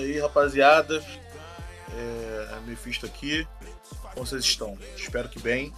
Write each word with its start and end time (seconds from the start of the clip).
aí, 0.00 0.18
rapaziada. 0.18 1.02
É, 1.94 2.58
Mephisto 2.66 3.06
aqui. 3.06 3.46
Como 4.14 4.26
vocês 4.26 4.44
estão? 4.44 4.76
Espero 4.96 5.28
que 5.28 5.38
bem. 5.40 5.72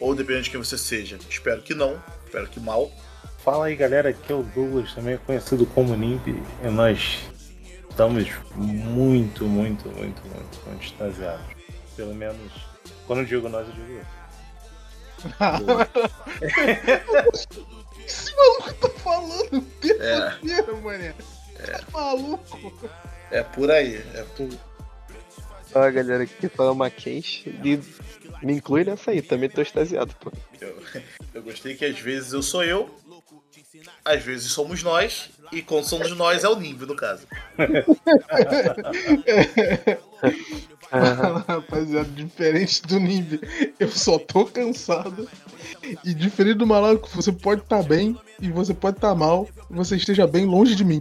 Ou 0.00 0.14
dependendo 0.14 0.44
de 0.44 0.50
quem 0.50 0.60
você 0.62 0.78
seja. 0.78 1.18
Espero 1.28 1.62
que 1.62 1.74
não. 1.74 2.02
Espero 2.24 2.46
que 2.46 2.60
mal. 2.60 2.90
Fala 3.44 3.66
aí, 3.66 3.76
galera. 3.76 4.10
Aqui 4.10 4.32
é 4.32 4.34
o 4.34 4.42
Douglas, 4.42 4.94
também 4.94 5.16
conhecido 5.18 5.66
como 5.66 5.96
Nimp. 5.96 6.26
E 6.28 6.68
nós 6.68 7.20
estamos 7.88 8.28
muito, 8.54 9.44
muito, 9.46 9.88
muito, 9.88 10.22
muito, 10.22 10.66
muito 10.66 10.84
extasiados. 10.84 11.44
Pelo 11.96 12.14
menos, 12.14 12.52
quando 13.06 13.20
eu 13.20 13.24
digo 13.26 13.48
nós, 13.48 13.68
eu 13.68 13.74
digo 13.74 13.92
eu. 13.92 14.20
Esse 18.06 18.34
maluco 18.34 18.74
tá 18.74 18.88
falando 19.00 19.60
terça-feira, 19.80 20.72
é. 20.72 20.80
mané. 20.80 21.14
É. 21.58 21.66
Tá 21.72 21.84
maluco. 21.92 22.90
É 23.30 23.42
por 23.42 23.70
aí, 23.70 23.96
é 24.14 24.24
por. 24.36 24.48
Fala 25.70 25.90
galera, 25.90 26.24
aqui 26.24 26.48
fala 26.48 26.74
Mackenzie 26.74 27.54
e 27.64 27.78
me 28.44 28.54
inclui 28.54 28.84
nessa 28.84 29.12
aí, 29.12 29.22
também 29.22 29.48
tô 29.48 29.62
extasiado, 29.62 30.14
pô. 30.16 30.32
Eu, 30.60 30.76
eu 31.34 31.42
gostei 31.42 31.76
que 31.76 31.84
às 31.84 31.98
vezes 31.98 32.32
eu 32.32 32.42
sou 32.42 32.64
eu, 32.64 32.90
às 34.04 34.22
vezes 34.22 34.50
somos 34.50 34.82
nós, 34.82 35.30
e 35.52 35.62
quando 35.62 35.84
somos 35.84 36.10
nós 36.16 36.42
é 36.42 36.48
o 36.48 36.58
Nimbo, 36.58 36.86
no 36.86 36.96
caso. 36.96 37.24
Rapaziada, 41.46 42.08
diferente 42.08 42.82
do 42.82 42.98
Nimb, 42.98 43.40
eu 43.78 43.92
só 43.92 44.18
tô 44.18 44.44
cansado. 44.44 45.28
E 46.04 46.12
diferente 46.12 46.58
do 46.58 46.66
maluco, 46.66 47.08
você 47.10 47.30
pode 47.30 47.62
estar 47.62 47.82
tá 47.82 47.88
bem 47.88 48.18
e 48.40 48.50
você 48.50 48.74
pode 48.74 48.96
estar 48.96 49.10
tá 49.10 49.14
mal, 49.14 49.48
você 49.70 49.94
esteja 49.94 50.26
bem 50.26 50.46
longe 50.46 50.74
de 50.74 50.84
mim. 50.84 51.00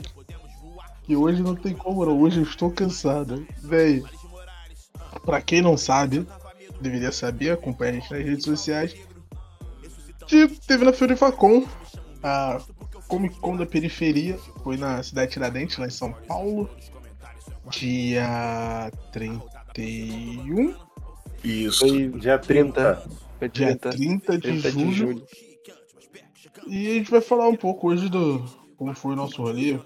E 1.10 1.16
hoje 1.16 1.42
não 1.42 1.56
tem 1.56 1.74
como 1.74 2.06
não, 2.06 2.22
hoje 2.22 2.38
eu 2.38 2.44
estou 2.44 2.70
cansado. 2.70 3.44
Véi, 3.64 4.04
pra 5.26 5.42
quem 5.42 5.60
não 5.60 5.76
sabe, 5.76 6.24
deveria 6.80 7.12
saber, 7.12 7.50
acompanha 7.50 7.94
a 7.94 7.96
gente 7.96 8.12
nas 8.12 8.24
redes 8.24 8.46
sociais. 8.46 8.96
Que 10.28 10.48
teve 10.48 10.86
na 10.86 10.94
Facon 10.94 11.66
a 12.22 12.62
Comic 13.08 13.40
Con 13.40 13.58
da 13.58 13.66
Periferia, 13.66 14.38
foi 14.64 14.78
na 14.78 15.02
cidade 15.02 15.30
de 15.30 15.34
Tiradentes, 15.34 15.80
lá 15.80 15.88
em 15.88 15.90
São 15.90 16.14
Paulo, 16.28 16.70
dia 17.72 18.92
31. 19.12 20.76
Isso. 21.44 21.80
Foi 21.80 22.10
dia 22.10 22.38
30. 22.38 23.04
Foi 23.40 23.50
dia 23.50 23.76
30, 23.76 23.90
30 23.90 24.38
de, 24.38 24.42
30 24.42 24.70
julho. 24.70 24.86
de 24.86 24.94
julho. 24.94 25.28
E 26.68 26.92
a 26.92 26.94
gente 26.94 27.10
vai 27.10 27.22
falar 27.22 27.48
um 27.48 27.56
pouco 27.56 27.88
hoje 27.88 28.10
do 28.10 28.46
como 28.78 28.94
foi 28.94 29.14
o 29.14 29.16
nosso 29.16 29.42
rolê 29.42 29.80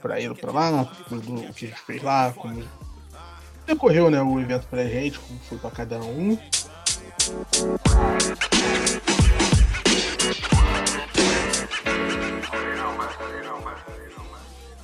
pra 0.00 0.20
ir 0.20 0.34
pra 0.34 0.52
lá, 0.52 0.82
do 1.10 1.52
que 1.52 1.66
a 1.66 1.68
gente 1.68 1.80
fez 1.82 2.02
lá, 2.02 2.32
como 2.32 2.64
decorreu 3.66 4.10
né, 4.10 4.20
o 4.20 4.40
evento 4.40 4.66
pra 4.66 4.84
gente, 4.84 5.18
como 5.18 5.38
foi 5.40 5.58
pra 5.58 5.70
cada 5.70 5.98
um. 5.98 6.38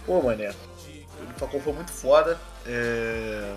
Pô, 0.04 0.22
mané, 0.22 0.50
o 0.50 1.38
Facom 1.38 1.60
foi 1.60 1.72
muito 1.72 1.90
foda. 1.90 2.38
É... 2.64 3.56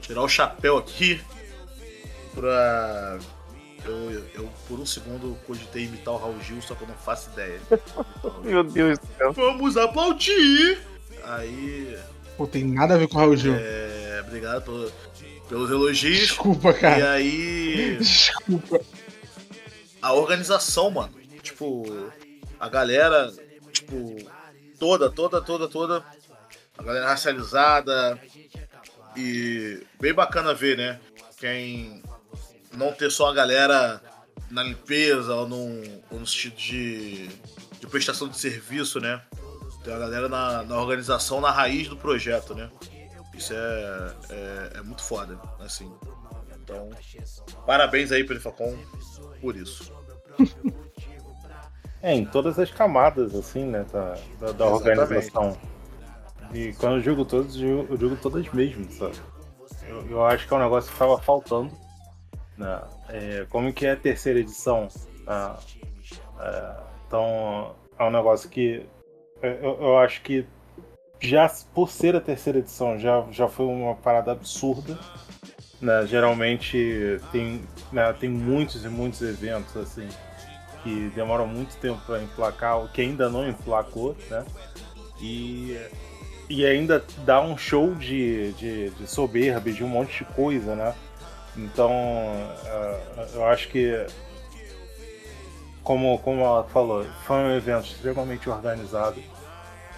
Tirar 0.00 0.22
o 0.22 0.28
chapéu 0.28 0.78
aqui 0.78 1.20
pra. 2.34 3.18
Eu, 3.84 4.10
eu, 4.34 4.48
por 4.66 4.80
um 4.80 4.86
segundo, 4.86 5.38
cogitei 5.46 5.84
imitar 5.84 6.14
o 6.14 6.18
Raul 6.18 6.40
Gil, 6.40 6.60
só 6.60 6.74
que 6.74 6.82
eu 6.82 6.88
não 6.88 6.94
faço 6.94 7.30
ideia. 7.30 7.60
Meu 8.42 8.64
Deus 8.64 8.98
do 8.98 9.06
céu. 9.16 9.32
Vamos 9.32 9.76
aplaudir! 9.76 10.78
Aí. 11.24 11.98
Pô, 12.36 12.46
tem 12.46 12.64
nada 12.64 12.94
a 12.94 12.98
ver 12.98 13.08
com 13.08 13.16
o 13.16 13.20
Raul 13.20 13.36
Gil. 13.36 13.54
É. 13.54 14.22
Obrigado 14.26 14.62
pelo, 14.62 14.92
pelos 15.48 15.70
elogios. 15.70 16.18
Desculpa, 16.18 16.72
cara. 16.74 16.98
E 16.98 17.02
aí. 17.02 17.96
Desculpa. 17.98 18.80
A 20.02 20.12
organização, 20.12 20.90
mano. 20.90 21.12
Tipo, 21.42 21.84
a 22.60 22.68
galera, 22.68 23.32
tipo, 23.72 24.16
toda, 24.78 25.10
toda, 25.10 25.40
toda, 25.40 25.68
toda. 25.68 26.04
A 26.76 26.82
galera 26.82 27.08
racializada. 27.08 28.20
E 29.16 29.82
bem 29.98 30.12
bacana 30.12 30.54
ver, 30.54 30.76
né? 30.76 31.00
Quem 31.38 32.02
não 32.72 32.92
ter 32.92 33.10
só 33.10 33.30
a 33.30 33.34
galera 33.34 34.00
na 34.50 34.62
limpeza 34.62 35.34
ou, 35.34 35.48
num, 35.48 35.82
ou 36.10 36.20
no 36.20 36.26
sentido 36.26 36.56
de, 36.56 37.28
de 37.80 37.86
prestação 37.86 38.28
de 38.28 38.38
serviço, 38.38 39.00
né? 39.00 39.20
Tem 39.84 39.92
a 39.92 39.98
galera 39.98 40.28
na, 40.28 40.62
na 40.64 40.80
organização, 40.80 41.40
na 41.40 41.50
raiz 41.50 41.88
do 41.88 41.96
projeto, 41.96 42.54
né? 42.54 42.70
Isso 43.34 43.52
é, 43.52 44.14
é, 44.30 44.70
é, 44.78 44.82
muito 44.82 45.02
foda, 45.02 45.38
assim. 45.60 45.90
Então, 46.60 46.90
parabéns 47.64 48.10
aí 48.10 48.24
pelo 48.24 48.40
Facom 48.40 48.76
por 49.40 49.56
isso. 49.56 49.92
É, 52.00 52.14
em 52.14 52.24
todas 52.24 52.56
as 52.60 52.70
camadas, 52.70 53.34
assim, 53.34 53.64
né, 53.64 53.84
da, 53.92 54.16
da, 54.38 54.52
da 54.52 54.66
organização. 54.66 55.58
E 56.54 56.72
quando 56.74 56.98
eu 56.98 57.02
digo 57.02 57.24
todas, 57.24 57.56
eu 57.56 57.96
digo 57.96 58.16
todas 58.16 58.48
mesmo, 58.52 58.88
sabe? 58.92 59.16
Eu, 59.82 60.08
eu 60.08 60.24
acho 60.24 60.46
que 60.46 60.54
é 60.54 60.56
um 60.56 60.60
negócio 60.60 60.88
que 60.88 60.94
estava 60.94 61.18
faltando. 61.20 61.76
Né? 62.58 62.82
É, 63.08 63.46
como 63.48 63.72
que 63.72 63.86
é 63.86 63.92
a 63.92 63.96
terceira 63.96 64.40
edição? 64.40 64.88
Né? 65.26 65.56
É, 66.40 66.76
então, 67.06 67.74
é 67.98 68.04
um 68.04 68.10
negócio 68.10 68.50
que 68.50 68.84
eu, 69.40 69.78
eu 69.80 69.98
acho 69.98 70.20
que 70.22 70.44
já 71.20 71.50
por 71.74 71.90
ser 71.90 72.14
a 72.14 72.20
terceira 72.20 72.58
edição 72.58 72.98
já, 72.98 73.24
já 73.30 73.48
foi 73.48 73.66
uma 73.66 73.94
parada 73.94 74.32
absurda. 74.32 74.98
Né? 75.80 76.04
Geralmente 76.06 77.20
tem, 77.30 77.62
né, 77.92 78.12
tem 78.12 78.28
muitos 78.28 78.84
e 78.84 78.88
muitos 78.88 79.22
eventos 79.22 79.76
assim 79.76 80.08
que 80.82 81.10
demoram 81.14 81.46
muito 81.46 81.76
tempo 81.76 82.00
para 82.06 82.22
emplacar, 82.22 82.82
o 82.82 82.88
que 82.88 83.00
ainda 83.00 83.28
não 83.28 83.48
emplacou, 83.48 84.16
né? 84.30 84.44
E, 85.20 85.76
e 86.48 86.64
ainda 86.64 87.04
dá 87.24 87.40
um 87.40 87.56
show 87.56 87.94
de, 87.96 88.52
de, 88.52 88.90
de 88.90 89.06
soberba, 89.06 89.72
de 89.72 89.82
um 89.82 89.88
monte 89.88 90.18
de 90.18 90.24
coisa, 90.32 90.76
né? 90.76 90.94
Então, 91.58 91.90
uh, 91.90 93.34
eu 93.34 93.44
acho 93.46 93.68
que, 93.68 94.06
como, 95.82 96.16
como 96.20 96.40
ela 96.42 96.62
falou, 96.62 97.04
foi 97.26 97.36
um 97.36 97.56
evento 97.56 97.86
extremamente 97.86 98.48
organizado, 98.48 99.20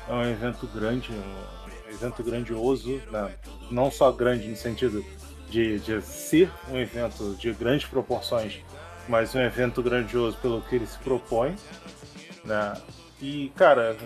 é 0.08 0.12
um 0.12 0.24
evento 0.24 0.66
grande, 0.66 1.12
um 1.12 1.90
evento 1.90 2.22
grandioso, 2.22 2.96
né? 3.12 3.34
não 3.70 3.90
só 3.90 4.10
grande 4.10 4.48
no 4.48 4.56
sentido 4.56 5.04
de, 5.50 5.78
de 5.80 6.00
ser 6.00 6.50
um 6.70 6.78
evento 6.78 7.34
de 7.34 7.52
grandes 7.52 7.86
proporções, 7.86 8.64
mas 9.06 9.34
um 9.34 9.40
evento 9.40 9.82
grandioso 9.82 10.38
pelo 10.38 10.62
que 10.62 10.76
ele 10.76 10.86
se 10.86 10.98
propõe, 10.98 11.54
né? 12.42 12.74
E, 13.20 13.52
cara, 13.54 13.98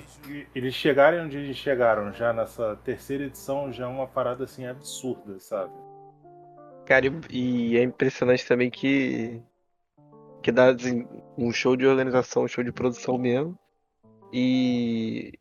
eles 0.53 0.75
chegarem 0.75 1.21
onde 1.21 1.37
eles 1.37 1.57
chegaram 1.57 2.13
já 2.13 2.33
nessa 2.33 2.75
terceira 2.85 3.25
edição 3.25 3.73
já 3.73 3.85
é 3.85 3.87
uma 3.87 4.09
parada 4.09 4.43
assim 4.43 4.67
absurda, 4.67 5.39
sabe? 5.39 5.84
Cara, 6.87 7.07
e 7.31 7.77
é 7.77 7.83
impressionante 7.83 8.47
também 8.47 8.71
que 8.71 9.41
que 10.43 10.53
dá 10.53 10.71
assim, 10.71 11.07
um 11.39 11.51
show 11.51 11.75
de 11.75 11.87
organização, 11.87 12.45
um 12.45 12.49
show 12.49 12.63
de 12.63 12.71
produção 12.71 13.17
mesmo. 13.17 13.59
E 14.31 15.33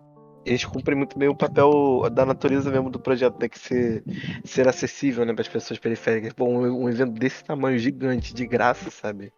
eles 0.46 0.64
cumprem 0.64 0.98
muito 0.98 1.20
bem 1.20 1.28
o 1.28 1.36
papel 1.36 2.10
da 2.10 2.26
natureza 2.26 2.72
mesmo 2.72 2.90
do 2.90 3.00
projeto, 3.00 3.38
né? 3.40 3.50
Que 3.50 3.60
ser, 3.60 4.04
ser 4.46 4.68
acessível 4.68 5.26
né, 5.26 5.34
para 5.34 5.42
as 5.42 5.48
pessoas 5.50 5.78
periféricas. 5.78 6.32
Bom, 6.32 6.58
um, 6.58 6.84
um, 6.84 6.90
evento 6.90 7.12
desse 7.12 7.44
tamanho 7.44 7.78
gigante, 7.78 8.34
de 8.34 8.48
graça, 8.48 8.90
sabe? 8.90 9.34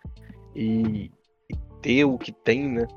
E, 0.56 1.10
e, 1.50 1.56
ter 1.82 2.06
o 2.06 2.18
que 2.18 2.32
tem, 2.32 2.70
né? 2.70 2.88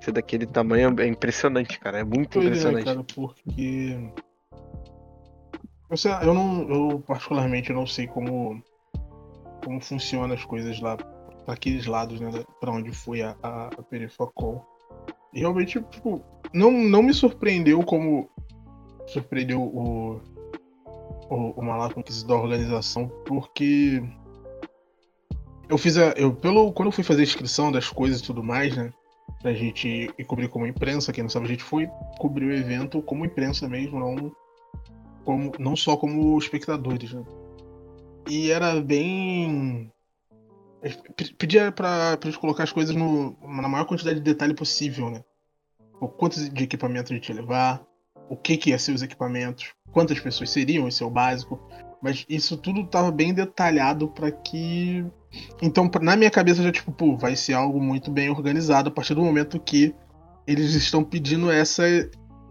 Ser 0.00 0.12
daquele 0.12 0.46
tamanho 0.46 0.94
é 0.98 1.06
impressionante, 1.06 1.78
cara. 1.78 1.98
É 1.98 2.04
muito 2.04 2.38
impressionante. 2.38 2.88
É, 2.88 2.94
cara, 2.94 3.04
porque. 3.14 3.98
Eu, 6.22 6.34
não. 6.34 6.68
Eu 6.68 7.00
particularmente 7.00 7.72
não 7.72 7.86
sei 7.86 8.06
como. 8.06 8.62
Como 9.64 9.80
funcionam 9.80 10.34
as 10.34 10.44
coisas 10.44 10.80
lá. 10.80 10.96
Naqueles 11.46 11.86
lados, 11.86 12.20
né? 12.20 12.30
Pra 12.60 12.72
onde 12.72 12.90
foi 12.90 13.22
a, 13.22 13.36
a, 13.42 13.66
a 13.66 13.82
Perifacol. 13.82 14.64
E 15.32 15.40
realmente, 15.40 15.80
tipo, 15.90 16.20
não, 16.52 16.72
não 16.72 17.02
me 17.02 17.14
surpreendeu 17.14 17.82
como 17.84 18.28
surpreendeu 19.06 19.62
o, 19.62 20.20
o, 21.30 21.60
o 21.60 21.62
Malaco 21.62 22.02
da 22.26 22.34
organização, 22.34 23.08
porque 23.24 24.02
eu 25.68 25.78
fiz 25.78 25.96
a. 25.96 26.10
Eu, 26.16 26.34
pelo, 26.34 26.72
quando 26.72 26.88
eu 26.88 26.92
fui 26.92 27.04
fazer 27.04 27.20
a 27.20 27.24
inscrição 27.24 27.70
das 27.70 27.88
coisas 27.88 28.20
e 28.20 28.24
tudo 28.24 28.42
mais, 28.42 28.76
né? 28.76 28.92
Pra 29.42 29.52
gente 29.52 30.10
ir 30.16 30.24
cobrir 30.24 30.48
como 30.48 30.66
imprensa, 30.66 31.12
quem 31.12 31.22
não 31.22 31.30
sabe, 31.30 31.46
a 31.46 31.48
gente 31.48 31.62
foi 31.62 31.88
cobrir 32.18 32.46
o 32.46 32.54
evento 32.54 33.02
como 33.02 33.24
imprensa 33.24 33.68
mesmo, 33.68 33.98
não, 33.98 34.32
como, 35.26 35.52
não 35.58 35.76
só 35.76 35.96
como 35.96 36.38
espectadores, 36.38 37.12
né? 37.12 37.22
E 38.28 38.50
era 38.50 38.80
bem. 38.80 39.92
Pedia 41.36 41.70
pra, 41.70 42.16
pra 42.16 42.30
gente 42.30 42.40
colocar 42.40 42.62
as 42.62 42.72
coisas 42.72 42.94
no, 42.94 43.36
na 43.42 43.68
maior 43.68 43.84
quantidade 43.84 44.18
de 44.18 44.24
detalhe 44.24 44.54
possível, 44.54 45.10
né? 45.10 45.22
o 46.00 46.08
quanto 46.08 46.38
de 46.50 46.64
equipamento 46.64 47.12
a 47.12 47.16
gente 47.16 47.28
ia 47.28 47.34
levar, 47.34 47.82
o 48.28 48.36
que, 48.36 48.56
que 48.56 48.70
ia 48.70 48.78
ser 48.78 48.92
os 48.92 49.02
equipamentos, 49.02 49.72
quantas 49.92 50.18
pessoas 50.20 50.50
seriam, 50.50 50.88
esse 50.88 51.02
é 51.02 51.06
o 51.06 51.10
básico. 51.10 51.60
Mas 52.02 52.24
isso 52.28 52.56
tudo 52.56 52.82
estava 52.82 53.10
bem 53.10 53.32
detalhado 53.32 54.08
para 54.08 54.30
que. 54.30 55.04
Então, 55.62 55.90
na 56.02 56.14
minha 56.14 56.30
cabeça, 56.30 56.62
já 56.62 56.70
tipo, 56.70 56.92
pô, 56.92 57.16
vai 57.16 57.34
ser 57.34 57.54
algo 57.54 57.80
muito 57.80 58.10
bem 58.10 58.28
organizado 58.28 58.88
a 58.88 58.92
partir 58.92 59.14
do 59.14 59.22
momento 59.22 59.58
que 59.58 59.94
eles 60.46 60.74
estão 60.74 61.02
pedindo 61.02 61.50
essa, 61.50 61.84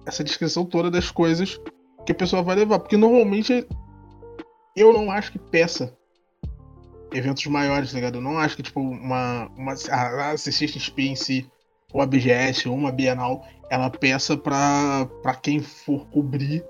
essa 0.06 0.24
descrição 0.24 0.66
toda 0.66 0.90
das 0.90 1.12
coisas 1.12 1.60
que 2.06 2.12
a 2.12 2.16
pessoa 2.16 2.44
vai 2.44 2.56
levar. 2.56 2.80
Porque 2.80 2.98
normalmente 2.98 3.68
eu 4.76 4.94
não 4.94 5.12
acho 5.12 5.32
que 5.32 5.40
peça 5.40 5.96
eventos 7.14 7.46
maiores, 7.48 7.92
tá 7.92 7.96
ligado? 7.96 8.16
Eu 8.16 8.22
não 8.22 8.38
acho 8.38 8.56
que, 8.56 8.64
tipo, 8.64 8.80
uma, 8.80 9.50
uma 9.56 9.74
a 9.74 10.38
CCXP 10.38 11.04
em 11.04 11.16
si, 11.16 11.50
ou 11.94 12.02
a 12.02 12.06
BGS, 12.06 12.68
ou 12.68 12.76
uma 12.76 12.92
Bienal, 12.92 13.46
ela 13.70 13.90
peça 13.90 14.36
pra, 14.36 15.08
pra 15.22 15.34
quem 15.36 15.62
for 15.62 16.06
cobrir. 16.08 16.64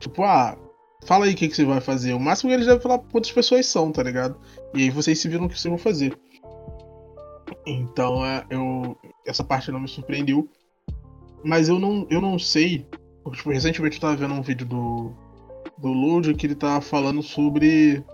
Tipo, 0.00 0.24
ah, 0.24 0.56
fala 1.04 1.26
aí 1.26 1.32
o 1.32 1.36
que, 1.36 1.48
que 1.48 1.54
você 1.54 1.64
vai 1.64 1.80
fazer. 1.80 2.12
O 2.12 2.20
máximo 2.20 2.50
que 2.50 2.54
eles 2.54 2.66
devem 2.66 2.82
falar 2.82 2.98
quantas 2.98 3.30
pessoas 3.30 3.66
são, 3.66 3.92
tá 3.92 4.02
ligado? 4.02 4.38
E 4.74 4.82
aí 4.82 4.90
vocês 4.90 5.18
se 5.18 5.28
viram 5.28 5.46
o 5.46 5.48
que 5.48 5.58
vocês 5.58 5.70
vão 5.70 5.78
fazer. 5.78 6.18
Então, 7.66 8.24
é, 8.24 8.44
eu, 8.50 8.96
essa 9.26 9.44
parte 9.44 9.70
não 9.70 9.80
me 9.80 9.88
surpreendeu. 9.88 10.48
Mas 11.44 11.68
eu 11.68 11.78
não, 11.78 12.06
eu 12.10 12.20
não 12.20 12.38
sei. 12.38 12.86
Tipo, 13.30 13.50
recentemente 13.50 13.96
eu 13.96 14.00
tava 14.00 14.16
vendo 14.16 14.34
um 14.34 14.42
vídeo 14.42 14.66
do, 14.66 15.12
do 15.76 15.88
Load 15.88 16.34
que 16.34 16.46
ele 16.46 16.54
tava 16.54 16.80
falando 16.80 17.22
sobre 17.22 18.04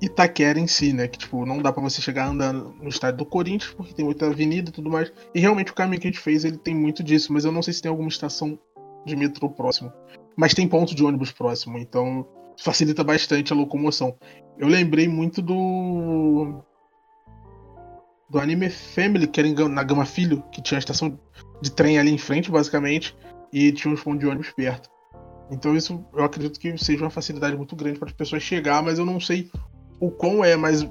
Itaquera 0.00 0.58
em 0.58 0.66
si, 0.66 0.92
né? 0.92 1.08
Que, 1.08 1.18
tipo, 1.18 1.46
não 1.46 1.62
dá 1.62 1.72
para 1.72 1.82
você 1.82 2.02
chegar 2.02 2.28
andando 2.28 2.74
no 2.80 2.88
estádio 2.88 3.18
do 3.18 3.26
Corinthians, 3.26 3.72
porque 3.72 3.94
tem 3.94 4.04
muita 4.04 4.26
avenida 4.26 4.70
e 4.70 4.72
tudo 4.72 4.90
mais. 4.90 5.12
E 5.34 5.40
realmente 5.40 5.72
o 5.72 5.74
caminho 5.74 6.00
que 6.00 6.08
a 6.08 6.10
gente 6.10 6.20
fez, 6.20 6.44
ele 6.44 6.58
tem 6.58 6.74
muito 6.74 7.02
disso, 7.02 7.32
mas 7.32 7.44
eu 7.44 7.52
não 7.52 7.62
sei 7.62 7.72
se 7.72 7.82
tem 7.82 7.90
alguma 7.90 8.08
estação 8.08 8.58
de 9.06 9.16
metrô 9.16 9.48
próximo. 9.48 9.92
Mas 10.36 10.52
tem 10.52 10.68
ponto 10.68 10.94
de 10.94 11.02
ônibus 11.02 11.32
próximo, 11.32 11.78
então 11.78 12.26
facilita 12.58 13.02
bastante 13.02 13.52
a 13.52 13.56
locomoção. 13.56 14.14
Eu 14.58 14.68
lembrei 14.68 15.08
muito 15.08 15.40
do. 15.40 16.62
Do 18.28 18.40
anime 18.40 18.68
Family, 18.68 19.28
que 19.28 19.38
era 19.38 19.68
na 19.68 19.84
Gama 19.84 20.04
Filho, 20.04 20.42
que 20.50 20.60
tinha 20.60 20.76
a 20.76 20.80
estação 20.80 21.18
de 21.62 21.70
trem 21.70 21.96
ali 21.96 22.10
em 22.10 22.18
frente, 22.18 22.50
basicamente, 22.50 23.16
e 23.56 23.72
tinha 23.72 23.94
uns 23.94 24.02
pontos 24.02 24.20
de 24.20 24.26
ônibus 24.26 24.50
perto. 24.50 24.90
Então 25.50 25.74
isso 25.74 26.04
eu 26.12 26.24
acredito 26.24 26.60
que 26.60 26.76
seja 26.76 27.02
uma 27.02 27.08
facilidade 27.08 27.56
muito 27.56 27.74
grande 27.74 27.98
para 27.98 28.10
as 28.10 28.14
pessoas 28.14 28.42
chegar, 28.42 28.82
mas 28.82 28.98
eu 28.98 29.06
não 29.06 29.18
sei 29.18 29.50
o 29.98 30.10
quão 30.10 30.44
é, 30.44 30.56
mas 30.56 30.86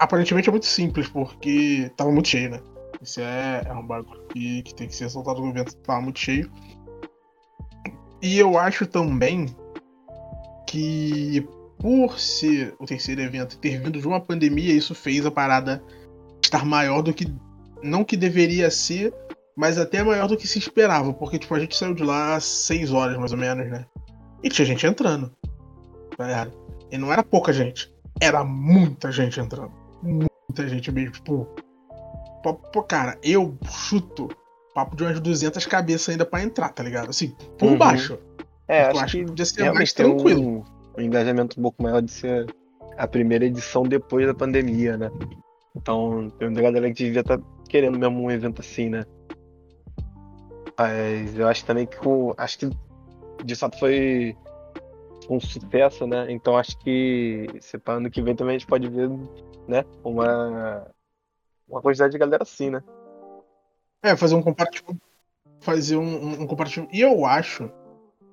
aparentemente 0.00 0.48
é 0.48 0.50
muito 0.50 0.66
simples, 0.66 1.06
porque 1.06 1.88
tava 1.96 2.10
muito 2.10 2.26
cheio, 2.26 2.50
né? 2.50 2.60
Isso 3.00 3.20
é, 3.20 3.62
é 3.64 3.72
um 3.72 3.86
bagulho 3.86 4.26
que, 4.32 4.62
que 4.64 4.74
tem 4.74 4.88
que 4.88 4.96
ser 4.96 5.08
soltado 5.08 5.40
no 5.40 5.50
evento, 5.50 5.76
tava 5.76 6.00
muito 6.00 6.18
cheio. 6.18 6.50
E 8.20 8.36
eu 8.36 8.58
acho 8.58 8.84
também 8.84 9.46
que 10.66 11.46
por 11.78 12.18
ser 12.18 12.74
o 12.80 12.84
terceiro 12.84 13.20
evento 13.20 13.58
ter 13.58 13.80
vindo 13.80 14.00
de 14.00 14.08
uma 14.08 14.20
pandemia, 14.20 14.74
isso 14.74 14.92
fez 14.92 15.24
a 15.24 15.30
parada 15.30 15.84
estar 16.42 16.64
maior 16.64 17.00
do 17.00 17.14
que. 17.14 17.32
Não 17.80 18.02
que 18.02 18.16
deveria 18.16 18.72
ser, 18.72 19.14
mas 19.58 19.76
até 19.76 20.02
maior 20.02 20.28
do 20.28 20.36
que 20.36 20.46
se 20.46 20.58
esperava. 20.58 21.12
Porque, 21.12 21.38
tipo, 21.38 21.54
a 21.54 21.58
gente 21.58 21.76
saiu 21.76 21.94
de 21.94 22.04
lá 22.04 22.36
às 22.36 22.44
6 22.44 22.92
horas, 22.92 23.18
mais 23.18 23.32
ou 23.32 23.38
menos, 23.38 23.68
né? 23.68 23.84
E 24.42 24.48
tinha 24.48 24.64
gente 24.64 24.86
entrando. 24.86 25.30
Tá 26.16 26.26
ligado? 26.26 26.52
E 26.90 26.96
não 26.96 27.12
era 27.12 27.22
pouca 27.22 27.52
gente 27.52 27.92
era 28.20 28.44
muita 28.44 29.10
gente 29.10 29.40
entrando. 29.40 29.72
Muita 30.02 30.68
gente 30.68 30.90
mesmo. 30.90 31.12
Tipo, 31.12 31.48
pô, 32.72 32.82
cara, 32.82 33.18
eu 33.22 33.56
chuto 33.70 34.28
papo 34.74 34.96
de 34.96 35.02
umas 35.02 35.20
200 35.20 35.64
cabeças 35.66 36.10
ainda 36.10 36.24
para 36.24 36.42
entrar, 36.42 36.68
tá 36.70 36.82
ligado? 36.82 37.10
Assim, 37.10 37.34
por 37.58 37.70
uhum. 37.70 37.78
baixo. 37.78 38.18
É, 38.66 38.82
acho, 38.84 39.00
acho 39.00 39.16
que 39.18 39.24
podia 39.24 39.44
ser 39.44 39.72
mais 39.72 39.92
tranquilo. 39.92 40.40
Um, 40.40 40.64
um 40.96 41.02
engajamento 41.02 41.58
um 41.58 41.62
pouco 41.62 41.82
maior 41.82 42.02
de 42.02 42.10
ser 42.10 42.46
a 42.96 43.06
primeira 43.06 43.44
edição 43.46 43.84
depois 43.84 44.26
da 44.26 44.34
pandemia, 44.34 44.96
né? 44.96 45.10
Então, 45.74 46.30
tem 46.38 46.48
uma 46.48 46.60
galera 46.60 46.88
que 46.88 47.04
devia 47.04 47.20
estar 47.20 47.38
tá 47.38 47.44
querendo 47.68 47.98
mesmo 47.98 48.22
um 48.22 48.30
evento 48.30 48.60
assim, 48.60 48.88
né? 48.88 49.04
Mas 50.78 51.36
eu 51.36 51.48
acho 51.48 51.64
também 51.64 51.86
que 51.86 51.96
acho 52.36 52.58
que 52.58 52.70
de 53.44 53.56
fato 53.56 53.78
foi 53.80 54.36
um 55.28 55.40
sucesso, 55.40 56.06
né? 56.06 56.30
Então 56.30 56.56
acho 56.56 56.78
que 56.78 57.46
para 57.84 57.94
ano 57.94 58.10
que 58.10 58.22
vem 58.22 58.36
também 58.36 58.54
a 58.54 58.58
gente 58.58 58.68
pode 58.68 58.88
ver, 58.88 59.10
né? 59.66 59.84
Uma, 60.04 60.86
uma 61.68 61.82
quantidade 61.82 62.12
de 62.12 62.18
galera 62.18 62.44
assim, 62.44 62.70
né? 62.70 62.82
É, 64.02 64.16
fazer 64.16 64.36
um 64.36 64.42
comparativo. 64.42 64.96
Fazer 65.60 65.96
um, 65.96 66.42
um, 66.42 66.46
comparativo. 66.46 66.86
E 66.92 67.00
eu 67.00 67.26
acho. 67.26 67.68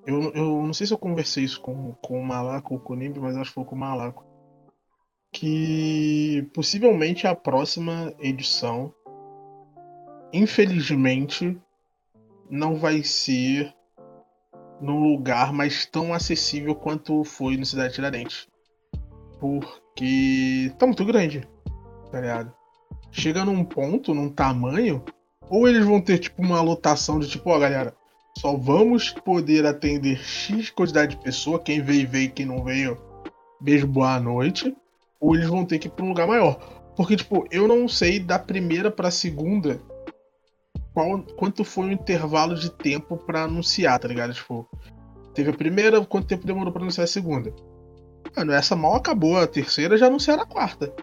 Eu, 0.06 0.32
eu 0.32 0.62
não 0.62 0.72
sei 0.72 0.86
se 0.86 0.94
eu 0.94 0.98
conversei 0.98 1.42
isso 1.42 1.60
com, 1.60 1.92
com 1.94 2.20
o 2.20 2.24
Malaco 2.24 2.74
ou 2.74 2.80
com 2.80 2.92
o 2.92 2.96
Nimbi, 2.96 3.18
mas 3.18 3.36
acho 3.36 3.50
que 3.50 3.54
foi 3.54 3.64
com 3.64 3.74
o 3.74 3.78
Malaco. 3.78 4.24
Que 5.32 6.48
possivelmente 6.54 7.26
a 7.26 7.34
próxima 7.34 8.14
edição, 8.20 8.94
infelizmente, 10.32 11.60
não 12.50 12.76
vai 12.76 13.02
ser 13.02 13.74
num 14.80 15.02
lugar 15.02 15.52
mais 15.52 15.86
tão 15.86 16.12
acessível 16.12 16.74
quanto 16.74 17.24
foi 17.24 17.56
no 17.56 17.66
Cidade 17.66 17.94
Tiradentes. 17.94 18.46
Porque 19.40 20.72
tá 20.78 20.86
muito 20.86 21.04
grande, 21.04 21.46
tá 22.10 22.20
ligado? 22.20 22.52
Chega 23.10 23.44
num 23.44 23.64
ponto, 23.64 24.14
num 24.14 24.28
tamanho, 24.28 25.02
ou 25.48 25.68
eles 25.68 25.84
vão 25.84 26.00
ter 26.00 26.18
tipo 26.18 26.42
uma 26.42 26.60
lotação 26.60 27.18
de 27.18 27.28
tipo, 27.28 27.50
ó, 27.50 27.58
galera, 27.58 27.94
só 28.38 28.56
vamos 28.56 29.10
poder 29.10 29.64
atender 29.64 30.18
X 30.18 30.70
quantidade 30.70 31.16
de 31.16 31.22
pessoa, 31.22 31.58
quem 31.58 31.80
veio 31.80 32.08
veio, 32.08 32.32
quem 32.32 32.46
não 32.46 32.62
veio, 32.62 32.98
beijo, 33.60 33.86
boa 33.86 34.20
noite, 34.20 34.76
ou 35.20 35.34
eles 35.34 35.48
vão 35.48 35.64
ter 35.64 35.78
que 35.78 35.88
ir 35.88 35.90
pra 35.90 36.04
um 36.04 36.08
lugar 36.08 36.26
maior. 36.26 36.58
Porque, 36.96 37.16
tipo, 37.16 37.46
eu 37.50 37.68
não 37.68 37.88
sei 37.88 38.18
da 38.18 38.38
primeira 38.38 38.90
pra 38.90 39.10
segunda 39.10 39.80
qual, 40.96 41.22
quanto 41.36 41.62
foi 41.62 41.88
o 41.88 41.92
intervalo 41.92 42.54
de 42.54 42.70
tempo 42.70 43.18
para 43.18 43.42
anunciar, 43.42 43.98
tá 43.98 44.08
ligado? 44.08 44.32
Tipo, 44.32 44.66
teve 45.34 45.50
a 45.50 45.52
primeira, 45.52 46.02
quanto 46.06 46.26
tempo 46.26 46.46
demorou 46.46 46.72
para 46.72 46.80
anunciar 46.80 47.04
a 47.04 47.06
segunda? 47.06 47.54
Mano, 48.34 48.52
essa 48.52 48.74
mal 48.74 48.94
acabou, 48.94 49.36
a 49.36 49.46
terceira 49.46 49.98
já 49.98 50.06
anunciaram 50.06 50.44
a 50.44 50.46
quarta. 50.46 50.94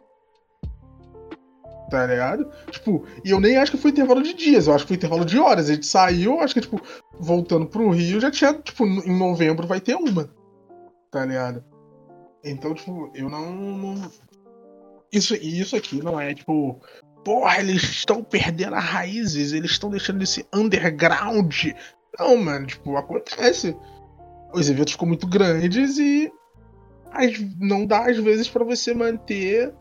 Tá 1.91 2.07
ligado? 2.07 2.49
Tipo, 2.71 3.05
e 3.23 3.29
eu 3.29 3.39
nem 3.39 3.55
acho 3.57 3.73
que 3.73 3.77
foi 3.77 3.91
intervalo 3.91 4.23
de 4.23 4.33
dias, 4.33 4.65
eu 4.65 4.73
acho 4.73 4.83
que 4.83 4.87
foi 4.87 4.97
intervalo 4.97 5.25
de 5.25 5.37
horas. 5.37 5.69
A 5.69 5.75
gente 5.75 5.85
saiu, 5.85 6.39
acho 6.39 6.55
que, 6.55 6.61
tipo, 6.61 6.81
voltando 7.19 7.67
pro 7.67 7.91
Rio, 7.91 8.19
já 8.19 8.31
tinha, 8.31 8.51
tipo, 8.51 8.87
em 8.87 9.15
novembro 9.15 9.67
vai 9.67 9.79
ter 9.79 9.93
uma. 9.93 10.27
Tá 11.11 11.23
ligado? 11.23 11.63
Então, 12.43 12.73
tipo, 12.73 13.11
eu 13.13 13.29
não. 13.29 13.53
não... 13.53 14.11
Isso, 15.11 15.35
isso 15.35 15.75
aqui 15.75 16.01
não 16.01 16.19
é, 16.19 16.33
tipo, 16.33 16.81
porra, 17.23 17.59
eles 17.59 17.83
estão 17.83 18.23
perdendo 18.23 18.75
as 18.75 18.83
raízes, 18.83 19.53
eles 19.53 19.71
estão 19.71 19.89
deixando 19.89 20.21
esse 20.21 20.45
underground. 20.53 21.53
Não, 22.19 22.37
mano, 22.37 22.67
tipo, 22.67 22.95
acontece. 22.95 23.75
Os 24.53 24.69
eventos 24.69 24.93
ficam 24.93 25.07
muito 25.07 25.25
grandes 25.27 25.97
e 25.97 26.31
não 27.59 27.85
dá 27.85 28.09
às 28.09 28.17
vezes 28.17 28.49
para 28.49 28.63
você 28.63 28.93
manter 28.93 29.73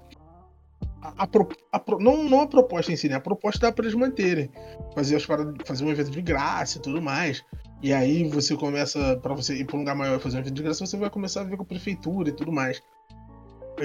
a, 1.03 1.25
a, 1.25 1.29
a, 1.73 1.83
não, 1.99 2.25
não 2.25 2.41
a 2.43 2.47
proposta 2.47 2.93
em 2.93 2.97
si, 2.97 3.09
né? 3.09 3.17
A 3.17 3.21
proposta 3.21 3.67
dá 3.67 3.73
para 3.73 3.85
eles 3.85 3.95
manterem. 3.95 4.51
Fazer, 4.95 5.17
as 5.17 5.25
fazer 5.65 5.85
um 5.85 5.91
evento 5.91 6.11
de 6.11 6.23
graça 6.23 6.79
e 6.79 6.81
tudo 6.81 7.03
mais. 7.03 7.45
E 7.83 7.93
aí 7.93 8.29
você 8.29 8.57
começa, 8.57 9.17
para 9.17 9.35
você 9.35 9.57
ir 9.57 9.65
para 9.65 9.77
um 9.77 9.81
lugar 9.81 9.97
maior 9.97 10.17
e 10.19 10.23
fazer 10.23 10.37
um 10.37 10.41
evento 10.41 10.55
de 10.55 10.63
graça, 10.63 10.87
você 10.87 10.97
vai 10.97 11.11
começar 11.11 11.41
a 11.41 11.45
ver 11.45 11.57
com 11.57 11.65
a 11.65 11.67
prefeitura 11.67 12.29
e 12.29 12.33
tudo 12.33 12.53
mais 12.53 12.81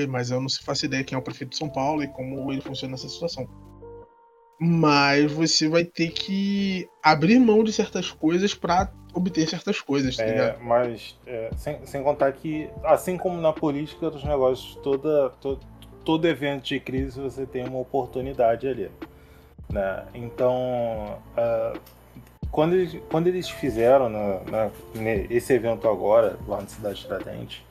mas 0.05 0.29
eu 0.29 0.39
não 0.39 0.49
faço 0.49 0.85
ideia 0.85 1.03
quem 1.03 1.15
é 1.15 1.19
o 1.19 1.23
prefeito 1.23 1.51
de 1.51 1.57
São 1.57 1.69
Paulo 1.69 2.03
e 2.03 2.07
como 2.07 2.51
ele 2.51 2.61
funciona 2.61 2.91
nessa 2.91 3.09
situação. 3.09 3.47
Mas 4.59 5.31
você 5.31 5.69
vai 5.69 5.85
ter 5.85 6.09
que 6.09 6.89
abrir 7.01 7.39
mão 7.39 7.63
de 7.63 7.71
certas 7.71 8.11
coisas 8.11 8.53
para 8.53 8.91
obter 9.13 9.47
certas 9.47 9.81
coisas, 9.81 10.15
tá 10.15 10.23
é, 10.23 10.57
Mas 10.61 11.17
é, 11.25 11.49
sem, 11.57 11.85
sem 11.85 12.03
contar 12.03 12.31
que, 12.33 12.69
assim 12.83 13.17
como 13.17 13.39
na 13.41 13.53
política 13.53 14.11
dos 14.11 14.23
negócios, 14.23 14.75
toda, 14.83 15.29
todo, 15.41 15.59
todo 16.03 16.27
evento 16.27 16.65
de 16.65 16.79
crise 16.79 17.19
você 17.19 17.45
tem 17.45 17.67
uma 17.67 17.79
oportunidade 17.79 18.67
ali. 18.67 18.91
Né? 19.71 20.05
Então, 20.13 21.19
uh, 21.37 21.79
quando, 22.51 22.73
eles, 22.73 22.97
quando 23.09 23.27
eles 23.27 23.49
fizeram 23.49 24.09
na, 24.09 24.39
na, 24.49 24.71
esse 25.29 25.53
evento 25.53 25.87
agora, 25.87 26.37
lá 26.47 26.61
na 26.61 26.67
Cidade 26.67 27.01
Tiradentes, 27.01 27.61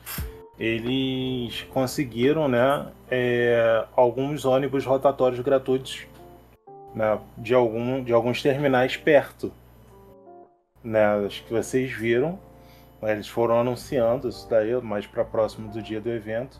eles 0.59 1.61
conseguiram 1.73 2.47
né, 2.47 2.87
é, 3.09 3.85
alguns 3.95 4.43
ônibus 4.45 4.85
rotatórios 4.85 5.39
gratuitos 5.41 6.07
né, 6.95 7.19
de, 7.37 7.53
algum, 7.53 8.03
de 8.03 8.11
alguns 8.11 8.41
terminais 8.41 8.97
perto. 8.97 9.51
Né, 10.83 11.05
acho 11.25 11.43
que 11.43 11.53
vocês 11.53 11.91
viram. 11.91 12.39
Eles 13.03 13.27
foram 13.27 13.59
anunciando 13.59 14.27
isso 14.27 14.49
daí 14.49 14.73
mais 14.81 15.05
para 15.05 15.23
próximo 15.23 15.69
do 15.71 15.81
dia 15.81 16.01
do 16.01 16.09
evento. 16.09 16.59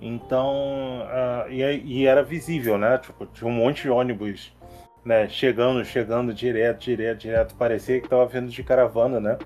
Então, 0.00 1.02
uh, 1.02 1.50
e, 1.50 1.62
e, 1.62 2.06
era 2.06 2.22
visível, 2.22 2.78
né? 2.78 2.96
Tipo, 2.96 3.26
tinha 3.26 3.46
um 3.46 3.52
monte 3.52 3.82
de 3.82 3.90
ônibus 3.90 4.50
né, 5.04 5.28
chegando, 5.28 5.84
chegando 5.84 6.32
direto, 6.32 6.80
direto, 6.80 7.18
direto. 7.18 7.54
Parecia 7.56 8.00
que 8.00 8.08
tava 8.08 8.24
vindo 8.24 8.48
de 8.48 8.62
caravana, 8.62 9.20
né? 9.20 9.38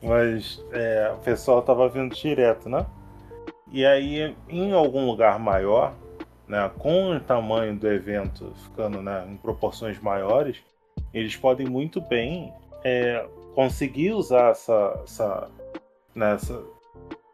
Mas 0.00 0.64
é, 0.72 1.10
o 1.12 1.18
pessoal 1.18 1.60
tava 1.62 1.88
vindo 1.88 2.14
direto, 2.14 2.68
né? 2.68 2.86
E 3.70 3.84
aí, 3.84 4.34
em 4.48 4.72
algum 4.72 5.06
lugar 5.06 5.38
maior, 5.38 5.94
né, 6.46 6.70
com 6.78 7.16
o 7.16 7.20
tamanho 7.20 7.76
do 7.76 7.86
evento 7.86 8.52
ficando 8.64 9.02
né, 9.02 9.26
em 9.30 9.36
proporções 9.36 9.98
maiores, 10.00 10.62
eles 11.12 11.36
podem 11.36 11.66
muito 11.66 12.00
bem 12.00 12.52
é, 12.82 13.26
conseguir 13.54 14.12
usar 14.12 14.50
essa, 14.50 15.00
essa, 15.04 15.50
né, 16.14 16.34
essa, 16.34 16.62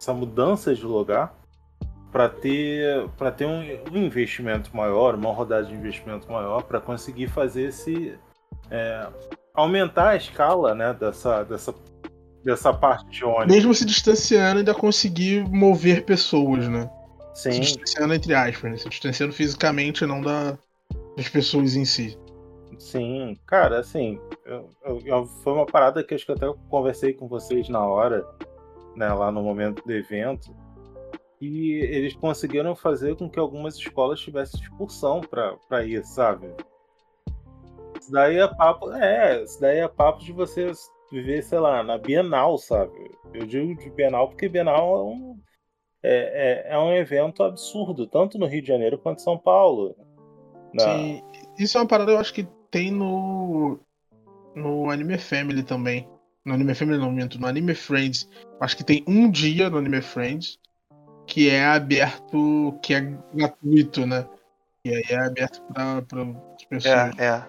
essa 0.01 0.13
mudança 0.13 0.75
de 0.75 0.85
lugar 0.85 1.35
para 2.11 2.29
ter, 2.29 3.09
para 3.17 3.31
ter 3.31 3.47
um, 3.47 3.61
um, 3.93 3.97
investimento 3.97 4.77
maior, 4.77 5.15
uma 5.15 5.33
rodada 5.33 5.67
de 5.67 5.75
investimento 5.75 6.31
maior, 6.31 6.63
para 6.63 6.81
conseguir 6.81 7.29
fazer 7.29 7.69
esse. 7.69 8.19
É, 8.71 9.09
aumentar 9.53 10.11
a 10.11 10.17
escala 10.17 10.75
né, 10.75 10.93
dessa, 10.93 11.45
dessa, 11.45 11.75
dessa 12.45 12.73
parte 12.73 13.09
de 13.11 13.25
ônibus. 13.25 13.55
Mesmo 13.55 13.75
se 13.75 13.85
distanciando, 13.85 14.59
ainda 14.59 14.75
conseguir 14.75 15.49
mover 15.49 16.05
pessoas, 16.05 16.69
né? 16.69 16.91
Sim. 17.35 17.53
Se 17.53 17.61
distanciando 17.61 18.15
entre 18.15 18.35
aspas, 18.35 18.71
né? 18.71 18.77
Se 18.77 18.89
distanciando 18.89 19.33
fisicamente, 19.33 20.07
não 20.07 20.21
da, 20.21 20.59
das 21.17 21.29
pessoas 21.29 21.75
em 21.75 21.85
si. 21.85 22.19
Sim, 22.79 23.39
cara, 23.47 23.79
assim, 23.79 24.21
eu, 24.45 24.69
eu, 25.05 25.27
foi 25.27 25.53
uma 25.53 25.67
parada 25.67 26.03
que 26.03 26.15
acho 26.15 26.27
que 26.27 26.33
eu 26.33 26.37
até 26.37 26.47
conversei 26.69 27.13
com 27.13 27.29
vocês 27.29 27.69
na 27.69 27.85
hora, 27.85 28.27
né, 28.97 29.13
lá 29.13 29.31
no 29.31 29.43
momento 29.43 29.83
do 29.85 29.93
evento, 29.93 30.55
e 31.41 31.75
eles 31.75 32.15
conseguiram 32.15 32.75
fazer 32.75 33.17
com 33.17 33.29
que 33.29 33.39
algumas 33.39 33.77
escolas 33.77 34.21
tivessem 34.21 34.61
expulsão 34.61 35.21
para 35.21 35.85
ir, 35.85 36.05
sabe? 36.05 36.49
Isso 38.01 38.11
daí 38.11 38.39
é 38.39 38.49
papo, 38.49 38.93
é, 38.93 39.43
isso 39.43 39.61
daí 39.61 39.79
é 39.79 39.89
papo 39.89 40.25
de 40.25 40.33
você 40.33 40.71
viver, 41.15 41.43
sei 41.43 41.61
lá, 41.61 41.83
na 41.83 41.97
Bienal, 41.97 42.59
sabe? 42.59 43.11
Eu 43.33 43.47
digo 43.47 43.77
de 43.77 43.89
Bienal 43.91 44.29
porque 44.29 44.49
Bienal 44.49 44.99
é 44.99 45.03
um, 45.03 45.41
é, 46.03 46.67
é, 46.71 46.75
é 46.75 46.79
um 46.79 46.93
evento 46.93 47.45
absurdo, 47.45 48.07
tanto 48.07 48.37
no 48.37 48.47
Rio 48.47 48.61
de 48.61 48.69
Janeiro 48.69 48.99
quanto 48.99 49.21
em 49.21 49.23
São 49.23 49.39
Paulo. 49.39 49.95
Na... 50.73 50.83
Sim, 50.83 51.23
isso 51.57 51.79
é 51.79 51.81
uma 51.81 51.87
parada 51.87 52.11
eu 52.11 52.19
acho 52.19 52.35
que 52.35 52.47
tem 52.69 52.91
no 52.91 53.79
no 54.57 54.91
Anime 54.91 55.17
Family 55.17 55.63
também. 55.63 56.09
No 56.45 56.55
Anime 56.55 56.75
Family 56.75 56.99
não, 56.99 57.13
minto, 57.13 57.41
no 57.41 57.47
Anime 57.47 57.75
Friends. 57.75 58.29
Acho 58.61 58.77
que 58.77 58.85
tem 58.85 59.05
um 59.07 59.31
dia 59.31 59.71
no 59.71 59.79
Anime 59.79 60.03
Friends 60.03 60.59
que 61.27 61.49
é 61.49 61.65
aberto, 61.65 62.77
que 62.83 62.93
é 62.93 63.01
gratuito, 63.33 64.05
né? 64.05 64.29
E 64.85 64.95
aí 64.95 65.05
é 65.09 65.17
aberto 65.17 65.63
para 65.73 65.99
as 65.99 66.65
pessoas. 66.65 67.19
É, 67.19 67.25
é. 67.25 67.45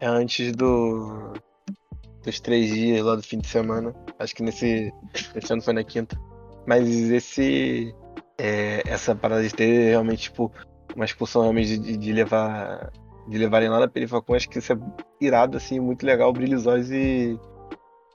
É 0.00 0.06
antes 0.06 0.50
do 0.52 1.32
dos 2.22 2.40
três 2.40 2.68
dias 2.72 3.04
lá 3.04 3.16
do 3.16 3.22
fim 3.22 3.38
de 3.38 3.48
semana. 3.48 3.94
Acho 4.18 4.34
que 4.34 4.42
nesse, 4.42 4.92
esse 5.34 5.52
ano 5.52 5.62
foi 5.62 5.74
na 5.74 5.84
quinta. 5.84 6.18
Mas 6.66 6.88
esse. 6.88 7.94
É, 8.38 8.82
essa 8.86 9.14
parada 9.14 9.42
de 9.42 9.54
ter 9.54 9.90
realmente, 9.90 10.24
tipo, 10.24 10.50
uma 10.94 11.04
expulsão 11.04 11.42
realmente 11.42 11.78
de, 11.78 11.96
de 11.96 12.12
levar. 12.12 12.90
De 13.28 13.38
levarem 13.38 13.68
lá 13.68 13.78
na 13.78 13.86
Perifacon, 13.86 14.34
acho 14.34 14.48
que 14.48 14.58
isso 14.58 14.72
é 14.72 14.78
irado, 15.20 15.56
assim, 15.56 15.78
muito 15.78 16.04
legal, 16.04 16.32
brilha 16.32 16.56
os 16.56 16.66
olhos 16.66 16.90
e. 16.90 17.38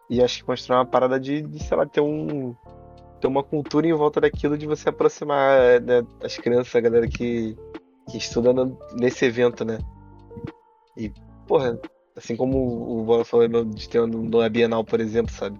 E 0.09 0.23
acho 0.23 0.41
que 0.41 0.49
mostrar 0.49 0.77
uma 0.77 0.85
parada 0.85 1.19
de, 1.19 1.41
de, 1.41 1.63
sei 1.63 1.77
lá, 1.77 1.85
ter 1.85 2.01
um. 2.01 2.55
Ter 3.19 3.27
uma 3.27 3.43
cultura 3.43 3.87
em 3.87 3.93
volta 3.93 4.21
daquilo 4.21 4.57
de 4.57 4.67
você 4.67 4.89
aproximar 4.89 5.81
né, 5.81 6.05
as 6.23 6.37
crianças, 6.37 6.75
a 6.75 6.79
galera 6.79 7.07
que, 7.07 7.57
que 8.09 8.17
estuda 8.17 8.53
nesse 8.93 9.25
evento, 9.25 9.65
né? 9.65 9.79
E, 10.95 11.11
porra, 11.47 11.79
assim 12.17 12.35
como 12.35 12.57
o 12.99 13.03
Bola 13.03 13.23
falou 13.23 13.47
de 13.63 13.87
ter 13.87 14.05
no, 14.07 14.23
no 14.23 14.49
Bienal, 14.49 14.83
por 14.83 14.99
exemplo, 14.99 15.31
sabe? 15.31 15.57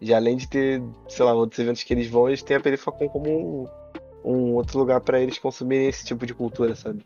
E 0.00 0.12
além 0.12 0.36
de 0.36 0.48
ter, 0.48 0.82
sei 1.08 1.24
lá, 1.24 1.32
outros 1.32 1.58
eventos 1.60 1.84
que 1.84 1.94
eles 1.94 2.08
vão, 2.08 2.28
eles 2.28 2.42
têm 2.42 2.56
a 2.56 2.60
Perifacon 2.60 3.08
como 3.08 3.64
um, 4.24 4.32
um 4.32 4.54
outro 4.54 4.78
lugar 4.78 5.00
para 5.00 5.20
eles 5.20 5.38
consumirem 5.38 5.88
esse 5.88 6.04
tipo 6.04 6.26
de 6.26 6.34
cultura, 6.34 6.74
sabe? 6.74 7.04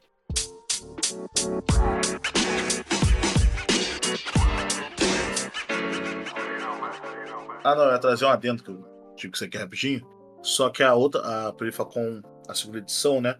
Ah, 7.62 7.75
não, 7.75 7.84
eu 7.84 7.92
ia 7.92 7.99
trazer 7.99 8.25
um 8.25 8.28
adendo 8.28 8.62
que 8.62 8.70
eu 8.70 8.84
digo 9.16 9.32
que 9.32 9.38
você 9.38 9.49
quer 9.49 9.58
rapidinho. 9.58 10.06
Só 10.42 10.70
que 10.70 10.82
a 10.82 10.94
outra, 10.94 11.49
a 11.49 11.52
Perifacon, 11.52 12.23
a 12.49 12.54
segunda 12.54 12.78
edição, 12.78 13.20
né? 13.20 13.37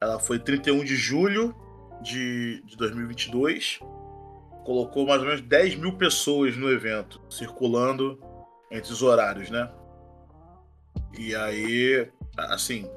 Ela 0.00 0.18
foi 0.18 0.38
31 0.38 0.84
de 0.84 0.96
julho 0.96 1.54
de, 2.02 2.62
de 2.64 2.76
2022. 2.76 3.80
Colocou 4.66 5.06
mais 5.06 5.20
ou 5.20 5.28
menos 5.28 5.42
10 5.42 5.76
mil 5.76 5.96
pessoas 5.96 6.56
no 6.56 6.68
evento, 6.68 7.20
circulando 7.30 8.20
entre 8.68 8.92
os 8.92 9.00
horários, 9.00 9.48
né? 9.48 9.72
E 11.16 11.36
aí, 11.36 12.10
assim, 12.36 12.90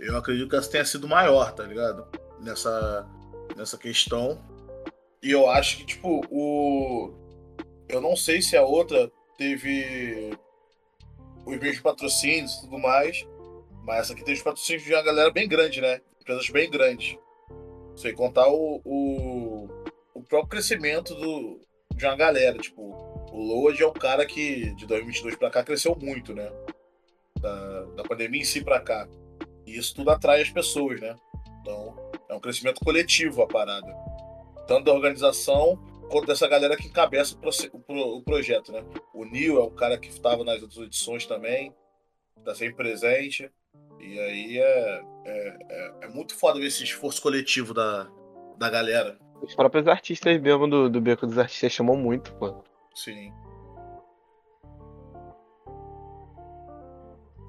eu 0.00 0.16
acredito 0.16 0.50
que 0.50 0.56
essa 0.56 0.68
tenha 0.68 0.84
sido 0.84 1.06
maior, 1.06 1.52
tá 1.52 1.62
ligado? 1.62 2.08
Nessa, 2.40 3.06
nessa 3.54 3.78
questão. 3.78 4.36
E 5.22 5.30
eu 5.30 5.48
acho 5.48 5.76
que, 5.76 5.84
tipo, 5.84 6.26
o. 6.28 7.14
Eu 7.88 8.00
não 8.00 8.16
sei 8.16 8.42
se 8.42 8.56
a 8.56 8.64
outra 8.64 9.08
teve 9.38 10.36
os 11.46 11.56
mesmos 11.56 11.82
patrocínios 11.82 12.52
e 12.54 12.60
tudo 12.62 12.78
mais. 12.80 13.24
Mas 13.84 14.00
essa 14.00 14.12
aqui 14.12 14.24
teve 14.24 14.38
os 14.38 14.42
patrocínios 14.42 14.82
de 14.82 14.92
uma 14.92 15.04
galera 15.04 15.30
bem 15.30 15.48
grande, 15.48 15.80
né? 15.80 16.00
Empresas 16.20 16.50
bem 16.50 16.68
grandes. 16.68 17.16
Sem 17.94 18.12
contar 18.12 18.48
o, 18.48 18.80
o, 18.84 19.45
próprio 20.26 20.50
crescimento 20.50 21.14
do, 21.14 21.60
de 21.94 22.04
uma 22.04 22.16
galera. 22.16 22.58
Tipo, 22.58 22.82
o 23.32 23.40
Load 23.40 23.82
é 23.82 23.86
um 23.86 23.92
cara 23.92 24.24
que 24.26 24.74
de 24.74 24.86
2022 24.86 25.36
para 25.36 25.50
cá 25.50 25.62
cresceu 25.62 25.96
muito, 26.00 26.34
né? 26.34 26.50
Da, 27.40 27.84
da 27.96 28.02
pandemia 28.02 28.40
em 28.40 28.44
si 28.44 28.62
para 28.62 28.80
cá. 28.80 29.08
E 29.66 29.76
isso 29.76 29.94
tudo 29.94 30.10
atrai 30.10 30.42
as 30.42 30.50
pessoas, 30.50 31.00
né? 31.00 31.16
Então, 31.60 31.94
é 32.28 32.34
um 32.34 32.40
crescimento 32.40 32.80
coletivo 32.84 33.42
a 33.42 33.46
parada. 33.46 33.92
Tanto 34.66 34.84
da 34.84 34.92
organização 34.92 35.76
quanto 36.10 36.26
dessa 36.26 36.46
galera 36.48 36.76
que 36.76 36.86
encabeça 36.86 37.34
o, 37.34 37.80
pro, 37.80 38.16
o 38.16 38.22
projeto, 38.22 38.72
né? 38.72 38.84
O 39.12 39.24
Neil 39.24 39.58
é 39.58 39.64
um 39.64 39.74
cara 39.74 39.98
que 39.98 40.08
estava 40.08 40.44
nas 40.44 40.62
outras 40.62 40.78
edições 40.78 41.26
também, 41.26 41.74
está 42.38 42.54
sempre 42.54 42.76
presente. 42.76 43.50
E 44.00 44.18
aí 44.18 44.58
é, 44.58 45.04
é, 45.24 45.56
é, 45.68 45.94
é, 46.02 46.08
muito 46.08 46.34
foda 46.34 46.60
ver 46.60 46.66
esse 46.66 46.84
esforço 46.84 47.20
coletivo 47.20 47.74
da, 47.74 48.08
da 48.56 48.70
galera. 48.70 49.18
Os 49.42 49.54
próprios 49.54 49.86
artistas 49.86 50.40
mesmo 50.40 50.68
do, 50.68 50.88
do 50.88 51.00
Beco 51.00 51.26
dos 51.26 51.38
Artistas 51.38 51.72
chamam 51.72 51.96
muito, 51.96 52.32
pô. 52.34 52.62
Sim. 52.94 53.32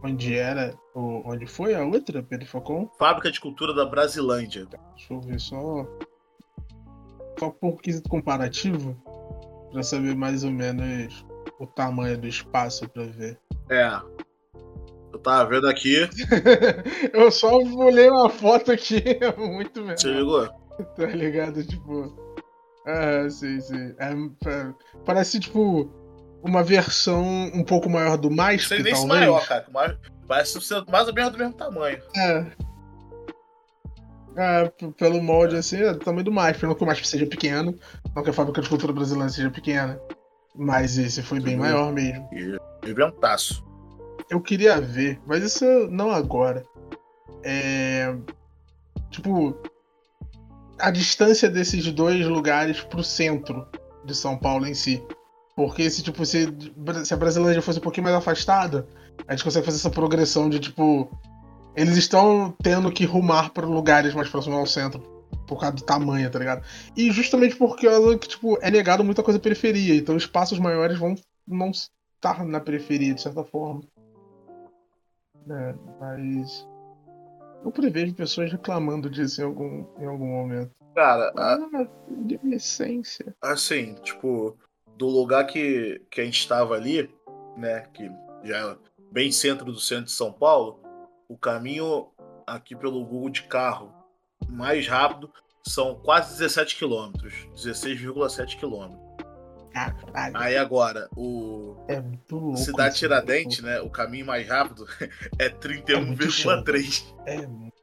Onde 0.03 0.35
era. 0.35 0.77
Onde 0.93 1.45
foi 1.45 1.73
a 1.73 1.83
outra, 1.83 2.21
Pedro 2.21 2.47
Falcão? 2.47 2.91
Fábrica 2.97 3.31
de 3.31 3.39
Cultura 3.39 3.73
da 3.73 3.85
Brasilândia. 3.85 4.65
Deixa 4.95 5.13
eu 5.13 5.21
ver 5.21 5.39
só. 5.39 5.85
Só 7.39 7.49
por 7.49 7.81
quesito 7.81 8.09
comparativo. 8.09 8.95
Pra 9.71 9.83
saber 9.83 10.15
mais 10.15 10.43
ou 10.43 10.51
menos 10.51 11.25
o 11.59 11.65
tamanho 11.65 12.17
do 12.17 12.27
espaço 12.27 12.87
pra 12.89 13.03
ver. 13.03 13.39
É. 13.69 13.99
Eu 15.11 15.19
tava 15.19 15.49
vendo 15.49 15.67
aqui. 15.67 15.95
eu 17.13 17.31
só 17.31 17.57
olhei 17.57 18.09
uma 18.09 18.29
foto 18.29 18.71
aqui, 18.71 19.01
é 19.19 19.35
muito 19.37 19.81
mesmo. 19.81 19.97
Você 19.97 20.13
ligou? 20.13 20.66
Tá 20.95 21.05
ligado? 21.07 21.65
Tipo. 21.65 22.15
Ah, 22.85 23.29
sim, 23.29 23.59
sim. 23.59 23.93
É, 23.99 24.11
é, 24.11 24.73
parece, 25.05 25.39
tipo, 25.39 25.91
uma 26.41 26.63
versão 26.63 27.23
um 27.53 27.63
pouco 27.63 27.89
maior 27.89 28.17
do 28.17 28.31
mais 28.31 28.67
Sei 28.67 28.81
nem 28.81 28.95
se 28.95 29.05
maior, 29.05 29.45
cara. 29.45 29.65
Mais, 29.71 29.97
parece 30.27 30.59
mais 30.89 31.07
ou 31.07 31.13
menos 31.13 31.31
do 31.31 31.37
mesmo 31.37 31.53
tamanho. 31.53 32.01
É. 32.15 32.45
É, 34.37 34.71
pelo 34.97 35.21
molde, 35.21 35.55
é. 35.55 35.59
assim, 35.59 35.81
é 35.81 35.93
do 35.93 35.99
tamanho 35.99 36.23
do 36.23 36.31
MASP. 36.31 36.63
Não 36.63 36.75
que 36.75 36.83
o 36.83 36.87
MASP 36.87 37.07
seja 37.07 37.25
pequeno, 37.25 37.75
não 38.15 38.23
que 38.23 38.29
a 38.29 38.33
fábrica 38.33 38.61
de 38.61 38.69
cultura 38.69 38.93
brasileira 38.93 39.29
seja 39.29 39.49
pequena. 39.49 39.99
Mas 40.55 40.97
esse 40.97 41.21
foi 41.21 41.39
bem 41.39 41.57
maior 41.57 41.91
mesmo. 41.91 42.29
Inventaço. 42.85 43.65
Eu 44.29 44.41
queria 44.41 44.79
ver, 44.79 45.19
mas 45.25 45.43
isso 45.43 45.65
não 45.89 46.11
agora. 46.11 46.63
É. 47.43 48.15
Tipo, 49.09 49.57
a 50.79 50.91
distância 50.91 51.49
desses 51.49 51.91
dois 51.91 52.25
lugares 52.25 52.81
pro 52.81 53.03
centro 53.03 53.67
de 54.05 54.15
São 54.15 54.37
Paulo 54.37 54.65
em 54.65 54.73
si. 54.73 55.03
Porque 55.55 55.89
se, 55.89 56.03
tipo, 56.03 56.25
se, 56.25 56.47
se 57.03 57.13
a 57.13 57.17
Brasilândia 57.17 57.61
fosse 57.61 57.79
um 57.79 57.81
pouquinho 57.81 58.03
mais 58.03 58.15
afastada, 58.15 58.87
a 59.27 59.33
gente 59.33 59.43
consegue 59.43 59.65
fazer 59.65 59.77
essa 59.77 59.89
progressão 59.89 60.49
de, 60.49 60.59
tipo, 60.59 61.09
eles 61.75 61.97
estão 61.97 62.55
tendo 62.61 62.91
que 62.91 63.05
rumar 63.05 63.51
para 63.51 63.65
lugares 63.65 64.13
mais 64.13 64.29
próximos 64.29 64.57
ao 64.57 64.67
centro 64.67 64.99
por 65.47 65.59
causa 65.59 65.75
do 65.75 65.83
tamanho, 65.83 66.29
tá 66.29 66.37
ligado? 66.37 66.63
E 66.95 67.09
justamente 67.11 67.55
porque 67.55 67.87
que, 68.19 68.27
tipo, 68.27 68.57
é 68.61 68.69
negado 68.69 69.03
muita 69.03 69.23
coisa 69.23 69.39
periferia, 69.39 69.95
então 69.95 70.15
espaços 70.15 70.59
maiores 70.59 70.99
vão 70.99 71.15
não 71.47 71.71
estar 71.71 72.45
na 72.45 72.59
periferia, 72.59 73.13
de 73.13 73.21
certa 73.21 73.43
forma. 73.43 73.81
É, 75.49 75.75
mas 75.99 76.67
eu 77.63 77.71
prevejo 77.71 78.13
pessoas 78.13 78.51
reclamando 78.51 79.09
disso 79.09 79.41
em 79.41 79.45
algum, 79.45 79.85
em 79.99 80.05
algum 80.05 80.27
momento. 80.27 80.71
Cara, 80.95 81.31
a- 81.35 81.53
Ah, 81.55 81.87
de 82.09 82.39
essência. 82.53 83.35
assim, 83.41 83.93
tipo, 83.95 84.57
do 84.97 85.07
lugar 85.07 85.45
que, 85.45 86.01
que 86.09 86.21
a 86.21 86.25
gente 86.25 86.39
estava 86.39 86.75
ali, 86.75 87.09
né, 87.55 87.81
que 87.93 88.09
já 88.43 88.71
é 88.71 88.77
bem 89.11 89.31
centro 89.31 89.65
do 89.71 89.79
centro 89.79 90.05
de 90.05 90.11
São 90.11 90.31
Paulo, 90.31 90.79
o 91.29 91.37
caminho 91.37 92.07
aqui 92.45 92.75
pelo 92.75 93.05
Google 93.05 93.29
de 93.29 93.43
carro 93.43 93.93
mais 94.49 94.87
rápido 94.87 95.29
são 95.67 95.95
quase 95.95 96.31
17 96.37 96.77
quilômetros, 96.77 97.33
16,7 97.53 98.57
quilômetros. 98.57 99.05
Caralho, 99.73 100.37
Aí 100.37 100.57
agora, 100.57 101.07
o 101.15 101.75
é 101.87 101.99
muito 102.01 102.35
louco. 102.35 102.57
Cidade 102.57 102.89
isso, 102.95 102.99
Tiradentes, 102.99 103.59
pô. 103.61 103.67
né, 103.67 103.79
o 103.81 103.89
caminho 103.89 104.25
mais 104.25 104.47
rápido 104.47 104.87
é 105.37 105.49
muito 105.99 106.31
chão, 106.31 106.63
31,3. 106.63 107.05
É 107.25 107.47
muito. 107.47 107.77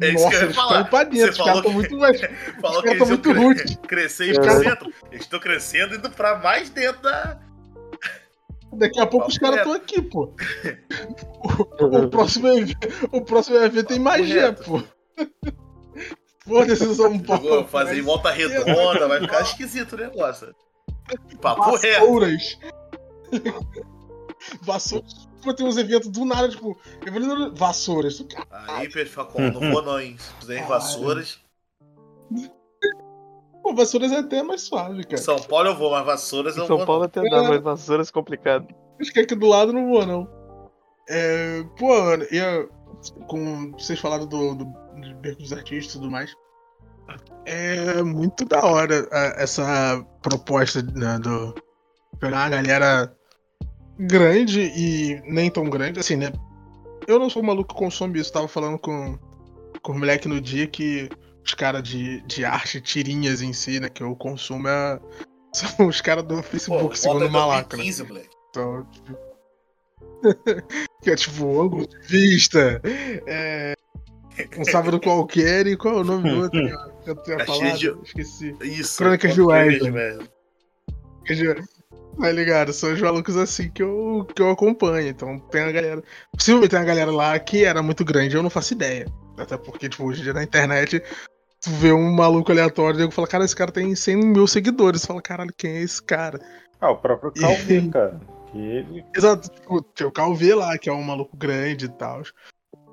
É 0.00 0.10
isso 0.10 0.24
Nossa, 0.24 0.28
que 0.38 0.44
eu 0.44 0.48
ia 0.48 0.54
falar. 0.54 0.84
pra 0.84 1.04
dentro, 1.04 1.32
Você 1.34 1.38
falou 1.42 1.62
que- 1.62 1.68
muito 1.70 1.96
mais. 1.98 2.20
Falou 2.60 2.82
que 2.82 2.88
caras 2.88 2.96
eles 2.96 3.08
muito 3.08 3.30
cre- 3.32 3.76
crescer 3.88 4.30
Os 4.32 4.38
caras- 4.38 4.62
centro. 4.62 4.92
Eles 5.10 5.22
estão 5.24 5.40
crescendo 5.40 5.94
indo 5.94 6.10
pra 6.10 6.38
mais 6.38 6.68
dentro 6.70 7.00
da. 7.02 7.40
Daqui 8.74 9.00
a 9.00 9.06
pouco 9.06 9.20
Papo 9.26 9.30
os 9.30 9.38
caras 9.38 9.58
estão 9.60 9.72
aqui, 9.72 10.02
pô. 10.02 10.34
O, 11.80 11.84
o 12.04 12.08
próximo 12.10 12.48
o 13.10 13.22
próximo 13.22 13.56
evento 13.56 13.86
tem 13.88 13.98
magia, 13.98 14.52
pô. 14.52 14.82
Foda-se 16.48 16.94
São 16.94 17.18
Paulo. 17.18 17.46
Eu 17.46 17.54
vou 17.56 17.64
fazer 17.68 17.98
em 17.98 18.02
volta 18.02 18.30
redonda, 18.30 19.06
vai 19.06 19.20
ficar 19.20 19.42
esquisito 19.42 19.92
o 19.92 19.98
negócio. 19.98 20.54
Papo 21.40 21.76
reto. 21.76 22.00
Vassouras. 22.00 22.58
Vassouras. 24.62 25.28
Pô, 25.42 25.54
tem 25.54 25.66
uns 25.66 25.76
eventos 25.76 26.08
do 26.08 26.24
nada, 26.24 26.48
tipo, 26.48 26.76
vassouras. 27.54 28.24
Aí, 28.50 28.88
Pedro 28.88 29.12
Facom, 29.12 29.50
não 29.50 29.72
vou 29.72 29.82
não, 29.82 30.00
hein? 30.00 30.16
Se 30.40 30.62
vassouras. 30.62 31.38
Pô, 33.62 33.74
vassouras 33.74 34.10
é 34.10 34.18
até 34.18 34.42
mais 34.42 34.62
suave, 34.62 35.04
cara. 35.04 35.18
São 35.18 35.38
Paulo 35.38 35.68
eu 35.68 35.76
vou, 35.76 35.90
mas 35.90 36.04
vassouras 36.04 36.56
eu 36.56 36.66
São 36.66 36.78
vou. 36.78 36.86
Paulo 36.86 37.00
não. 37.02 37.06
até 37.06 37.22
dá, 37.22 37.42
mas 37.44 37.62
vassouras 37.62 38.08
é 38.08 38.12
complicado. 38.12 38.66
Acho 39.00 39.12
que 39.12 39.20
aqui 39.20 39.34
do 39.34 39.46
lado 39.46 39.72
não 39.72 39.88
vou, 39.88 40.04
não. 40.04 40.28
É, 41.08 41.62
pô, 41.78 41.86
mano, 41.86 42.26
ia, 42.30 42.68
com 43.28 43.72
vocês 43.72 43.98
falaram 43.98 44.26
do, 44.26 44.54
do, 44.54 44.64
do 44.64 45.36
dos 45.36 45.52
Artistas 45.52 45.94
e 45.94 45.98
tudo 45.98 46.10
mais. 46.10 46.34
É 47.46 48.02
muito 48.02 48.44
da 48.44 48.62
hora 48.64 49.08
a- 49.10 49.34
essa 49.42 50.04
proposta 50.22 50.82
né, 50.82 51.18
do 51.18 51.54
pegar 52.20 52.38
uma 52.44 52.48
galera 52.50 53.16
grande 53.98 54.60
e 54.76 55.20
nem 55.24 55.50
tão 55.50 55.68
grande, 55.70 55.98
assim, 56.00 56.16
né? 56.16 56.32
Eu 57.06 57.18
não 57.18 57.30
sou 57.30 57.42
um 57.42 57.46
maluco 57.46 57.72
que 57.74 57.78
consome 57.78 58.20
isso, 58.20 58.32
tava 58.32 58.46
falando 58.48 58.78
com, 58.78 59.18
com 59.82 59.92
o 59.92 59.98
moleque 59.98 60.28
no 60.28 60.40
dia 60.40 60.66
que 60.66 61.08
os 61.44 61.54
caras 61.54 61.82
de, 61.82 62.20
de 62.26 62.44
arte, 62.44 62.80
tirinhas 62.80 63.40
em 63.40 63.52
si, 63.54 63.80
né, 63.80 63.88
que 63.88 64.02
eu 64.02 64.14
consumo 64.14 64.68
é, 64.68 65.00
são 65.54 65.86
os 65.86 66.00
caras 66.02 66.24
do 66.24 66.36
Pô, 66.36 66.42
Facebook, 66.42 66.82
volta 66.82 66.96
segundo 66.96 67.26
o 67.26 67.30
Malaco, 67.30 67.76
né? 67.76 67.82
2015, 67.82 68.02
moleque. 68.04 68.36
Então, 68.50 68.84
tipo... 68.92 69.27
que 71.02 71.10
é 71.10 71.16
tipo, 71.16 71.62
ângulo 71.62 71.86
de 71.86 71.98
vista. 72.06 72.80
É... 73.26 73.74
Um 74.56 74.64
sábado 74.64 75.00
qualquer 75.00 75.66
e 75.66 75.76
qual 75.76 75.98
é 75.98 76.00
o 76.00 76.04
nome 76.04 76.30
do 76.30 76.42
outro? 76.42 76.60
que 77.02 77.10
Eu 77.10 77.16
tinha 77.22 77.36
Caxias 77.38 77.58
falado, 77.58 77.78
de- 77.78 78.06
esqueci. 78.06 78.56
Isso. 78.62 78.98
Crônicas 78.98 79.34
de 79.34 79.40
Crônicas 79.42 79.82
Wesley. 79.82 80.28
Dizer, 81.26 81.64
Tá 82.20 82.32
ligado? 82.32 82.72
São 82.72 82.92
os 82.92 83.00
malucos 83.00 83.36
assim 83.36 83.70
que 83.70 83.82
eu, 83.82 84.26
que 84.34 84.42
eu 84.42 84.50
acompanho. 84.50 85.08
Então 85.08 85.38
tem 85.38 85.62
a 85.62 85.72
galera. 85.72 86.02
Possivelmente 86.32 86.70
tem 86.70 86.78
uma 86.80 86.84
galera 86.84 87.12
lá 87.12 87.38
que 87.38 87.64
era 87.64 87.80
muito 87.82 88.04
grande, 88.04 88.36
eu 88.36 88.42
não 88.42 88.50
faço 88.50 88.72
ideia. 88.74 89.06
Até 89.36 89.56
porque, 89.56 89.88
tipo, 89.88 90.04
hoje 90.04 90.20
em 90.20 90.24
dia 90.24 90.32
na 90.32 90.42
internet, 90.42 91.00
tu 91.60 91.70
vê 91.70 91.92
um 91.92 92.12
maluco 92.12 92.50
aleatório 92.50 92.98
e 92.98 93.02
eu 93.04 93.10
falo, 93.10 93.28
cara, 93.28 93.44
esse 93.44 93.54
cara 93.54 93.70
tem 93.70 93.94
100 93.94 94.16
mil 94.16 94.46
seguidores. 94.48 95.00
Você 95.02 95.06
fala, 95.06 95.22
caralho, 95.22 95.54
quem 95.56 95.70
é 95.76 95.82
esse 95.82 96.02
cara? 96.02 96.40
Ah, 96.80 96.90
o 96.90 96.96
próprio 96.96 97.32
Calvin, 97.32 97.90
cara. 97.90 98.20
Que 98.50 98.58
ele. 98.58 99.04
Exato, 99.14 99.48
tipo, 99.50 99.84
o 100.06 100.12
Calvê 100.12 100.54
lá, 100.54 100.76
que 100.78 100.88
é 100.88 100.92
um 100.92 101.02
maluco 101.02 101.36
grande 101.36 101.86
e 101.86 101.88
tal. 101.88 102.22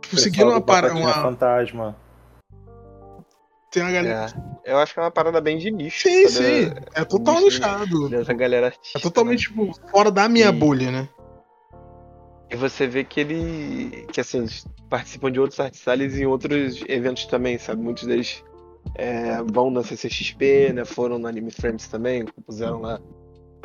Tipo, 0.02 0.18
seguindo 0.18 0.50
uma 0.50 0.62
parada. 0.62 0.94
Uma... 0.94 1.14
Fantasma. 1.14 1.96
Tem 3.72 3.84
uma 3.84 3.92
galera. 3.92 4.28
É, 4.64 4.74
eu 4.74 4.78
acho 4.78 4.94
que 4.94 5.00
é 5.00 5.04
uma 5.04 5.12
parada 5.12 5.42
bem 5.42 5.58
de 5.58 5.70
nicho. 5.70 6.08
Sim, 6.08 6.28
sim. 6.30 6.72
É 6.94 7.04
total 7.04 7.42
nichado. 7.42 8.10
Dessa 8.10 8.34
galera 8.34 8.68
artística. 8.68 9.00
É 9.00 9.02
totalmente, 9.02 9.50
tipo, 9.50 9.74
fora 9.90 10.10
da 10.10 10.30
minha 10.30 10.48
E- 10.48 10.52
bolha, 10.52 10.92
né? 10.92 11.10
E 12.50 12.56
você 12.56 12.88
vê 12.88 13.04
que 13.04 13.20
ele. 13.20 14.08
que 14.14 14.22
assim, 14.22 14.38
eles 14.40 14.66
participam 14.90 15.32
de 15.32 15.40
outros 15.40 15.60
artistas 15.60 16.16
em 16.18 16.26
outros 16.26 16.84
eventos 16.88 17.26
também, 17.26 17.58
sabe? 17.58 17.82
Muitos 17.82 18.06
deles 18.06 18.44
é, 18.94 19.42
vão 19.44 19.70
na 19.72 19.84
CCXP, 19.84 20.72
né? 20.74 20.86
Foram 20.86 21.18
no 21.18 21.28
Anime 21.28 21.52
Friends 21.52 21.88
também, 21.88 22.24
compuseram 22.26 22.82
lá 22.82 23.00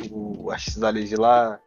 o 0.09 0.49
Artisales 0.51 1.07
de 1.09 1.15
lá. 1.15 1.59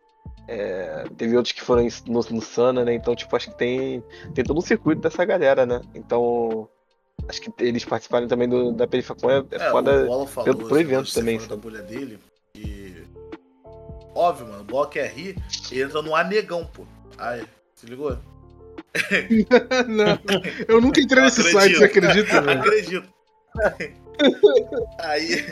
É, 0.46 1.04
teve 1.16 1.36
outros 1.36 1.52
que 1.52 1.62
foram 1.62 1.86
no, 2.06 2.20
no 2.30 2.42
Sana, 2.42 2.84
né? 2.84 2.94
Então, 2.94 3.14
tipo, 3.16 3.34
acho 3.34 3.50
que 3.50 3.56
tem, 3.56 4.02
tem 4.34 4.44
todo 4.44 4.58
um 4.58 4.62
circuito 4.62 5.00
dessa 5.02 5.24
galera, 5.24 5.64
né? 5.64 5.80
Então, 5.94 6.68
acho 7.28 7.40
que 7.40 7.50
eles 7.64 7.84
participarem 7.84 8.28
também 8.28 8.48
do, 8.48 8.72
da 8.72 8.86
Perifacon 8.86 9.30
é, 9.30 9.38
é 9.50 9.56
É, 9.56 9.70
foda. 9.70 10.04
o 10.04 10.26
falou 10.26 10.54
pelo- 10.54 10.68
pro 10.68 10.78
evento 10.78 11.12
também, 11.14 11.38
da 11.38 11.56
bolha 11.56 11.82
dele. 11.82 12.18
E. 12.54 12.94
Óbvio, 14.14 14.46
mano, 14.46 14.62
o 14.62 14.64
rir, 15.06 15.36
ele 15.72 15.82
entra 15.82 16.00
no 16.02 16.14
anegão, 16.14 16.64
pô. 16.66 16.84
Aí, 17.18 17.44
se 17.74 17.86
ligou? 17.86 18.16
não, 19.88 20.18
eu 20.68 20.80
nunca 20.80 21.00
entrei 21.00 21.22
nesse 21.22 21.40
acredito. 21.40 21.60
site, 21.60 21.76
você 21.78 21.84
acredita? 21.84 22.38
Acredito. 22.52 23.08
Aí. 25.00 25.44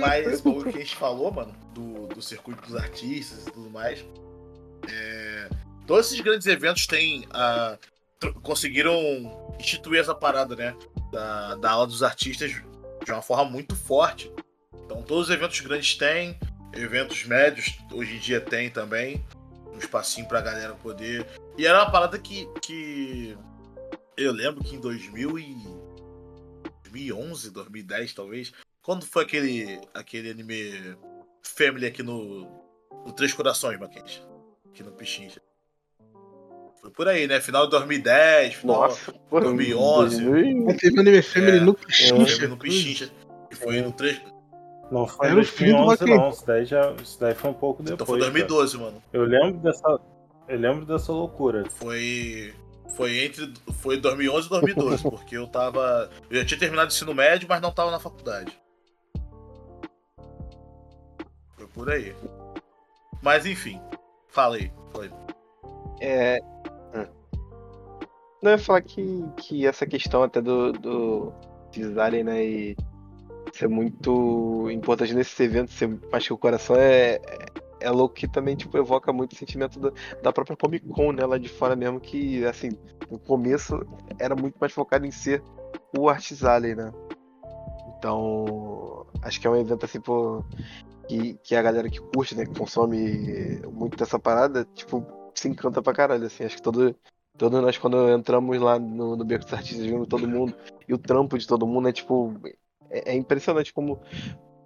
Mas 0.00 0.40
bagulho 0.40 0.72
que 0.72 0.78
a 0.78 0.80
gente 0.80 0.96
falou, 0.96 1.30
mano, 1.32 1.54
do, 1.74 2.06
do 2.08 2.22
circuito 2.22 2.62
dos 2.62 2.76
artistas 2.76 3.46
e 3.46 3.50
tudo 3.50 3.70
mais. 3.70 4.04
é, 4.88 5.48
todos 5.86 6.06
esses 6.06 6.20
grandes 6.20 6.46
eventos 6.46 6.86
têm. 6.86 7.26
tr- 8.18 8.32
conseguiram 8.42 8.96
instituir 9.58 10.00
essa 10.00 10.14
parada, 10.14 10.54
né? 10.56 10.74
Da, 11.12 11.54
da 11.56 11.70
aula 11.72 11.86
dos 11.86 12.02
artistas 12.02 12.50
de 13.04 13.12
uma 13.12 13.22
forma 13.22 13.44
muito 13.44 13.74
forte. 13.76 14.30
Então 14.84 15.02
todos 15.02 15.28
os 15.28 15.34
eventos 15.34 15.60
grandes 15.60 15.94
têm, 15.96 16.38
eventos 16.72 17.24
médios 17.24 17.78
hoje 17.92 18.16
em 18.16 18.18
dia 18.18 18.40
tem 18.40 18.70
também. 18.70 19.24
Um 19.74 19.78
espacinho 19.78 20.28
pra 20.28 20.40
galera 20.40 20.74
poder. 20.74 21.26
E 21.56 21.66
era 21.66 21.82
uma 21.82 21.90
parada 21.90 22.18
que. 22.18 22.46
que 22.60 23.36
eu 24.16 24.30
lembro 24.32 24.62
que 24.62 24.76
em 24.76 24.80
2000 24.80 25.38
e 25.38 25.56
2011, 26.92 27.50
2010 27.50 28.12
talvez, 28.14 28.52
quando 28.82 29.04
foi 29.06 29.24
aquele, 29.24 29.80
aquele 29.94 30.30
anime 30.30 30.96
Family 31.42 31.86
aqui 31.86 32.02
no, 32.02 32.46
no 33.06 33.12
Três 33.12 33.32
Corações, 33.32 33.78
Mackenzie? 33.80 34.22
Aqui 34.68 34.82
no 34.82 34.92
Pichincha. 34.92 35.40
Foi 36.80 36.90
por 36.90 37.08
aí, 37.08 37.26
né? 37.26 37.40
Final 37.40 37.64
de 37.66 37.70
2010, 37.72 38.54
final 38.54 38.82
Nossa, 38.82 39.12
pô, 39.30 39.40
2011. 39.40 40.24
2000. 40.24 40.64
Mas 40.64 40.76
Teve 40.78 41.00
Anime 41.00 41.22
Family 41.22 41.56
É, 41.58 41.60
no 41.60 41.74
Pichincha. 41.74 42.48
no 42.48 42.56
Pichincha. 42.56 43.10
Que 43.48 43.56
foi 43.56 43.80
no 43.80 43.92
3. 43.92 44.20
Não 44.90 45.06
foi 45.06 45.28
em 45.28 45.30
Era 45.30 45.40
o 45.40 45.44
filho 45.44 45.76
do 45.76 45.84
2011, 45.86 45.98
Joaquim. 45.98 46.14
não. 46.16 46.30
Isso 46.30 46.46
daí, 46.46 46.64
já, 46.64 46.92
isso 47.02 47.20
daí 47.20 47.34
foi 47.34 47.50
um 47.50 47.54
pouco 47.54 47.82
depois. 47.82 47.94
Então 47.94 48.06
foi 48.06 48.18
cara. 48.20 48.30
2012, 48.32 48.78
mano. 48.78 49.02
Eu 49.12 49.24
lembro 49.24 49.58
dessa. 49.60 50.00
Eu 50.48 50.58
lembro 50.58 50.84
dessa 50.84 51.12
loucura. 51.12 51.64
Foi. 51.70 52.52
Foi 52.96 53.24
entre. 53.24 53.52
Foi 53.80 53.96
2011 53.96 54.46
e 54.46 54.50
2012, 54.50 55.02
porque 55.02 55.36
eu 55.36 55.46
tava. 55.46 56.10
Eu 56.30 56.40
já 56.40 56.44
tinha 56.44 56.60
terminado 56.60 56.90
o 56.90 56.92
ensino 56.92 57.14
médio, 57.14 57.48
mas 57.48 57.60
não 57.60 57.72
tava 57.72 57.90
na 57.90 57.98
faculdade. 57.98 58.52
Foi 61.56 61.66
por 61.68 61.90
aí. 61.90 62.14
Mas 63.22 63.46
enfim. 63.46 63.80
Fala 64.28 64.56
aí. 64.56 64.70
É. 66.00 66.40
hum. 66.94 67.06
Não, 68.42 68.50
eu 68.50 68.56
ia 68.56 68.58
falar 68.58 68.82
que, 68.82 69.24
que 69.36 69.66
essa 69.66 69.86
questão 69.86 70.22
até 70.22 70.40
do, 70.40 70.72
do 70.72 71.32
precisarem, 71.70 72.24
né, 72.24 72.44
e 72.44 72.76
ser 73.52 73.68
muito 73.68 74.68
importante 74.70 75.14
nesses 75.14 75.38
eventos, 75.40 75.74
ser 75.74 75.88
mais 76.10 76.26
que 76.26 76.32
o 76.32 76.38
coração, 76.38 76.76
é, 76.76 77.20
é, 77.82 77.90
louco 77.90 78.14
que 78.14 78.28
também, 78.28 78.56
tipo, 78.56 78.76
evoca 78.76 79.12
muito 79.12 79.32
o 79.32 79.36
sentimento 79.36 79.78
da, 79.78 79.92
da 80.22 80.32
própria 80.32 80.56
Comic 80.56 80.86
Con, 80.88 81.12
né, 81.12 81.24
lá 81.24 81.38
de 81.38 81.48
fora 81.48 81.76
mesmo, 81.76 82.00
que, 82.00 82.44
assim, 82.44 82.70
no 83.10 83.18
começo 83.18 83.80
era 84.18 84.34
muito 84.34 84.56
mais 84.58 84.72
focado 84.72 85.06
em 85.06 85.10
ser 85.10 85.42
o 85.96 86.08
Artis 86.08 86.44
Alley, 86.44 86.74
né. 86.74 86.92
Então, 87.98 89.06
acho 89.22 89.40
que 89.40 89.46
é 89.46 89.50
um 89.50 89.56
evento, 89.56 89.84
assim, 89.84 90.00
pô, 90.00 90.44
que, 91.08 91.34
que 91.44 91.54
a 91.54 91.62
galera 91.62 91.88
que 91.88 92.00
curte, 92.00 92.34
né, 92.34 92.46
que 92.46 92.58
consome 92.58 93.60
muito 93.72 93.96
dessa 93.96 94.18
parada, 94.18 94.66
tipo, 94.74 95.06
se 95.34 95.48
encanta 95.48 95.82
pra 95.82 95.92
caralho, 95.92 96.26
assim, 96.26 96.44
acho 96.44 96.56
que 96.56 96.62
todo, 96.62 96.94
todos 97.36 97.60
nós 97.60 97.78
quando 97.78 98.08
entramos 98.10 98.58
lá 98.60 98.78
no, 98.78 99.16
no 99.16 99.24
Beco 99.24 99.44
dos 99.44 99.54
Artistas, 99.54 99.86
vendo 99.86 100.06
todo 100.06 100.28
mundo, 100.28 100.54
e 100.88 100.94
o 100.94 100.98
trampo 100.98 101.38
de 101.38 101.46
todo 101.46 101.66
mundo 101.66 101.88
é 101.88 101.92
tipo, 101.92 102.34
é, 102.90 103.12
é 103.12 103.14
impressionante 103.14 103.72
como, 103.72 104.00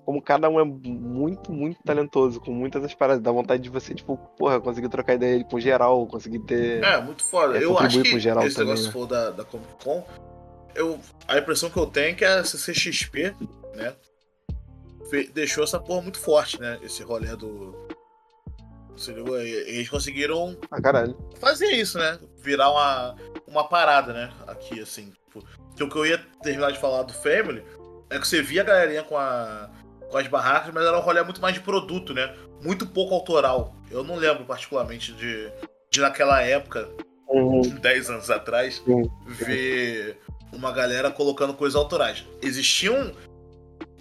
como 0.07 0.23
cada 0.23 0.49
um 0.49 0.61
é 0.61 0.65
muito, 0.65 1.51
muito 1.51 1.83
talentoso, 1.83 2.41
com 2.41 2.53
muitas 2.53 2.81
das 2.81 2.95
paradas, 2.95 3.21
dá 3.21 3.33
vontade 3.33 3.61
de 3.61 3.69
você, 3.69 3.93
tipo, 3.93 4.17
porra, 4.39 4.61
conseguir 4.61 4.89
trocar 4.89 5.15
ideia 5.15 5.43
com 5.43 5.59
geral, 5.59 6.07
conseguir 6.07 6.39
ter... 6.39 6.81
É, 6.81 7.01
muito 7.01 7.25
foda. 7.25 7.59
É, 7.59 7.65
eu 7.65 7.77
acho 7.77 8.01
que 8.03 8.21
geral 8.21 8.47
esse 8.47 8.55
também, 8.55 8.69
negócio 8.69 8.87
né? 8.87 8.93
for 8.93 9.07
da, 9.07 9.31
da 9.31 9.45
Comic 9.45 9.69
Con, 9.83 10.07
eu, 10.77 11.01
a 11.27 11.39
impressão 11.39 11.69
que 11.69 11.77
eu 11.77 11.87
tenho 11.87 12.11
é 12.11 12.15
que 12.15 12.25
a 12.25 12.45
CCXP, 12.45 13.35
né? 13.75 13.95
Deixou 15.35 15.65
essa 15.65 15.81
porra 15.81 16.03
muito 16.03 16.21
forte, 16.21 16.61
né? 16.61 16.79
Esse 16.83 17.03
rolê 17.03 17.35
do. 17.35 17.75
Eles 19.37 19.89
conseguiram 19.89 20.57
ah, 20.71 21.07
fazer 21.39 21.67
isso, 21.67 21.99
né? 21.99 22.19
Virar 22.39 22.71
uma, 22.71 23.17
uma 23.47 23.69
parada, 23.69 24.13
né? 24.13 24.33
Aqui, 24.47 24.81
assim. 24.81 25.13
Tipo, 25.27 25.45
que 25.77 25.83
o 25.83 25.89
que 25.89 25.97
eu 25.97 26.07
ia 26.07 26.19
terminar 26.43 26.73
de 26.73 26.79
falar 26.79 27.03
do 27.03 27.13
Family 27.13 27.63
é 28.11 28.19
que 28.19 28.27
você 28.27 28.43
via 28.43 28.63
a 28.63 28.65
galerinha 28.65 29.03
com, 29.03 29.17
a, 29.17 29.71
com 30.11 30.19
as 30.19 30.27
barracas, 30.27 30.73
mas 30.73 30.85
era 30.85 30.97
um 30.97 31.03
rolê 31.03 31.23
muito 31.23 31.41
mais 31.41 31.55
de 31.55 31.61
produto, 31.61 32.15
né? 32.15 32.35
Muito 32.63 32.87
pouco 32.87 33.15
autoral. 33.15 33.75
Eu 33.91 34.03
não 34.05 34.17
lembro 34.17 34.45
particularmente 34.45 35.13
de, 35.13 35.51
de 35.91 36.01
naquela 36.01 36.41
época, 36.43 36.89
uhum. 37.29 37.63
10 37.63 38.11
anos 38.11 38.31
atrás, 38.31 38.83
uhum. 38.87 39.09
ver 39.27 40.19
uma 40.53 40.73
galera 40.73 41.11
colocando 41.11 41.55
coisas 41.55 41.77
autorais. 41.77 42.25
Existiam 42.43 43.13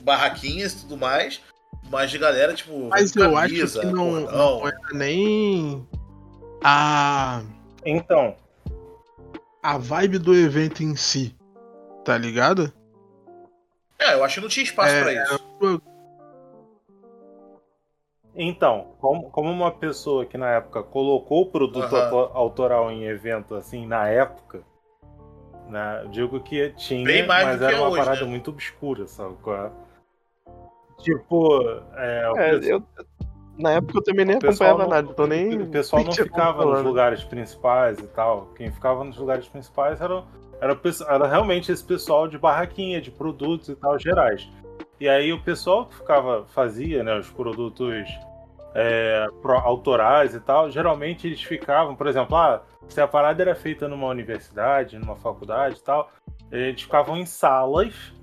barraquinhas 0.01 0.73
e 0.73 0.81
tudo 0.81 0.97
mais, 0.97 1.41
mas 1.89 2.11
de 2.11 2.17
galera, 2.17 2.53
tipo. 2.53 2.89
Mas 2.89 3.11
camisa, 3.11 3.29
eu 3.29 3.37
acho 3.37 3.79
que 3.79 3.85
não, 3.87 4.21
não 4.21 4.67
era 4.67 4.77
nem 4.93 5.87
a. 6.63 7.43
Então. 7.85 8.35
A 9.61 9.77
vibe 9.77 10.19
do 10.19 10.35
evento 10.35 10.83
em 10.83 10.95
si. 10.95 11.35
Tá 12.03 12.17
ligado? 12.17 12.71
É, 13.97 14.13
eu 14.13 14.23
acho 14.23 14.35
que 14.35 14.41
não 14.41 14.49
tinha 14.49 14.63
espaço 14.63 14.93
é, 14.93 15.01
pra 15.01 15.13
isso. 15.13 15.81
Então, 18.35 18.95
como, 18.99 19.29
como 19.29 19.49
uma 19.49 19.71
pessoa 19.71 20.25
que 20.25 20.37
na 20.37 20.49
época 20.49 20.83
colocou 20.83 21.43
o 21.43 21.45
produto 21.45 21.93
uhum. 21.95 22.29
autoral 22.33 22.91
em 22.91 23.05
evento, 23.05 23.55
assim, 23.55 23.87
na 23.87 24.09
época, 24.09 24.61
né, 25.69 26.05
digo 26.11 26.39
que 26.41 26.69
tinha, 26.71 27.25
mas 27.25 27.61
era 27.61 27.77
uma 27.77 27.89
hoje, 27.89 27.97
parada 27.97 28.21
né? 28.25 28.27
muito 28.27 28.51
obscura, 28.51 29.07
sabe? 29.07 29.35
É? 29.47 29.71
Tipo, 31.01 31.61
é, 31.95 32.31
é 32.35 32.73
eu, 32.73 32.83
na 33.57 33.71
época 33.71 33.99
eu 33.99 34.03
também 34.03 34.25
nem 34.25 34.35
acompanhava 34.35 34.83
não, 34.83 34.89
nada, 34.89 35.09
então 35.09 35.27
nem. 35.27 35.61
O 35.61 35.67
pessoal 35.67 36.03
não 36.03 36.11
ficava 36.11 36.65
nos 36.65 36.83
lugares 36.83 37.23
principais 37.23 37.99
e 37.99 38.07
tal. 38.07 38.47
Quem 38.55 38.71
ficava 38.71 39.03
nos 39.03 39.17
lugares 39.17 39.47
principais 39.47 40.01
era, 40.01 40.23
era, 40.59 40.79
era 41.07 41.27
realmente 41.27 41.71
esse 41.71 41.83
pessoal 41.83 42.27
de 42.27 42.37
barraquinha, 42.37 43.01
de 43.01 43.11
produtos 43.11 43.69
e 43.69 43.75
tal, 43.75 43.97
gerais. 43.97 44.49
E 44.99 45.09
aí 45.09 45.33
o 45.33 45.41
pessoal 45.41 45.85
que 45.85 45.95
ficava, 45.95 46.45
fazia 46.45 47.03
né, 47.03 47.17
os 47.17 47.29
produtos 47.29 48.07
é, 48.73 49.27
autorais 49.63 50.33
e 50.33 50.39
tal, 50.39 50.69
geralmente 50.69 51.27
eles 51.27 51.41
ficavam, 51.41 51.95
por 51.95 52.07
exemplo, 52.07 52.35
ah, 52.35 52.61
se 52.87 53.01
a 53.01 53.07
parada 53.07 53.41
era 53.41 53.55
feita 53.55 53.87
numa 53.87 54.07
universidade, 54.07 54.97
numa 54.97 55.15
faculdade 55.15 55.77
e 55.79 55.83
tal, 55.83 56.11
eles 56.51 56.81
ficavam 56.81 57.17
em 57.17 57.25
salas, 57.25 58.13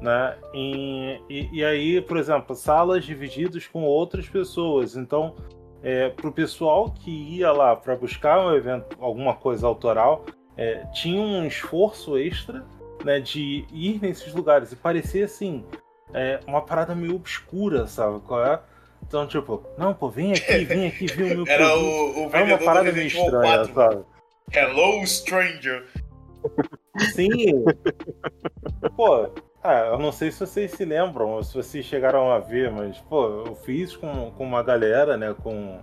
né? 0.00 0.36
E, 0.54 1.20
e, 1.28 1.58
e 1.58 1.64
aí, 1.64 2.00
por 2.00 2.16
exemplo, 2.16 2.54
salas 2.54 3.04
divididas 3.04 3.66
com 3.66 3.82
outras 3.82 4.28
pessoas. 4.28 4.96
Então, 4.96 5.34
é, 5.82 6.08
para 6.08 6.28
o 6.28 6.32
pessoal 6.32 6.90
que 6.90 7.10
ia 7.10 7.52
lá 7.52 7.76
para 7.76 7.96
buscar 7.96 8.44
um 8.44 8.54
evento, 8.54 8.96
alguma 9.00 9.34
coisa 9.34 9.66
autoral, 9.66 10.24
é, 10.56 10.84
tinha 10.92 11.20
um 11.20 11.46
esforço 11.46 12.18
extra 12.18 12.64
né, 13.04 13.20
de 13.20 13.64
ir 13.72 14.00
nesses 14.00 14.32
lugares 14.32 14.72
e 14.72 14.76
parecia 14.76 15.24
assim 15.24 15.64
é, 16.12 16.40
uma 16.46 16.62
parada 16.62 16.94
meio 16.94 17.16
obscura, 17.16 17.86
sabe 17.86 18.20
qual 18.20 18.44
é? 18.44 18.60
Então, 19.06 19.26
tipo, 19.26 19.62
não, 19.76 19.94
pô, 19.94 20.08
vem 20.08 20.32
aqui, 20.32 20.64
vem 20.64 20.88
aqui, 20.88 21.06
viu 21.06 21.26
o 21.26 21.30
meu 21.30 21.44
Era 21.46 21.76
o, 21.76 22.26
o 22.26 22.36
É 22.36 22.42
uma 22.42 22.58
parada 22.58 22.92
meio 22.92 23.06
estranha, 23.06 23.68
4. 23.68 23.74
sabe? 23.74 24.04
Hello, 24.52 25.06
stranger! 25.06 25.86
Sim! 27.14 27.64
pô, 28.96 29.30
ah, 29.62 29.86
eu 29.92 29.98
não 29.98 30.12
sei 30.12 30.30
se 30.30 30.40
vocês 30.40 30.70
se 30.72 30.84
lembram, 30.84 31.28
ou 31.28 31.42
se 31.42 31.54
vocês 31.54 31.84
chegaram 31.84 32.30
a 32.30 32.38
ver, 32.38 32.70
mas, 32.70 32.98
pô, 32.98 33.44
eu 33.46 33.54
fiz 33.54 33.94
com, 33.96 34.30
com 34.30 34.44
uma 34.44 34.62
galera, 34.62 35.16
né, 35.16 35.34
com, 35.42 35.80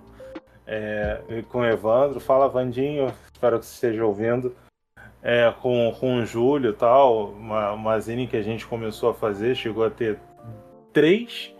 é, 0.65 1.21
com 1.49 1.60
o 1.60 1.65
Evandro. 1.65 2.19
Fala, 2.19 2.49
Vandinho, 2.49 3.13
espero 3.32 3.60
que 3.60 3.65
você 3.65 3.73
esteja 3.73 4.06
ouvindo 4.06 4.56
é, 5.26 5.52
com, 5.60 5.92
com 6.00 6.20
o 6.20 6.26
Júlio 6.26 6.70
e 6.70 6.74
tal, 6.74 7.30
uma, 7.32 7.72
uma 7.72 8.00
zine 8.00 8.28
que 8.28 8.38
a 8.38 8.44
gente 8.44 8.68
começou 8.68 9.10
a 9.10 9.14
fazer, 9.16 9.56
chegou 9.56 9.84
a 9.84 9.90
ter 9.90 10.20
três, 10.94 11.52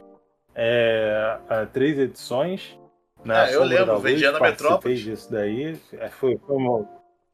é, 0.54 1.40
três 1.74 1.98
edições. 1.98 2.78
Né, 3.24 3.36
ah, 3.36 3.52
eu 3.52 3.64
lembro, 3.64 3.98
vendia 3.98 4.32
na 4.32 4.40
Metrópole. 4.40 4.96
disso 4.96 5.32
daí, 5.32 5.76
é, 5.94 6.10
foi, 6.10 6.38
foi 6.46 6.56
uma... 6.56 6.88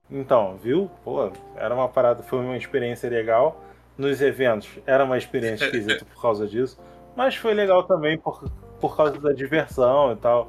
Então, 0.09 0.55
viu? 0.55 0.89
Pô, 1.03 1.29
era 1.57 1.75
uma 1.75 1.89
parada, 1.89 2.23
foi 2.23 2.39
uma 2.39 2.55
experiência 2.55 3.09
legal. 3.09 3.61
Nos 3.97 4.21
eventos 4.21 4.69
era 4.85 5.03
uma 5.03 5.17
experiência 5.17 5.65
esquisita 5.65 6.05
por 6.05 6.21
causa 6.21 6.47
disso, 6.47 6.79
mas 7.13 7.35
foi 7.35 7.53
legal 7.53 7.83
também 7.83 8.17
por, 8.17 8.49
por 8.79 8.95
causa 8.95 9.19
da 9.19 9.33
diversão 9.33 10.13
e 10.13 10.15
tal. 10.15 10.47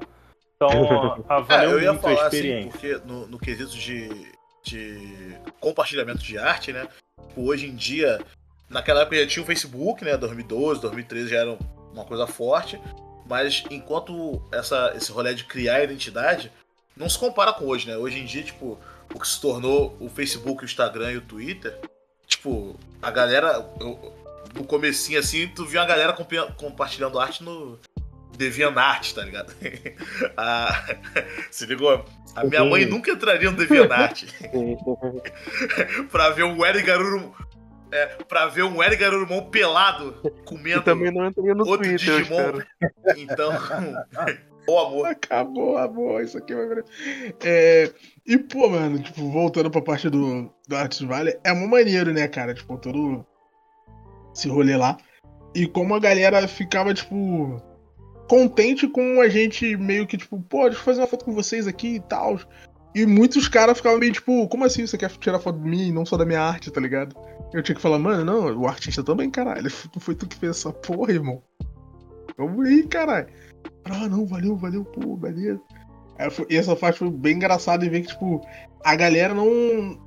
Então, 0.54 1.24
valeu 1.42 1.80
é, 1.80 1.90
muito 1.90 2.06
a 2.06 2.12
assim, 2.12 2.22
experiência. 2.22 2.68
Assim, 2.68 3.00
porque 3.00 3.12
no, 3.12 3.26
no 3.26 3.38
quesito 3.38 3.76
de 3.76 4.31
de 4.62 5.36
compartilhamento 5.60 6.22
de 6.22 6.38
arte, 6.38 6.72
né? 6.72 6.88
Tipo, 7.28 7.42
hoje 7.42 7.66
em 7.66 7.74
dia, 7.74 8.20
naquela 8.68 9.02
época 9.02 9.16
já 9.16 9.26
tinha 9.26 9.42
o 9.42 9.46
Facebook, 9.46 10.04
né? 10.04 10.16
2012, 10.16 10.80
2013 10.80 11.30
já 11.30 11.38
era 11.38 11.58
uma 11.92 12.04
coisa 12.04 12.26
forte, 12.26 12.80
mas 13.26 13.64
enquanto 13.70 14.42
essa, 14.52 14.92
esse 14.96 15.10
rolê 15.10 15.34
de 15.34 15.44
criar 15.44 15.82
identidade 15.82 16.50
não 16.96 17.08
se 17.08 17.18
compara 17.18 17.52
com 17.52 17.66
hoje, 17.66 17.88
né? 17.88 17.96
Hoje 17.96 18.18
em 18.18 18.24
dia, 18.24 18.42
tipo, 18.42 18.78
o 19.14 19.18
que 19.18 19.26
se 19.26 19.40
tornou 19.40 19.96
o 20.00 20.08
Facebook, 20.08 20.62
o 20.62 20.64
Instagram 20.64 21.12
e 21.12 21.16
o 21.16 21.22
Twitter, 21.22 21.78
tipo, 22.26 22.78
a 23.00 23.10
galera, 23.10 23.66
eu, 23.80 24.14
no 24.54 24.64
comecinho 24.64 25.18
assim, 25.18 25.48
tu 25.48 25.64
viu 25.64 25.80
a 25.80 25.86
galera 25.86 26.14
compartilhando 26.56 27.18
arte 27.18 27.42
no, 27.42 27.78
DeviantArt, 28.36 29.12
tá 29.12 29.24
ligado? 29.24 29.54
ah, 30.36 30.84
se 31.50 31.66
ligou? 31.66 32.04
A 32.34 32.44
minha 32.44 32.64
mãe 32.64 32.86
nunca 32.86 33.10
entraria 33.10 33.50
no 33.50 33.56
DeviantArt. 33.56 34.24
pra 36.10 36.30
ver 36.30 36.44
um 36.44 36.64
Eric 36.64 36.86
Garuru. 36.86 37.34
É, 37.90 38.06
pra 38.26 38.46
ver 38.46 38.62
um 38.62 38.82
Eric 38.82 39.02
Garurumon 39.02 39.50
pelado 39.50 40.14
comendo 40.46 40.80
e 40.80 40.82
também 40.82 41.12
não 41.12 41.26
entraria 41.26 41.54
no 41.54 41.66
outro 41.66 41.86
Twitter, 41.86 42.16
Digimon. 42.16 42.62
Então. 43.18 43.52
Ô 44.66 44.78
amor. 44.78 45.06
Acabou, 45.08 45.76
amor. 45.76 46.22
Isso 46.22 46.38
aqui 46.38 46.54
vai. 46.54 46.82
É, 47.44 47.92
e, 48.26 48.38
pô, 48.38 48.70
mano, 48.70 48.98
tipo, 48.98 49.30
voltando 49.30 49.70
pra 49.70 49.82
parte 49.82 50.08
do, 50.08 50.50
do 50.66 50.76
Arts 50.76 51.00
Valley, 51.00 51.36
é 51.44 51.52
uma 51.52 51.66
maneiro, 51.66 52.14
né, 52.14 52.26
cara? 52.28 52.54
Tipo, 52.54 52.78
todo 52.78 53.26
esse 54.34 54.48
rolê 54.48 54.74
lá. 54.74 54.96
E 55.54 55.66
como 55.66 55.94
a 55.94 56.00
galera 56.00 56.48
ficava, 56.48 56.94
tipo, 56.94 57.60
contente 58.32 58.88
com 58.88 59.20
a 59.20 59.28
gente 59.28 59.76
meio 59.76 60.06
que, 60.06 60.16
tipo, 60.16 60.40
pô, 60.40 60.62
deixa 60.62 60.78
eu 60.78 60.84
fazer 60.84 61.02
uma 61.02 61.06
foto 61.06 61.22
com 61.22 61.34
vocês 61.34 61.66
aqui 61.66 61.96
e 61.96 62.00
tal. 62.00 62.40
E 62.94 63.04
muitos 63.04 63.46
caras 63.46 63.76
ficavam 63.76 63.98
meio 63.98 64.10
tipo, 64.10 64.48
como 64.48 64.64
assim 64.64 64.86
você 64.86 64.96
quer 64.96 65.10
tirar 65.10 65.38
foto 65.38 65.58
de 65.58 65.68
mim, 65.68 65.92
não 65.92 66.06
só 66.06 66.16
da 66.16 66.24
minha 66.24 66.40
arte, 66.40 66.70
tá 66.70 66.80
ligado? 66.80 67.14
Eu 67.52 67.62
tinha 67.62 67.76
que 67.76 67.82
falar, 67.82 67.98
mano, 67.98 68.24
não, 68.24 68.58
o 68.58 68.66
artista 68.66 69.04
também, 69.04 69.30
caralho. 69.30 69.64
Não 69.64 70.00
foi 70.00 70.14
tu 70.14 70.26
que 70.26 70.34
fez 70.34 70.56
essa 70.56 70.72
porra, 70.72 71.12
irmão. 71.12 71.42
Vamos 72.38 72.66
aí, 72.66 72.86
caralho. 72.86 73.28
Ah, 73.84 74.08
não, 74.08 74.24
valeu, 74.24 74.56
valeu, 74.56 74.82
pô, 74.82 75.14
beleza. 75.14 75.60
E 76.48 76.56
essa 76.56 76.74
parte 76.74 77.00
foi 77.00 77.10
bem 77.10 77.36
engraçada 77.36 77.84
em 77.84 77.90
ver 77.90 78.00
que, 78.00 78.08
tipo, 78.08 78.40
a 78.82 78.96
galera 78.96 79.34
não. 79.34 80.00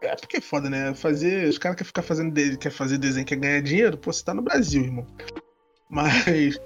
É 0.00 0.16
porque 0.16 0.38
é 0.38 0.40
foda, 0.40 0.70
né? 0.70 0.94
Fazer. 0.94 1.46
Os 1.46 1.58
caras 1.58 1.76
querem 1.76 1.88
ficar 1.88 2.02
fazendo. 2.02 2.32
De... 2.32 2.56
Quer 2.56 2.70
fazer 2.70 2.96
desenho, 2.96 3.26
quer 3.26 3.36
ganhar 3.36 3.60
dinheiro, 3.60 3.98
pô, 3.98 4.10
você 4.10 4.24
tá 4.24 4.32
no 4.32 4.40
Brasil, 4.40 4.82
irmão. 4.82 5.06
Mas 5.90 6.58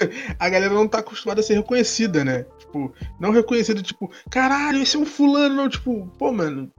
a 0.38 0.48
galera 0.48 0.72
não 0.72 0.88
tá 0.88 0.98
acostumada 0.98 1.40
a 1.40 1.44
ser 1.44 1.54
reconhecida, 1.54 2.24
né? 2.24 2.44
Tipo, 2.58 2.92
não 3.20 3.30
reconhecida, 3.30 3.82
tipo, 3.82 4.10
caralho, 4.30 4.82
esse 4.82 4.96
é 4.96 4.98
um 5.00 5.06
fulano, 5.06 5.54
não, 5.54 5.68
tipo, 5.68 6.06
pô, 6.18 6.32
mano, 6.32 6.72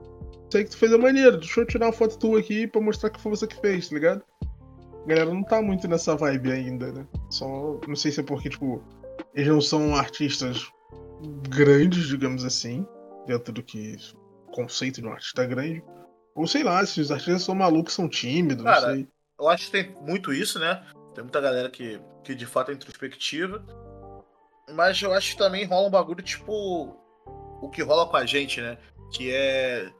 sei 0.50 0.64
que 0.64 0.70
tu 0.70 0.76
fez 0.76 0.92
a 0.92 0.98
maneira, 0.98 1.36
deixa 1.36 1.60
eu 1.60 1.66
tirar 1.66 1.86
uma 1.86 1.92
foto 1.92 2.18
tua 2.18 2.40
aqui 2.40 2.66
pra 2.66 2.80
mostrar 2.80 3.10
que 3.10 3.20
foi 3.20 3.30
você 3.30 3.46
que 3.46 3.60
fez, 3.60 3.88
tá 3.88 3.94
ligado? 3.94 4.22
A 5.04 5.08
galera 5.08 5.32
não 5.32 5.42
tá 5.42 5.62
muito 5.62 5.86
nessa 5.86 6.16
vibe 6.16 6.52
ainda, 6.52 6.92
né? 6.92 7.06
Só, 7.30 7.80
não 7.86 7.96
sei 7.96 8.10
se 8.10 8.20
é 8.20 8.22
porque, 8.22 8.48
tipo, 8.48 8.82
eles 9.34 9.48
não 9.48 9.60
são 9.60 9.94
artistas 9.94 10.70
grandes, 11.48 12.08
digamos 12.08 12.44
assim, 12.44 12.86
dentro 13.26 13.52
do 13.52 13.62
que 13.62 13.96
conceito 14.52 15.00
de 15.00 15.06
um 15.06 15.12
artista 15.12 15.44
grande. 15.44 15.82
Ou 16.34 16.46
sei 16.46 16.62
lá, 16.62 16.84
se 16.84 17.00
os 17.00 17.10
artistas 17.10 17.42
são 17.42 17.54
malucos, 17.54 17.94
são 17.94 18.08
tímidos, 18.08 18.64
Cara, 18.64 18.88
não 18.88 18.94
sei. 18.94 19.08
Eu 19.38 19.48
acho 19.48 19.66
que 19.66 19.72
tem 19.72 19.94
muito 20.02 20.32
isso, 20.32 20.58
né? 20.58 20.82
Tem 21.14 21.22
muita 21.22 21.40
galera 21.40 21.70
que, 21.70 22.00
que 22.26 22.34
de 22.34 22.44
fato 22.44 22.72
é 22.72 22.74
introspectiva. 22.74 23.64
Mas 24.72 25.00
eu 25.00 25.14
acho 25.14 25.32
que 25.32 25.38
também 25.38 25.64
rola 25.64 25.86
um 25.86 25.90
bagulho 25.90 26.22
tipo. 26.22 26.96
O 27.62 27.70
que 27.70 27.82
rola 27.82 28.08
com 28.08 28.16
a 28.16 28.26
gente, 28.26 28.60
né? 28.60 28.76
Que 29.12 29.32
é. 29.32 29.90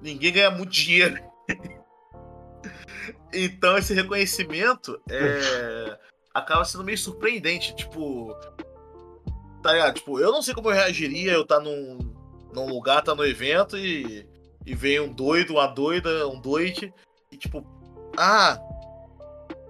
Ninguém 0.00 0.32
ganha 0.32 0.50
muito 0.50 0.70
dinheiro. 0.70 1.20
então 3.32 3.76
esse 3.76 3.92
reconhecimento 3.92 5.00
é. 5.10 5.98
acaba 6.32 6.64
sendo 6.64 6.84
meio 6.84 6.96
surpreendente. 6.96 7.74
Tipo. 7.74 8.32
Tá 9.60 9.72
ligado? 9.72 9.94
Tipo, 9.94 10.20
eu 10.20 10.30
não 10.30 10.42
sei 10.42 10.54
como 10.54 10.70
eu 10.70 10.74
reagiria 10.74 11.32
eu 11.32 11.44
tá 11.44 11.58
num, 11.58 11.98
num 12.54 12.66
lugar, 12.66 13.02
tá 13.02 13.14
no 13.14 13.26
evento 13.26 13.76
e. 13.76 14.24
E 14.64 14.74
vem 14.74 14.98
um 14.98 15.12
doido, 15.12 15.54
uma 15.54 15.66
doida, 15.68 16.26
um 16.26 16.40
doide 16.40 16.92
E 17.30 17.36
tipo, 17.36 17.64
ah, 18.16 18.58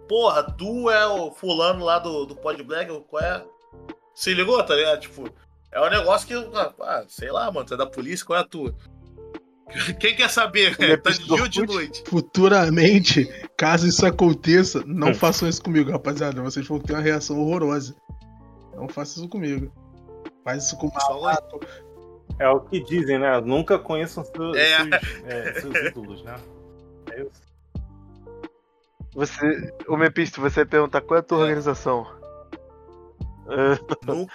porra, 0.08 0.42
tu 0.42 0.90
é 0.90 1.06
o 1.06 1.30
fulano 1.32 1.84
lá 1.84 1.98
do, 1.98 2.26
do 2.26 2.36
Pod 2.36 2.62
Black, 2.62 2.90
qual 3.08 3.22
é? 3.22 3.44
Se 4.14 4.32
ligou, 4.32 4.62
tá 4.62 4.74
ligado? 4.74 5.00
Tipo, 5.00 5.30
é 5.70 5.80
um 5.80 5.90
negócio 5.90 6.26
que, 6.26 6.34
ah, 6.80 7.04
sei 7.08 7.30
lá, 7.30 7.50
mano, 7.50 7.66
tu 7.66 7.74
é 7.74 7.76
da 7.76 7.86
polícia, 7.86 8.24
qual 8.24 8.38
é 8.38 8.42
a 8.42 8.46
tua? 8.46 8.74
Quem 10.00 10.14
quer 10.16 10.30
saber? 10.30 10.76
É 10.80 10.96
tá 10.96 11.10
de 11.10 11.24
dia 11.24 11.42
ou 11.42 11.48
de 11.48 11.66
noite? 11.66 12.04
Futuramente, 12.06 13.26
caso 13.56 13.86
isso 13.86 14.06
aconteça, 14.06 14.82
não 14.86 15.14
façam 15.14 15.48
isso 15.48 15.62
comigo, 15.62 15.90
rapaziada. 15.90 16.40
Vocês 16.42 16.66
vão 16.66 16.78
ter 16.78 16.92
uma 16.94 17.02
reação 17.02 17.38
horrorosa. 17.38 17.94
Não 18.74 18.88
façam 18.88 19.22
isso 19.22 19.28
comigo. 19.28 19.72
Faz 20.44 20.64
isso 20.64 20.76
com 20.76 20.86
uma 20.86 21.38
É 22.38 22.48
o 22.48 22.60
que 22.60 22.80
dizem, 22.80 23.18
né? 23.18 23.40
Nunca 23.40 23.78
conheçam 23.78 24.24
seus, 24.24 24.56
É. 24.56 24.76
seus, 24.76 24.92
é, 25.26 25.60
seus 25.60 25.74
ídolos, 25.76 26.22
né? 26.22 26.36
É 27.12 27.22
isso. 27.22 27.45
Você, 29.16 29.72
o 29.88 29.96
Mepisto, 29.96 30.40
você 30.40 30.64
pergunta 30.64 31.00
qual 31.00 31.16
é 31.16 31.20
a 31.20 31.22
tua 31.22 31.38
É. 31.38 31.40
organização? 31.42 32.06
Nu- 34.06 34.26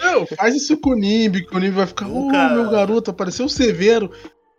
Não, 0.00 0.26
faz 0.26 0.54
isso 0.54 0.78
com 0.78 0.90
o 0.90 0.94
Nimbi, 0.94 1.44
que 1.46 1.56
o 1.56 1.58
Nimbi 1.58 1.74
vai 1.74 1.86
ficar, 1.86 2.06
ô 2.06 2.08
Nunca- 2.10 2.48
meu 2.50 2.70
garoto, 2.70 3.10
apareceu 3.10 3.46
o 3.46 3.50
Severo. 3.50 4.10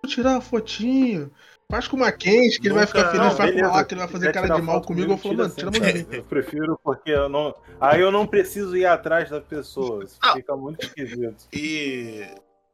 Vou 0.04 0.10
tirar 0.12 0.32
uma 0.32 0.42
fotinho. 0.42 1.32
Faz 1.70 1.88
com 1.88 1.96
uma 1.98 2.12
quente, 2.12 2.60
que 2.60 2.68
ele 2.68 2.74
vai 2.76 2.86
Nunca- 2.86 2.98
ficar 2.98 3.12
feliz, 3.12 3.26
Não, 3.26 3.36
vai 3.36 3.54
falar 3.62 3.84
que 3.86 3.94
ele 3.94 4.00
vai 4.02 4.08
fazer 4.10 4.32
cara 4.34 4.48
de 4.56 4.62
mal 4.62 4.82
comigo. 4.82 5.12
Eu 5.14 5.18
falo, 5.18 5.36
mano, 5.38 5.54
tira 5.54 5.68
a 5.68 5.72
mão 5.72 5.80
de 5.82 5.94
mim. 5.94 6.08
Eu 6.12 6.24
prefiro 6.24 6.80
porque 6.84 7.12
eu 7.12 7.28
não. 7.30 7.54
Aí 7.80 8.00
eu 8.02 8.10
não 8.12 8.26
preciso 8.26 8.76
ir 8.76 8.86
atrás 8.86 9.30
da 9.30 9.40
pessoa. 9.42 10.04
Isso 10.06 10.18
Ah. 10.22 10.34
fica 10.34 10.56
muito 10.56 10.86
esquisito. 10.86 11.46
E 11.54 12.26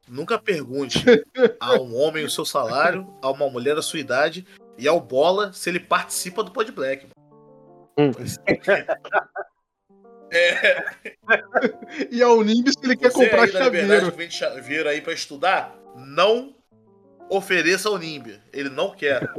nunca 0.08 0.38
pergunte 0.38 1.04
a 1.60 1.74
um 1.82 1.96
homem 1.98 2.24
o 2.24 2.30
seu 2.30 2.46
salário, 2.46 3.08
a 3.22 3.32
uma 3.32 3.50
mulher 3.50 3.78
a 3.78 3.82
sua 3.82 4.00
idade 4.00 4.46
e 4.78 4.88
ao 4.88 5.00
bola 5.00 5.52
se 5.54 5.70
ele 5.70 5.80
participa 5.80 6.44
do 6.44 6.52
Pod 6.52 6.72
Black. 6.72 7.08
Hum. 7.98 8.12
É, 10.36 10.84
E 12.10 12.24
ao 12.24 12.42
Nimbi, 12.42 12.72
se 12.72 12.80
ele 12.84 12.98
quer 12.98 13.12
você 13.12 13.26
comprar 13.26 13.44
aí 13.44 13.52
chaveiro. 13.52 14.12
que 14.12 14.18
vem 14.18 14.28
te 14.28 14.34
cha- 14.38 14.50
vir 14.60 14.88
aí 14.88 15.00
pra 15.00 15.14
estudar, 15.14 15.76
não 15.96 16.56
ofereça 17.30 17.88
ao 17.88 18.00
Nimbi. 18.00 18.42
Ele 18.52 18.70
não 18.70 18.90
quer. 18.96 19.22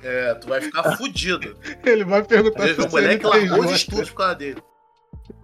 É, 0.00 0.32
tu 0.34 0.46
vai 0.46 0.60
ficar 0.60 0.96
fudido. 0.96 1.58
Ele 1.84 2.04
vai 2.04 2.22
perguntar 2.22 2.62
Teve 2.62 2.82
um 2.82 2.88
se 2.88 2.96
ele 2.98 3.06
moleque 3.18 3.26
largou 3.26 3.64
os 3.66 3.72
estudos 3.72 4.10
por 4.10 4.16
causa 4.18 4.34
dele. 4.36 4.62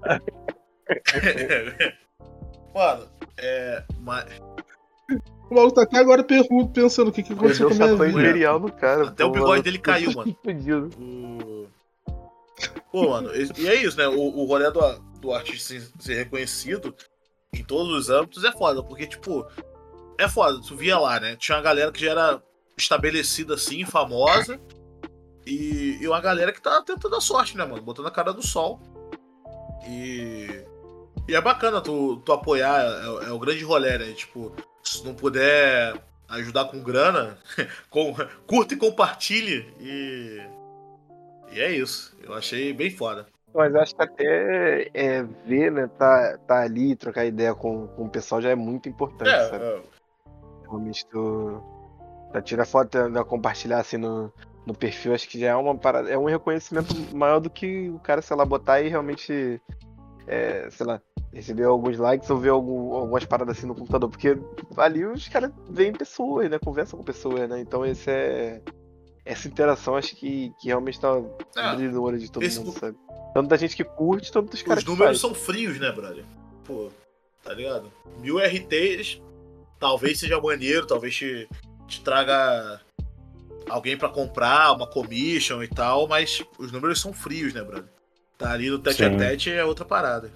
Mano, 2.72 3.10
é. 3.36 3.82
Mas 3.98 4.26
O 5.50 5.54
maluco 5.54 5.74
tá 5.74 5.82
até 5.82 5.98
agora 5.98 6.24
pensando 6.24 7.08
o 7.08 7.12
que, 7.12 7.22
que 7.22 7.32
aconteceu 7.32 7.68
Perdeu 7.68 7.86
com 7.86 7.92
a 7.92 7.96
o 7.96 7.98
minha 7.98 8.08
vida. 8.08 8.20
imperial 8.28 8.58
no 8.58 8.72
cara. 8.72 9.08
Até 9.08 9.24
o 9.24 9.30
bigode 9.30 9.62
dele 9.62 9.78
caiu, 9.78 10.12
mano. 10.12 10.36
Fudido. 10.42 10.90
O... 10.98 11.66
Pô, 12.90 13.10
mano, 13.10 13.30
e 13.34 13.68
é 13.68 13.74
isso, 13.74 13.96
né? 13.98 14.08
O, 14.08 14.20
o 14.20 14.44
rolê 14.44 14.70
do, 14.70 14.80
do 15.20 15.32
artista 15.32 15.74
ser, 15.74 15.88
ser 15.98 16.14
reconhecido 16.14 16.94
em 17.52 17.62
todos 17.62 17.92
os 17.92 18.10
âmbitos 18.10 18.42
é 18.44 18.52
foda, 18.52 18.82
porque, 18.82 19.06
tipo, 19.06 19.46
é 20.18 20.28
foda. 20.28 20.60
Tu 20.66 20.74
via 20.74 20.98
lá, 20.98 21.20
né? 21.20 21.36
Tinha 21.36 21.56
uma 21.56 21.62
galera 21.62 21.92
que 21.92 22.00
já 22.00 22.10
era 22.10 22.42
estabelecida 22.76 23.54
assim, 23.54 23.84
famosa, 23.84 24.58
e, 25.46 25.98
e 26.00 26.08
uma 26.08 26.20
galera 26.20 26.52
que 26.52 26.60
tá 26.60 26.82
tentando 26.82 27.16
a 27.16 27.20
sorte, 27.20 27.56
né, 27.56 27.64
mano? 27.64 27.82
Botando 27.82 28.06
a 28.06 28.10
cara 28.10 28.32
do 28.32 28.44
sol. 28.44 28.80
E. 29.86 30.64
E 31.26 31.34
é 31.34 31.40
bacana 31.40 31.80
tu, 31.80 32.18
tu 32.18 32.32
apoiar, 32.32 32.82
é, 32.82 33.28
é 33.28 33.32
o 33.32 33.38
grande 33.38 33.64
rolê, 33.64 33.96
né? 33.96 34.12
Tipo, 34.12 34.52
se 34.84 35.04
não 35.04 35.14
puder 35.14 35.94
ajudar 36.28 36.66
com 36.66 36.82
grana, 36.82 37.38
com, 37.90 38.14
curta 38.46 38.74
e 38.74 38.76
compartilhe 38.76 39.74
e. 39.80 40.40
E 41.52 41.60
é 41.60 41.70
isso. 41.70 42.16
Eu 42.22 42.34
achei 42.34 42.72
bem 42.72 42.90
foda. 42.90 43.26
Mas 43.54 43.72
acho 43.76 43.94
que 43.94 44.02
até 44.02 44.90
é, 44.92 45.22
ver, 45.46 45.70
né, 45.70 45.88
tá, 45.96 46.36
tá 46.38 46.62
ali, 46.62 46.96
trocar 46.96 47.24
ideia 47.24 47.54
com, 47.54 47.86
com 47.86 48.06
o 48.06 48.10
pessoal 48.10 48.42
já 48.42 48.50
é 48.50 48.54
muito 48.56 48.88
importante, 48.88 49.30
É, 49.30 49.48
sabe? 49.48 49.64
é, 49.64 49.80
Realmente 50.62 51.06
tu. 51.06 51.62
Tá, 52.32 52.42
tira 52.42 52.64
foto 52.64 53.08
né, 53.08 53.22
compartilhar 53.22 53.78
assim 53.78 53.96
no, 53.96 54.32
no 54.66 54.74
perfil, 54.74 55.14
acho 55.14 55.28
que 55.28 55.38
já 55.38 55.50
é 55.50 55.54
uma 55.54 55.76
parada. 55.76 56.10
É 56.10 56.18
um 56.18 56.24
reconhecimento 56.24 56.92
maior 57.14 57.38
do 57.38 57.48
que 57.48 57.88
o 57.90 58.00
cara, 58.00 58.20
sei 58.20 58.36
lá, 58.36 58.44
botar 58.44 58.80
e 58.80 58.88
realmente. 58.88 59.60
É, 60.26 60.68
sei 60.70 60.86
lá, 60.86 61.00
receber 61.32 61.64
alguns 61.64 61.98
likes 61.98 62.28
ou 62.30 62.38
ver 62.38 62.50
algum- 62.50 62.94
algumas 62.94 63.24
paradas 63.24 63.56
assim 63.58 63.66
no 63.66 63.74
computador. 63.74 64.08
Porque 64.08 64.36
ali 64.76 65.04
os 65.04 65.28
caras 65.28 65.50
veem 65.68 65.92
pessoas, 65.92 66.48
né? 66.50 66.58
Conversam 66.58 66.98
com 66.98 67.04
pessoas, 67.04 67.48
né? 67.48 67.60
Então 67.60 67.84
esse 67.84 68.10
é. 68.10 68.62
Essa 69.26 69.48
interação 69.48 69.96
acho 69.96 70.14
que, 70.16 70.52
que 70.60 70.66
realmente 70.68 71.00
tá 71.00 71.08
É, 71.56 71.74
brilhando 71.74 71.96
no 71.96 72.02
olho 72.02 72.18
de 72.18 72.30
todo 72.30 72.42
Facebook- 72.42 72.68
mundo, 72.72 72.78
sabe? 72.80 72.98
Tanto 73.32 73.48
da 73.48 73.56
gente 73.56 73.74
que 73.74 73.82
curte, 73.82 74.30
tanto 74.30 74.50
dos 74.50 74.60
caras 74.62 74.82
Os 74.82 74.88
números 74.88 75.18
são 75.20 75.34
frios, 75.34 75.80
né, 75.80 75.90
brother? 75.90 76.24
Pô, 76.64 76.90
tá 77.42 77.54
ligado? 77.54 77.90
Mil 78.20 78.38
RTs, 78.38 79.20
talvez 79.78 80.20
seja 80.20 80.38
maneiro, 80.40 80.86
talvez 80.86 81.16
te, 81.16 81.48
te 81.88 82.02
traga 82.04 82.80
alguém 83.68 83.96
pra 83.96 84.10
comprar, 84.10 84.72
uma 84.72 84.86
commission 84.86 85.62
e 85.62 85.68
tal, 85.68 86.06
mas 86.06 86.44
os 86.58 86.70
números 86.70 87.00
são 87.00 87.12
frios, 87.14 87.54
né, 87.54 87.62
brother? 87.62 87.88
Tá 88.36 88.52
ali 88.52 88.68
no 88.68 88.78
tete 88.78 89.04
a 89.04 89.10
Sim. 89.10 89.16
tete 89.16 89.50
é 89.50 89.64
outra 89.64 89.84
parada. 89.84 90.30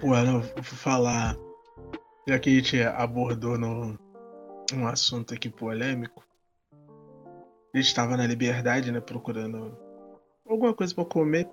Pô, 0.00 0.16
eu 0.16 0.40
vou 0.40 0.62
falar. 0.62 1.36
Já 2.26 2.38
que 2.38 2.50
a 2.50 2.52
gente 2.54 2.82
abordou 2.82 3.58
no, 3.58 3.98
um 4.72 4.86
assunto 4.86 5.34
aqui 5.34 5.50
polêmico. 5.50 6.24
A 7.74 7.76
gente 7.78 7.94
tava 7.94 8.16
na 8.16 8.26
liberdade, 8.26 8.90
né? 8.90 9.00
Procurando 9.00 9.76
alguma 10.48 10.72
coisa 10.72 10.94
pra 10.94 11.04
comer 11.04 11.48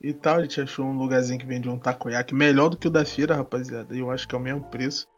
e 0.00 0.12
tal. 0.12 0.36
A 0.36 0.42
gente 0.42 0.60
achou 0.60 0.84
um 0.84 0.98
lugarzinho 0.98 1.38
que 1.38 1.46
vende 1.46 1.68
um 1.68 1.78
takoyaki 1.78 2.34
melhor 2.34 2.68
do 2.68 2.76
que 2.76 2.88
o 2.88 2.90
da 2.90 3.04
feira, 3.04 3.36
rapaziada. 3.36 3.94
E 3.94 4.00
eu 4.00 4.10
acho 4.10 4.28
que 4.28 4.34
é 4.34 4.38
o 4.38 4.40
mesmo 4.40 4.64
preço. 4.64 5.08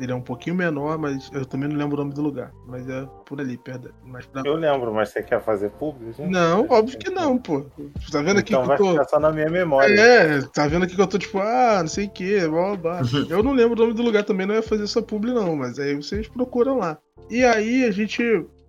Ele 0.00 0.12
é 0.12 0.14
um 0.14 0.20
pouquinho 0.22 0.56
menor, 0.56 0.96
mas 0.96 1.30
eu 1.30 1.44
também 1.44 1.68
não 1.68 1.76
lembro 1.76 1.96
o 1.96 1.98
nome 1.98 2.14
do 2.14 2.22
lugar. 2.22 2.50
Mas 2.66 2.88
é 2.88 3.06
por 3.26 3.38
ali, 3.38 3.58
perto. 3.58 3.92
Mais 4.02 4.24
pra... 4.24 4.42
Eu 4.46 4.54
lembro, 4.54 4.94
mas 4.94 5.10
você 5.10 5.22
quer 5.22 5.42
fazer 5.42 5.70
público? 5.72 6.10
gente? 6.12 6.30
Não, 6.30 6.66
óbvio 6.70 6.98
que 6.98 7.10
não, 7.10 7.36
pô. 7.36 7.66
Tá 8.10 8.22
vendo 8.22 8.38
aqui 8.38 8.54
Então 8.54 8.62
que 8.62 8.68
vai 8.68 8.76
eu 8.76 8.82
tô. 8.82 8.90
ficar 8.92 9.04
só 9.04 9.20
na 9.20 9.30
minha 9.30 9.50
memória. 9.50 9.92
É, 9.94 10.40
tá 10.54 10.66
vendo 10.66 10.84
aqui 10.84 10.96
que 10.96 11.02
eu 11.02 11.06
tô 11.06 11.18
tipo, 11.18 11.38
ah, 11.38 11.80
não 11.80 11.88
sei 11.88 12.06
o 12.06 12.10
que, 12.10 12.48
blá, 12.48 12.76
blá, 12.76 13.02
blá. 13.02 13.02
Eu 13.28 13.42
não 13.42 13.52
lembro 13.52 13.74
o 13.74 13.82
nome 13.84 13.92
do 13.92 14.02
lugar 14.02 14.24
também, 14.24 14.46
não 14.46 14.54
ia 14.54 14.62
fazer 14.62 14.84
essa 14.84 15.02
publi 15.02 15.34
não, 15.34 15.54
mas 15.54 15.78
aí 15.78 15.94
vocês 15.94 16.26
procuram 16.28 16.78
lá. 16.78 16.96
E 17.28 17.44
aí 17.44 17.84
a 17.84 17.90
gente 17.90 18.22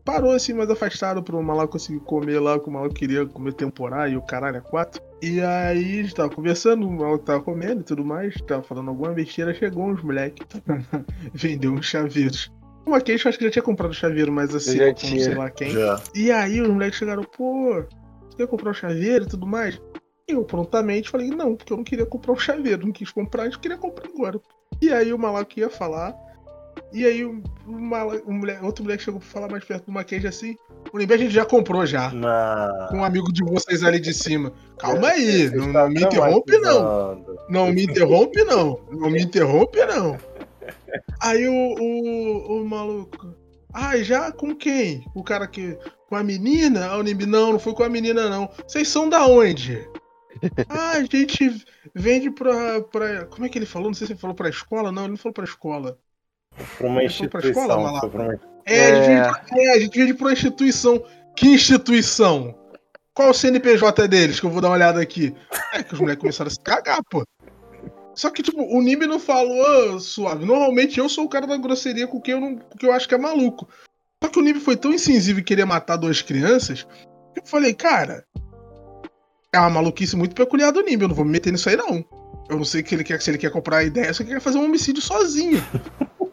parou 0.04 0.32
assim 0.34 0.52
mais 0.52 0.70
afastado 0.70 1.24
pro 1.24 1.42
maluco 1.42 1.70
conseguir 1.70 2.02
comer 2.02 2.42
lá, 2.42 2.60
que 2.60 2.68
o 2.68 2.72
maluco 2.72 2.94
queria 2.94 3.26
comer 3.26 3.54
temporário 3.54 4.16
e 4.16 4.18
o 4.18 4.22
caralho 4.22 4.58
é 4.58 4.62
quatro. 4.62 5.02
E 5.22 5.40
aí 5.40 6.00
a 6.00 6.04
gente 6.04 6.16
tava 6.16 6.30
conversando, 6.30 6.88
o 6.88 6.92
maluco 6.92 7.24
tava 7.24 7.44
comendo 7.44 7.82
e 7.82 7.84
tudo 7.84 8.04
mais, 8.04 8.36
tava 8.48 8.64
falando 8.64 8.90
alguma 8.90 9.12
besteira, 9.12 9.54
chegou 9.54 9.86
uns 9.86 10.02
moleque, 10.02 10.44
vendeu 11.34 11.72
uns 11.72 11.86
chaveiros. 11.86 12.52
Uma 12.86 13.00
queixa, 13.00 13.30
acho 13.30 13.38
que 13.38 13.46
já 13.46 13.52
tinha 13.52 13.62
comprado 13.62 13.94
chaveiro, 13.94 14.32
mas 14.32 14.56
assim, 14.56 14.78
já 14.78 14.86
como 14.86 14.96
tinha. 14.96 15.24
sei 15.24 15.36
lá 15.36 15.50
quem. 15.52 15.70
Já. 15.70 16.02
E 16.16 16.32
aí 16.32 16.60
os 16.60 16.68
moleques 16.68 16.98
chegaram, 16.98 17.24
pô, 17.24 17.84
você 18.26 18.38
quer 18.38 18.48
comprar 18.48 18.72
um 18.72 18.74
chaveiro 18.74 19.26
e 19.26 19.28
tudo 19.28 19.46
mais? 19.46 19.80
E 20.28 20.32
eu 20.32 20.44
prontamente 20.44 21.10
falei, 21.10 21.30
não, 21.30 21.56
porque 21.56 21.72
eu 21.72 21.78
não 21.78 21.84
queria 21.84 22.06
comprar 22.06 22.34
um 22.34 22.40
chaveiro, 22.40 22.86
não 22.86 22.92
quis 22.92 23.12
comprar, 23.12 23.46
eu 23.46 23.60
queria 23.60 23.78
comprar 23.78 24.08
agora. 24.08 24.42
E 24.82 24.92
aí 24.92 25.14
o 25.14 25.20
maluco 25.20 25.60
ia 25.60 25.70
falar, 25.70 26.16
e 26.94 27.06
aí 27.06 27.24
o 27.24 27.42
mala- 27.66 28.22
o 28.26 28.34
moleque- 28.34 28.66
outro 28.66 28.84
moleque 28.84 29.04
chegou 29.04 29.20
pra 29.20 29.30
falar 29.30 29.50
mais 29.50 29.64
perto 29.64 29.86
do 29.86 29.92
Maquete 29.92 30.28
assim, 30.28 30.56
o 30.92 30.98
Nimbi 30.98 31.14
a 31.14 31.18
gente 31.18 31.34
já 31.34 31.46
comprou 31.46 31.86
já, 31.86 32.12
Na... 32.12 32.88
com 32.90 32.98
um 32.98 33.04
amigo 33.04 33.32
de 33.32 33.44
vocês 33.44 33.84
ali 33.84 34.00
de 34.00 34.14
cima. 34.14 34.52
Calma 34.78 35.10
aí, 35.10 35.50
não, 35.52 35.68
está 35.68 35.84
não 35.84 35.90
me 35.90 36.02
interrompe 36.04 36.58
não. 36.60 37.26
Não 37.50 37.72
me 37.72 37.84
interrompe, 37.84 38.44
não. 38.44 38.80
Não 38.92 39.10
me 39.10 39.22
interrompe, 39.22 39.86
não. 39.86 40.18
Aí 41.22 41.48
o, 41.48 41.54
o, 41.54 42.62
o 42.62 42.66
maluco. 42.68 43.36
Ah, 43.74 43.98
já 43.98 44.32
com 44.32 44.56
quem? 44.56 45.06
O 45.16 45.24
cara 45.24 45.48
que. 45.48 45.78
Com 46.10 46.16
a 46.16 46.24
menina? 46.24 46.88
Ah, 46.88 46.98
o 46.98 47.04
Nimbi, 47.04 47.26
não, 47.26 47.54
não 47.54 47.60
foi 47.60 47.74
com 47.74 47.84
a 47.84 47.90
menina, 47.90 48.30
não. 48.30 48.50
Vocês 48.68 48.88
são 48.88 49.08
da 49.10 49.26
onde? 49.26 49.88
ah, 50.68 50.92
a 50.92 51.04
gente 51.04 51.66
vende 51.96 52.32
pra, 52.32 52.82
pra. 52.82 53.26
Como 53.26 53.46
é 53.46 53.50
que 53.50 53.58
ele 53.58 53.66
falou? 53.66 53.88
Não 53.90 53.94
sei 53.94 54.08
se 54.08 54.14
ele 54.14 54.20
falou 54.20 54.36
pra 54.36 54.50
escola. 54.50 54.92
Não, 54.92 55.04
ele 55.04 55.12
não 55.12 55.18
falou 55.18 55.34
pra 55.34 55.46
escola. 55.46 55.98
Pra 56.78 56.88
uma 56.88 57.10
foi 57.10 57.28
pra 57.28 57.40
escola, 57.42 57.76
instituição. 57.76 58.00
Foi 58.00 58.10
pra 58.10 58.22
uma- 58.24 58.40
É, 58.66 58.92
A, 58.92 58.96
gente 58.96 59.08
vende 59.08 59.22
pra, 59.50 59.58
é, 59.62 59.70
a 59.74 59.80
gente 59.80 60.00
vende 60.00 60.14
pra 60.14 60.26
uma 60.28 60.34
instituição. 60.34 61.04
Que 61.36 61.48
instituição? 61.48 62.56
Qual 63.14 63.30
o 63.30 63.34
CNPJ 63.34 64.08
deles? 64.08 64.40
Que 64.40 64.46
eu 64.46 64.50
vou 64.50 64.62
dar 64.62 64.70
uma 64.70 64.76
olhada 64.76 65.02
aqui. 65.02 65.34
É 65.74 65.82
que 65.84 65.94
os 65.94 66.00
moleques 66.00 66.22
começaram 66.22 66.48
a 66.48 66.52
se 66.52 66.60
cagar, 66.60 67.00
pô. 67.10 67.24
Só 68.14 68.30
que, 68.30 68.44
tipo, 68.44 68.62
o 68.62 68.82
Nimbi 68.82 69.08
não 69.08 69.20
falou 69.20 70.00
suave. 70.00 70.46
Normalmente 70.46 71.00
eu 71.00 71.08
sou 71.08 71.26
o 71.26 71.30
cara 71.30 71.48
da 71.48 71.56
grosseria 71.58 72.08
com 72.08 72.20
quem 72.22 72.34
eu, 72.34 72.42
não, 72.42 72.58
com 72.58 72.78
quem 72.78 72.90
eu 72.90 72.94
acho 72.96 73.08
que 73.08 73.16
é 73.16 73.18
maluco. 73.18 73.68
Só 74.24 74.30
que 74.30 74.38
o 74.38 74.42
Nimbi 74.42 74.60
foi 74.60 74.76
tão 74.76 74.94
insensível 74.94 75.42
e 75.42 75.46
queria 75.46 75.66
matar 75.66 75.96
duas 75.96 76.22
crianças 76.22 76.84
que 77.34 77.40
eu 77.40 77.46
falei, 77.46 77.74
cara, 77.74 78.26
é 79.54 79.60
uma 79.60 79.70
maluquice 79.70 80.16
muito 80.18 80.36
peculiar 80.36 80.72
do 80.72 80.82
Nimbi. 80.82 81.04
Eu 81.04 81.08
não 81.08 81.16
vou 81.16 81.26
me 81.26 81.32
meter 81.32 81.52
nisso 81.52 81.70
aí, 81.70 81.76
não. 81.78 82.04
eu 82.50 82.58
não 82.58 82.66
sei 82.66 82.84
que 82.84 82.94
ele 82.94 83.04
quer, 83.04 83.20
se 83.22 83.32
ele 83.32 83.38
quer 83.38 83.50
comprar 83.50 83.78
a 83.78 83.84
ideia, 83.84 84.14
só 84.14 84.24
que 84.24 84.30
ele 84.30 84.40
quer 84.40 84.44
fazer 84.44 84.58
um 84.58 84.66
homicídio 84.66 85.02
sozinho. 85.02 85.64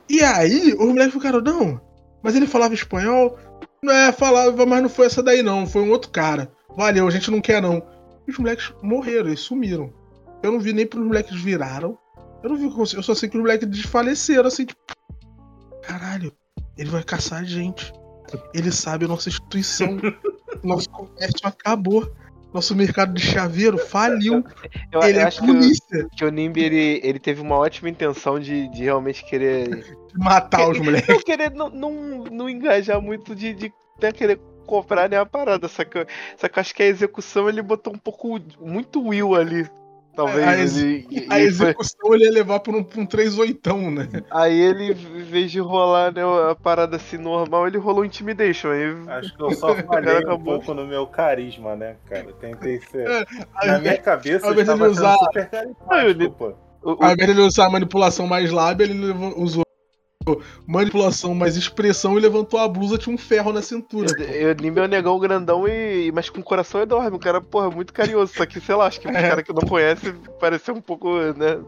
E 0.08 0.22
aí, 0.22 0.74
os 0.74 0.86
moleques 0.86 1.12
ficaram, 1.12 1.40
não, 1.40 1.80
mas 2.22 2.34
ele 2.34 2.46
falava 2.46 2.74
espanhol? 2.74 3.38
Não 3.82 3.92
é, 3.92 4.12
falava, 4.12 4.66
mas 4.66 4.82
não 4.82 4.88
foi 4.88 5.06
essa 5.06 5.22
daí 5.22 5.42
não, 5.42 5.66
foi 5.66 5.82
um 5.82 5.90
outro 5.90 6.10
cara. 6.10 6.50
Valeu, 6.76 7.06
a 7.06 7.10
gente 7.10 7.30
não 7.30 7.40
quer 7.40 7.62
não. 7.62 7.82
E 8.26 8.30
os 8.30 8.38
moleques 8.38 8.72
morreram, 8.82 9.28
eles 9.28 9.40
sumiram. 9.40 9.92
Eu 10.42 10.52
não 10.52 10.60
vi 10.60 10.72
nem 10.72 10.86
para 10.86 11.00
os 11.00 11.06
moleques 11.06 11.40
viraram. 11.40 11.98
Eu 12.42 12.50
não 12.50 12.56
vi, 12.56 12.64
eu 12.94 13.02
só 13.02 13.14
sei 13.14 13.28
que 13.28 13.36
os 13.36 13.42
moleques 13.42 13.68
desfaleceram, 13.68 14.46
assim, 14.46 14.64
tipo. 14.64 14.80
Caralho, 15.82 16.32
ele 16.76 16.90
vai 16.90 17.02
caçar 17.02 17.40
a 17.40 17.44
gente. 17.44 17.92
Ele 18.54 18.70
sabe 18.70 19.04
a 19.04 19.08
nossa 19.08 19.28
instituição. 19.28 19.98
Nosso 20.62 20.88
comércio 20.90 21.46
acabou. 21.46 22.12
Nosso 22.52 22.74
mercado 22.74 23.12
de 23.12 23.20
chaveiro 23.20 23.76
faliu. 23.76 24.44
Eu, 24.90 25.02
ele 25.02 25.18
eu 25.18 25.22
é 25.22 25.24
acho 25.24 25.40
que 25.40 25.46
polícia. 25.46 26.06
o, 26.06 26.10
que 26.10 26.24
o 26.24 26.30
Nimbi 26.30 26.64
ele, 26.64 27.00
ele 27.04 27.18
teve 27.18 27.42
uma 27.42 27.56
ótima 27.56 27.90
intenção 27.90 28.40
de, 28.40 28.68
de 28.68 28.84
realmente 28.84 29.24
querer. 29.24 29.96
Matar 30.14 30.68
os 30.70 30.78
moleques. 30.78 31.08
Não 31.08 31.22
querer 31.22 31.50
não, 31.50 31.68
não, 31.68 32.24
não 32.24 32.50
engajar 32.50 33.00
muito 33.00 33.34
de, 33.34 33.52
de 33.52 33.72
né, 34.00 34.12
querer 34.12 34.40
comprar 34.66 35.08
nem 35.08 35.18
a 35.18 35.26
parada. 35.26 35.68
Só 35.68 35.84
que, 35.84 36.06
só 36.36 36.48
que 36.48 36.58
eu 36.58 36.60
acho 36.60 36.74
que 36.74 36.82
a 36.82 36.86
execução 36.86 37.48
ele 37.48 37.60
botou 37.60 37.92
um 37.92 37.98
pouco. 37.98 38.40
Muito 38.60 39.06
Will 39.06 39.34
ali. 39.34 39.68
Talvez. 40.18 40.48
A 40.48 40.58
ex- 40.58 40.76
ele, 40.76 41.26
A 41.28 41.34
foi- 41.34 41.40
execução 41.42 42.12
ele 42.12 42.24
ia 42.24 42.32
levar 42.32 42.58
pra 42.58 42.72
um, 42.76 42.82
pra 42.82 43.00
um 43.00 43.06
3 43.06 43.38
oitão, 43.38 43.88
né? 43.88 44.08
aí 44.32 44.58
ele, 44.58 44.90
em 44.92 45.22
vez 45.22 45.48
de 45.52 45.60
rolar 45.60 46.12
né, 46.12 46.22
a 46.50 46.56
parada 46.56 46.96
assim 46.96 47.16
normal, 47.16 47.68
ele 47.68 47.78
rolou 47.78 48.04
intimidation. 48.04 48.70
Aí 48.72 48.96
Acho 49.18 49.36
que 49.36 49.42
eu 49.44 49.52
só 49.52 49.68
falhei 49.86 50.14
um 50.14 50.18
acabou. 50.18 50.54
pouco 50.58 50.74
no 50.74 50.84
meu 50.88 51.06
carisma, 51.06 51.76
né, 51.76 51.94
cara? 52.08 52.32
Tentei 52.40 52.80
ser. 52.90 53.06
Aí, 53.54 53.68
Na 53.70 53.78
minha 53.78 53.96
cabeça, 53.98 54.46
eu 54.48 54.58
estava 54.58 54.60
ele 54.60 54.66
sendo 54.66 54.90
usar- 54.90 55.16
super 55.18 55.48
carismático, 55.48 56.18
li- 56.18 56.30
pô. 56.30 56.52
o- 56.82 56.92
o- 56.94 57.04
Ao 57.04 57.12
invés 57.12 57.26
de 57.28 57.30
ele 57.34 57.40
usar 57.46 57.66
a 57.66 57.70
manipulação 57.70 58.26
mais 58.26 58.50
lábia, 58.50 58.84
ele 58.86 59.12
usou 59.36 59.62
manipulação 60.66 61.34
mais 61.34 61.56
expressão 61.56 62.16
e 62.18 62.20
levantou 62.20 62.58
a 62.58 62.68
blusa, 62.68 62.98
tinha 62.98 63.14
um 63.14 63.18
ferro 63.18 63.52
na 63.52 63.62
cintura. 63.62 64.10
Eu 64.22 64.54
Nimbi 64.54 64.80
é 64.80 64.84
um 64.84 64.88
negão 64.88 65.18
grandão 65.18 65.66
e. 65.68 66.10
Mas 66.12 66.28
com 66.30 66.40
o 66.40 66.44
coração 66.44 66.80
enorme. 66.82 67.16
O 67.16 67.20
cara, 67.20 67.40
porra, 67.40 67.70
muito 67.70 67.92
carinhoso. 67.92 68.32
Só 68.34 68.46
que, 68.46 68.60
sei 68.60 68.74
lá, 68.74 68.86
acho 68.86 69.00
que 69.00 69.08
os 69.08 69.14
É. 69.14 69.28
caras 69.28 69.44
que 69.44 69.52
não 69.52 69.62
conhecem 69.62 70.14
pareceu 70.40 70.74
um 70.74 70.80
pouco, 70.80 71.16
né? 71.18 71.60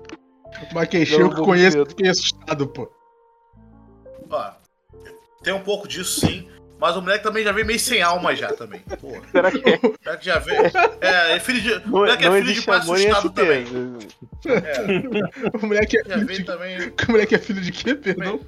Mas 0.75 0.89
quem 0.89 1.05
chega 1.05 1.25
Não, 1.25 1.31
que 1.31 1.43
conheço, 1.43 1.87
fiquei 1.87 2.09
assustado, 2.09 2.67
pô. 2.67 2.91
Ó, 4.31 4.51
tem 5.43 5.53
um 5.55 5.61
pouco 5.61 5.87
disso 5.89 6.27
sim. 6.27 6.49
Mas 6.81 6.97
o 6.97 7.03
moleque 7.03 7.23
também 7.23 7.45
já 7.45 7.53
veio 7.53 7.67
meio 7.67 7.79
sem 7.79 8.01
alma 8.03 8.35
já 8.35 8.53
também. 8.55 8.81
Porra. 9.01 9.21
Será 9.31 9.51
que 9.51 9.59
O 9.59 9.95
moleque 10.05 10.25
já 10.25 10.39
veio. 10.39 10.63
É, 11.01 11.37
é 11.37 11.41
filho 11.41 11.61
de. 11.61 11.73
O 11.75 11.81
não, 11.81 11.89
moleque 11.91 12.25
é 12.25 12.29
não 12.29 12.37
filho 12.37 12.55
de 12.55 12.63
pai 12.63 12.79
assustado 12.79 13.31
também. 13.31 13.67
É, 14.47 15.57
O 15.63 15.67
moleque 15.67 15.99
é 15.99 16.05
já 16.05 16.15
filho 16.19 16.27
de, 16.33 16.45
também 16.45 16.79
o 16.89 17.11
moleque 17.13 17.35
é 17.35 17.39
filho 17.39 17.61
de 17.61 17.71
quê, 17.73 17.95
perdão? 17.95 18.41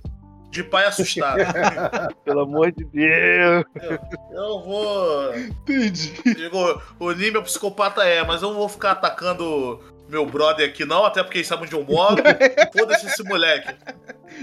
de 0.51 0.63
pai 0.63 0.85
assustado. 0.85 1.39
Pelo 2.27 2.41
amor 2.41 2.73
de 2.73 2.85
Deus. 2.85 3.65
Eu 4.31 4.61
vou. 4.63 5.35
Entendi. 5.35 6.13
Digo, 6.37 6.83
o 6.99 7.13
Nime 7.13 7.37
é 7.37 7.41
um 7.41 7.43
psicopata 7.43 8.03
é, 8.05 8.23
mas 8.23 8.43
eu 8.43 8.51
não 8.51 8.57
vou 8.57 8.69
ficar 8.69 8.91
atacando 8.93 9.81
meu 10.11 10.27
brother 10.27 10.69
aqui 10.69 10.85
não, 10.85 11.07
até 11.07 11.23
porque 11.23 11.39
ele 11.39 11.45
sabe 11.47 11.63
onde 11.63 11.73
eu 11.75 11.83
moro. 11.83 12.23
Foda-se 12.79 13.07
esse 13.07 13.23
moleque. 13.23 13.75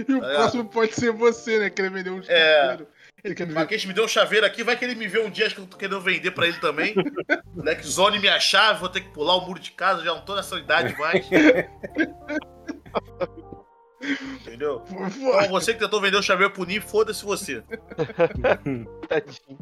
E 0.07 0.11
o 0.13 0.25
É. 0.25 0.33
próximo 0.35 0.65
pode 0.65 0.95
ser 0.95 1.11
você, 1.11 1.59
né? 1.59 1.69
Querer 1.69 1.91
vender 1.91 2.09
um 2.09 2.21
É. 2.27 2.77
Ele 3.23 3.35
quer 3.35 3.43
O 3.43 3.47
ver. 3.47 3.53
Marquês 3.53 3.85
me 3.85 3.93
deu 3.93 4.05
um 4.05 4.07
chaveiro 4.07 4.45
aqui, 4.45 4.63
vai 4.63 4.77
que 4.77 4.85
ele 4.85 4.95
me 4.95 5.07
vê 5.07 5.19
um 5.19 5.29
dia, 5.29 5.45
acho 5.45 5.55
que 5.55 5.61
eu 5.61 5.67
tô 5.67 5.77
querendo 5.77 6.01
vender 6.01 6.31
pra 6.31 6.47
ele 6.47 6.57
também. 6.59 6.95
Moleque, 7.53 7.85
zone 7.85 8.19
minha 8.19 8.39
chave, 8.39 8.79
vou 8.79 8.89
ter 8.89 9.01
que 9.01 9.09
pular 9.09 9.35
o 9.35 9.45
muro 9.45 9.59
de 9.59 9.71
casa, 9.71 10.03
já 10.03 10.13
não 10.13 10.21
tô 10.21 10.35
nessa 10.35 10.57
idade 10.57 10.95
mais. 10.97 11.27
Entendeu? 14.41 14.83
Então, 14.89 15.49
você 15.49 15.73
que 15.73 15.79
tentou 15.79 15.99
vender 16.01 16.17
o 16.17 16.23
chaveiro 16.23 16.51
pro 16.53 16.65
Nime, 16.65 16.79
foda-se 16.81 17.23
você. 17.25 17.61
Tadinho. 19.07 19.59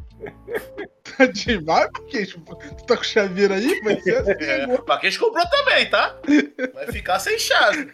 Tadinho, 1.16 1.64
vai, 1.64 1.88
porque 1.90 2.26
tu 2.26 2.84
tá 2.86 2.96
com 2.96 3.02
chaveiro 3.02 3.54
aí? 3.54 3.80
Vai 3.82 4.00
ser 4.00 4.16
assim 4.18 4.30
É. 4.44 4.66
Marquês 4.86 5.16
comprou 5.16 5.44
também, 5.48 5.88
tá? 5.90 6.16
Vai 6.74 6.86
ficar 6.92 7.18
sem 7.18 7.38
chave. 7.38 7.92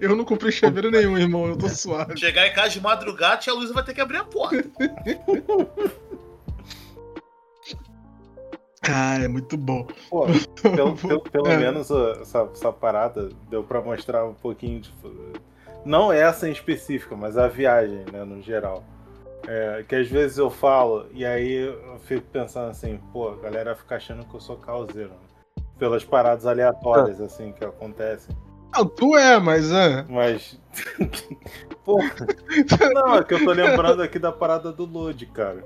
Eu 0.00 0.14
não 0.16 0.24
comprei 0.24 0.52
chaveiro 0.52 0.90
nenhum, 0.90 1.18
irmão. 1.18 1.46
Eu 1.46 1.56
tô 1.56 1.68
suave. 1.68 2.16
Chegar 2.16 2.46
em 2.46 2.52
casa 2.54 2.70
de 2.70 2.80
madrugada 2.80 3.42
e 3.46 3.50
a 3.50 3.52
Luísa 3.54 3.72
vai 3.74 3.84
ter 3.84 3.94
que 3.94 4.00
abrir 4.00 4.18
a 4.18 4.24
porta. 4.24 4.64
Ah, 8.88 9.16
é 9.20 9.26
muito 9.26 9.56
bom. 9.56 9.86
Pô, 10.08 10.26
pelo, 10.62 10.96
pelo- 10.96 11.20
pelo 11.22 11.46
É. 11.48 11.56
menos 11.56 11.90
ó, 11.90 12.12
essa, 12.12 12.48
essa 12.52 12.72
parada 12.72 13.30
deu 13.50 13.64
pra 13.64 13.80
mostrar 13.80 14.24
um 14.24 14.34
pouquinho 14.34 14.80
de. 14.80 14.92
Não 15.86 16.12
essa 16.12 16.48
em 16.48 16.52
específica, 16.52 17.14
mas 17.14 17.38
a 17.38 17.46
viagem, 17.46 18.04
né, 18.12 18.24
no 18.24 18.42
geral. 18.42 18.82
É, 19.46 19.84
que 19.88 19.94
às 19.94 20.08
vezes 20.08 20.38
eu 20.38 20.50
falo 20.50 21.06
e 21.12 21.24
aí 21.24 21.68
eu 21.68 22.00
fico 22.00 22.26
pensando 22.32 22.68
assim, 22.70 22.98
pô, 23.12 23.28
a 23.28 23.36
galera 23.36 23.76
fica 23.76 23.94
achando 23.94 24.24
que 24.24 24.34
eu 24.34 24.40
sou 24.40 24.56
causeiro. 24.56 25.10
né? 25.10 25.62
Pelas 25.78 26.04
paradas 26.04 26.44
aleatórias, 26.44 27.20
assim, 27.20 27.52
que 27.52 27.64
acontecem. 27.64 28.34
Não, 28.74 28.84
tu 28.84 29.16
é, 29.16 29.38
mas 29.38 29.70
é. 29.70 30.04
Mas. 30.08 30.58
pô. 31.84 31.98
Não, 32.92 33.14
é 33.16 33.24
que 33.24 33.34
eu 33.34 33.44
tô 33.44 33.52
lembrando 33.52 34.02
aqui 34.02 34.18
da 34.18 34.32
parada 34.32 34.72
do 34.72 34.84
Load, 34.84 35.24
cara. 35.26 35.62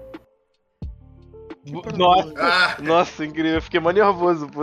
Nossa, 1.97 2.33
Ah, 2.37 2.77
nossa, 2.83 3.25
incrível. 3.25 3.55
Eu 3.55 3.63
fiquei 3.63 3.81
mais 3.81 3.97
nervoso, 3.97 4.47
pô. 4.49 4.63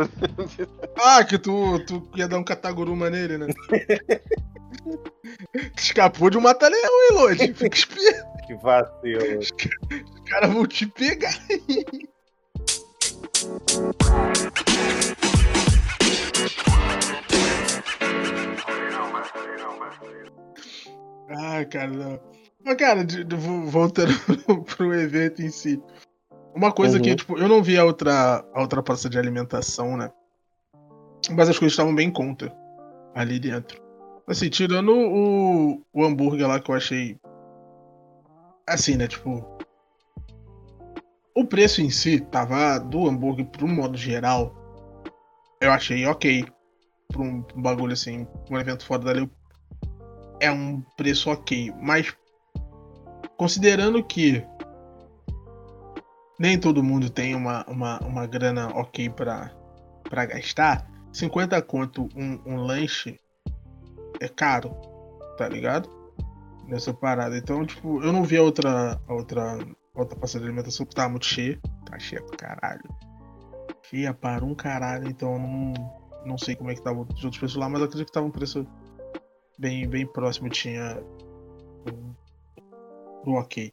Ah, 1.02 1.24
que 1.24 1.38
tu, 1.40 1.80
tu 1.86 2.08
ia 2.16 2.28
dar 2.28 2.38
um 2.38 2.44
cataguruma 2.44 3.10
nele, 3.10 3.38
né? 3.40 3.48
Escapou 5.78 6.30
de 6.30 6.38
um 6.38 6.42
mata-leão, 6.42 6.82
hein, 6.84 7.10
Lodi? 7.18 7.54
Fica 7.56 7.76
esperto. 7.78 8.28
Que 8.48 8.56
vacilo. 8.56 9.40
Os 9.40 9.52
caras 10.30 10.54
vão 10.54 10.66
te 10.66 10.86
pegar. 10.88 11.34
Ai, 21.30 21.66
cara, 21.66 21.88
não. 21.90 22.20
Mas, 22.64 22.76
cara, 22.76 23.04
de- 23.04 23.24
de- 23.24 23.36
vo- 23.36 23.66
voltando 23.66 24.12
pro 24.66 24.94
evento 24.94 25.42
em 25.42 25.50
si. 25.50 25.82
Uma 26.56 26.72
coisa 26.72 27.00
que, 27.00 27.10
Uhum. 27.12 27.16
tipo, 27.16 27.38
eu 27.38 27.48
não 27.48 27.62
vi 27.62 27.78
a 27.78 27.86
outra, 27.86 28.44
a 28.54 28.62
outra 28.62 28.82
praça 28.82 29.10
de 29.10 29.18
alimentação, 29.20 29.96
né? 29.96 30.10
Mas 31.32 31.50
as 31.50 31.58
coisas 31.60 31.74
estavam 31.74 31.94
bem 31.94 32.08
em 32.08 32.12
conta 32.12 32.52
ali 33.14 33.40
dentro. 33.40 33.80
Assim, 34.28 34.50
tirando 34.50 34.92
o, 34.92 35.82
o 35.94 36.04
hambúrguer 36.04 36.46
lá 36.46 36.60
que 36.60 36.70
eu 36.70 36.76
achei. 36.76 37.18
Assim, 38.68 38.98
né? 38.98 39.08
Tipo. 39.08 39.58
O 41.34 41.46
preço 41.46 41.82
em 41.82 41.90
si 41.90 42.20
tava 42.20 42.78
do 42.78 43.08
hambúrguer, 43.08 43.46
pro 43.46 43.68
modo 43.68 43.98
geral. 43.98 44.54
Eu 45.62 45.72
achei 45.72 46.06
ok. 46.06 46.46
Pra 47.08 47.22
um, 47.22 47.46
um 47.56 47.62
bagulho 47.62 47.94
assim, 47.94 48.28
um 48.52 48.60
evento 48.60 48.86
fora 48.86 49.04
dali. 49.04 49.32
É 50.42 50.52
um 50.52 50.82
preço 50.98 51.30
ok. 51.30 51.74
Mas. 51.82 52.14
Considerando 53.38 54.04
que. 54.04 54.44
Nem 56.38 56.60
todo 56.60 56.84
mundo 56.84 57.10
tem 57.10 57.34
uma, 57.34 57.64
uma, 57.66 57.98
uma 58.00 58.28
grana 58.28 58.68
ok 58.76 59.10
pra, 59.10 59.56
pra 60.04 60.26
gastar. 60.26 60.86
50 61.14 61.60
conto 61.62 62.10
um, 62.14 62.40
um 62.46 62.58
lanche 62.58 63.18
é 64.20 64.28
caro, 64.28 64.72
tá 65.38 65.48
ligado? 65.48 65.90
Nessa 66.68 66.94
parada. 66.94 67.38
Então, 67.38 67.66
tipo, 67.66 68.02
eu 68.04 68.12
não 68.12 68.24
vi 68.24 68.38
a 68.38 68.44
outra, 68.44 69.00
a 69.08 69.14
outra, 69.14 69.58
a 69.96 70.00
outra 70.00 70.18
passagem 70.18 70.42
de 70.42 70.48
alimentação 70.48 70.86
que 70.86 70.96
tava 70.96 71.10
muito 71.10 71.26
cheia. 71.26 71.60
Tá 71.86 71.98
cheia 71.98 72.22
pra 72.24 72.38
caralho. 72.38 72.84
Cheia 73.84 74.14
para 74.14 74.44
um 74.44 74.54
caralho, 74.54 75.08
então 75.08 75.34
eu 75.34 75.40
não, 75.40 75.74
não 76.26 76.38
sei 76.38 76.56
como 76.56 76.70
é 76.70 76.76
que 76.76 76.82
tava 76.82 77.00
os 77.00 77.24
outros 77.24 77.38
preços 77.38 77.56
lá, 77.56 77.70
mas 77.70 77.80
eu 77.80 77.86
acredito 77.86 78.08
que 78.08 78.14
tava 78.14 78.26
um 78.26 78.32
preço 78.32 78.68
bem, 79.58 79.88
bem 79.88 80.06
próximo. 80.06 80.50
Tinha 80.50 81.02
do, 81.86 82.16
ok. 83.34 83.72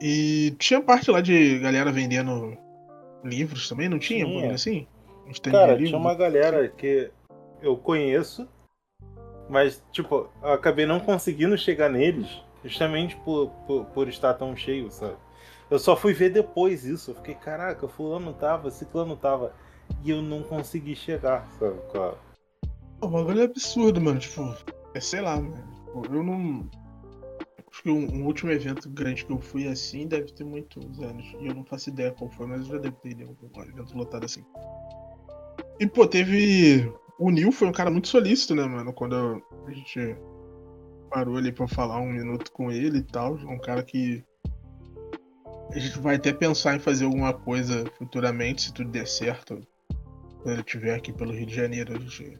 E 0.00 0.54
tinha 0.58 0.80
parte 0.80 1.10
lá 1.10 1.20
de 1.20 1.58
galera 1.58 1.92
vendendo 1.92 2.56
livros 3.24 3.68
também, 3.68 3.88
não 3.88 3.98
tinha? 3.98 4.24
Tinha. 4.24 4.54
assim? 4.54 4.86
Cara, 5.50 5.72
de 5.72 5.84
tinha 5.84 5.86
livro? 5.86 5.98
uma 5.98 6.14
galera 6.14 6.68
que 6.68 7.10
eu 7.62 7.76
conheço, 7.76 8.48
mas, 9.50 9.82
tipo, 9.90 10.28
eu 10.42 10.52
acabei 10.52 10.86
não 10.86 11.00
conseguindo 11.00 11.58
chegar 11.58 11.90
neles 11.90 12.28
justamente 12.64 13.16
por, 13.16 13.48
por, 13.66 13.84
por 13.86 14.08
estar 14.08 14.34
tão 14.34 14.54
cheio, 14.54 14.90
sabe? 14.90 15.16
Eu 15.68 15.78
só 15.78 15.96
fui 15.96 16.12
ver 16.12 16.30
depois 16.30 16.84
isso. 16.84 17.10
Eu 17.10 17.14
fiquei, 17.16 17.34
caraca, 17.34 17.88
fulano 17.88 18.32
tava, 18.32 18.70
ciclano 18.70 19.16
tava. 19.16 19.52
E 20.04 20.10
eu 20.10 20.22
não 20.22 20.42
consegui 20.42 20.94
chegar, 20.94 21.48
sabe? 21.58 21.78
Claro. 21.90 22.16
O 23.00 23.08
bagulho 23.08 23.40
é 23.40 23.44
absurdo, 23.44 24.00
mano. 24.00 24.20
Tipo, 24.20 24.54
é 24.94 25.00
sei 25.00 25.20
lá, 25.20 25.36
mano. 25.36 25.64
Tipo, 25.84 26.14
eu 26.14 26.22
não. 26.22 26.70
Acho 27.72 27.82
que 27.82 27.90
um, 27.90 28.14
um 28.14 28.26
último 28.26 28.50
evento 28.50 28.88
grande 28.90 29.24
que 29.24 29.32
eu 29.32 29.40
fui 29.40 29.66
assim 29.66 30.06
deve 30.06 30.32
ter 30.32 30.44
muitos 30.44 31.00
anos. 31.00 31.24
E 31.40 31.46
eu 31.46 31.54
não 31.54 31.64
faço 31.64 31.88
ideia 31.88 32.12
qual 32.12 32.30
foi, 32.30 32.46
mas 32.46 32.60
eu 32.60 32.66
já 32.66 32.78
devo 32.78 32.96
ter 32.96 33.10
ido 33.10 33.24
algum 33.24 33.62
evento 33.62 33.96
lotado 33.96 34.24
assim. 34.24 34.44
E, 35.78 35.86
pô, 35.86 36.06
teve 36.06 36.92
o 37.20 37.30
Neil 37.30 37.52
foi 37.52 37.68
um 37.68 37.72
cara 37.72 37.90
muito 37.90 38.08
solícito, 38.08 38.54
né, 38.54 38.64
mano? 38.64 38.92
Quando 38.92 39.42
a 39.66 39.70
gente 39.70 40.16
parou 41.10 41.36
ali 41.36 41.52
pra 41.52 41.66
falar 41.66 42.00
um 42.00 42.12
minuto 42.12 42.50
com 42.52 42.70
ele 42.70 42.98
e 42.98 43.02
tal. 43.02 43.34
Um 43.34 43.58
cara 43.58 43.82
que. 43.82 44.24
A 45.72 45.78
gente 45.78 45.98
vai 45.98 46.16
até 46.16 46.32
pensar 46.32 46.74
em 46.74 46.80
fazer 46.80 47.04
alguma 47.04 47.32
coisa 47.32 47.84
futuramente, 47.98 48.62
se 48.62 48.72
tudo 48.72 48.90
der 48.90 49.06
certo. 49.06 49.60
Quando 50.42 50.54
ele 50.54 50.62
estiver 50.62 50.94
aqui 50.94 51.12
pelo 51.12 51.32
Rio 51.32 51.46
de 51.46 51.54
Janeiro, 51.54 51.94
a 51.94 51.98
gente 51.98 52.38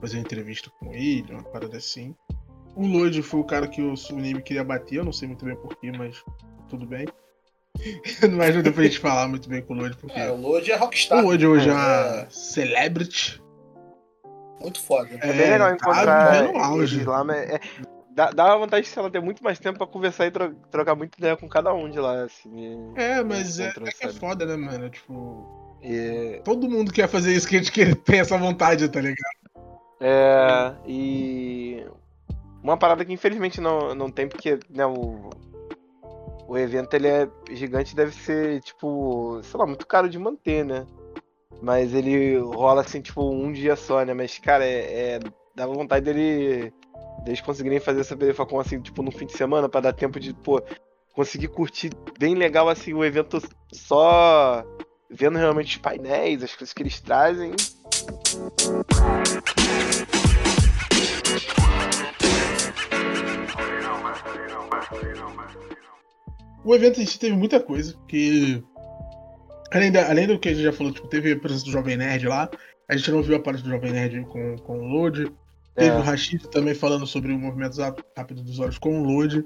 fazer 0.00 0.16
uma 0.16 0.22
entrevista 0.22 0.70
com 0.78 0.92
ele, 0.92 1.32
uma 1.32 1.42
parada 1.42 1.76
assim. 1.76 2.14
O 2.76 2.86
Lloyd 2.86 3.20
foi 3.22 3.40
o 3.40 3.44
cara 3.44 3.66
que 3.66 3.82
o 3.82 3.96
Sunimi 3.96 4.42
queria 4.42 4.64
bater, 4.64 4.96
eu 4.96 5.04
não 5.04 5.12
sei 5.12 5.28
muito 5.28 5.44
bem 5.44 5.56
porquê, 5.56 5.92
mas 5.92 6.22
tudo 6.68 6.86
bem. 6.86 7.06
mas 8.36 8.54
não 8.54 8.62
deu 8.62 8.72
pra 8.72 8.84
gente 8.84 8.98
falar 8.98 9.28
muito 9.28 9.48
bem 9.48 9.60
com 9.60 9.74
o 9.74 9.76
Lloyd, 9.76 9.96
porque. 9.96 10.18
É, 10.18 10.30
o 10.30 10.36
Lloyd 10.36 10.70
é 10.70 10.76
rockstar. 10.76 11.18
O 11.18 11.26
Lloyd 11.26 11.46
hoje 11.46 11.68
é 11.68 11.72
uma 11.72 12.26
celebrity. 12.30 13.43
Muito 14.64 14.80
foda. 14.80 15.18
É 15.20 15.32
bem 15.32 15.50
legal 15.50 15.68
tá 15.68 15.74
encontrar 15.74 16.46
auge. 16.56 16.96
eles 16.96 17.06
lá, 17.06 17.22
mas 17.22 17.38
é, 17.50 17.60
dá, 18.10 18.30
dá 18.30 18.56
vontade 18.56 18.90
de 18.90 18.98
ela 18.98 19.10
ter 19.10 19.20
muito 19.20 19.44
mais 19.44 19.58
tempo 19.58 19.76
pra 19.76 19.86
conversar 19.86 20.26
e 20.26 20.30
tro- 20.30 20.54
trocar 20.70 20.94
muita 20.94 21.18
ideia 21.18 21.36
com 21.36 21.46
cada 21.46 21.74
um 21.74 21.90
de 21.90 22.00
lá, 22.00 22.22
assim. 22.22 22.94
É, 22.96 23.22
mas 23.22 23.60
é, 23.60 23.68
é 23.68 23.72
que 23.72 24.06
é 24.06 24.12
foda, 24.14 24.46
né, 24.46 24.56
mano? 24.56 24.88
Tipo, 24.88 25.76
E, 25.82 26.40
todo 26.44 26.68
mundo 26.68 26.90
quer 26.90 27.06
fazer 27.08 27.34
isso 27.34 27.46
que 27.46 27.56
a 27.56 27.58
gente 27.58 27.70
quer, 27.70 27.94
tem 28.02 28.20
essa 28.20 28.38
vontade, 28.38 28.88
tá 28.88 29.00
ligado? 29.00 29.18
é, 30.00 30.74
e 30.86 31.86
uma 32.62 32.78
parada 32.78 33.04
que 33.04 33.12
infelizmente 33.12 33.60
não, 33.60 33.94
não 33.94 34.10
tem, 34.10 34.26
porque 34.26 34.58
né, 34.70 34.86
o, 34.86 35.28
o 36.48 36.56
evento 36.56 36.94
ele 36.94 37.08
é 37.08 37.28
gigante 37.50 37.94
deve 37.94 38.14
ser, 38.14 38.62
tipo, 38.62 39.40
sei 39.42 39.60
lá, 39.60 39.66
muito 39.66 39.86
caro 39.86 40.08
de 40.08 40.18
manter, 40.18 40.64
né? 40.64 40.86
Mas 41.64 41.94
ele 41.94 42.36
rola 42.36 42.82
assim, 42.82 43.00
tipo, 43.00 43.22
um 43.26 43.50
dia 43.50 43.74
só, 43.74 44.04
né? 44.04 44.12
Mas, 44.12 44.38
cara, 44.38 44.64
é, 44.66 45.14
é- 45.14 45.20
dava 45.54 45.72
vontade 45.72 46.04
dele 46.04 46.70
deles 47.24 47.40
conseguirem 47.40 47.80
fazer 47.80 48.02
essa 48.02 48.14
Perifacon 48.14 48.60
assim, 48.60 48.80
tipo, 48.80 49.02
no 49.02 49.10
fim 49.10 49.24
de 49.24 49.32
semana, 49.32 49.66
pra 49.66 49.80
dar 49.80 49.94
tempo 49.94 50.20
de, 50.20 50.34
pô, 50.34 50.62
conseguir 51.14 51.48
curtir 51.48 51.90
bem 52.18 52.34
legal 52.34 52.68
assim 52.68 52.92
o 52.92 53.02
evento 53.02 53.40
só 53.72 54.62
vendo 55.08 55.38
realmente 55.38 55.76
os 55.76 55.82
painéis, 55.82 56.42
as 56.42 56.54
coisas 56.54 56.74
que 56.74 56.82
eles 56.82 57.00
trazem. 57.00 57.52
O 66.62 66.74
evento 66.74 67.00
em 67.00 67.06
si 67.06 67.18
teve 67.18 67.34
muita 67.34 67.58
coisa, 67.58 67.96
que. 68.06 68.62
Além, 69.74 69.90
da- 69.92 70.08
além 70.08 70.26
do 70.26 70.38
que 70.38 70.48
a 70.48 70.52
gente 70.54 70.62
já 70.62 70.72
falou, 70.72 70.92
tipo, 70.92 71.08
teve 71.08 71.32
a 71.32 71.38
presença 71.38 71.64
do 71.64 71.70
Jovem 71.72 71.96
Nerd 71.96 72.26
lá. 72.28 72.48
A 72.88 72.96
gente 72.96 73.10
não 73.10 73.22
viu 73.22 73.36
a 73.36 73.40
parte 73.40 73.62
do 73.62 73.68
Jovem 73.70 73.92
Nerd 73.92 74.24
com, 74.26 74.56
com 74.58 74.78
o 74.78 74.82
Load. 74.86 75.30
Teve 75.74 75.90
É. 75.90 75.98
o 75.98 76.00
Rashid 76.00 76.46
também 76.48 76.74
falando 76.74 77.06
sobre 77.06 77.32
o 77.32 77.38
movimento 77.38 77.76
rápido 78.16 78.42
dos 78.42 78.58
olhos 78.60 78.78
com 78.78 79.00
o 79.00 79.04
Load. 79.04 79.44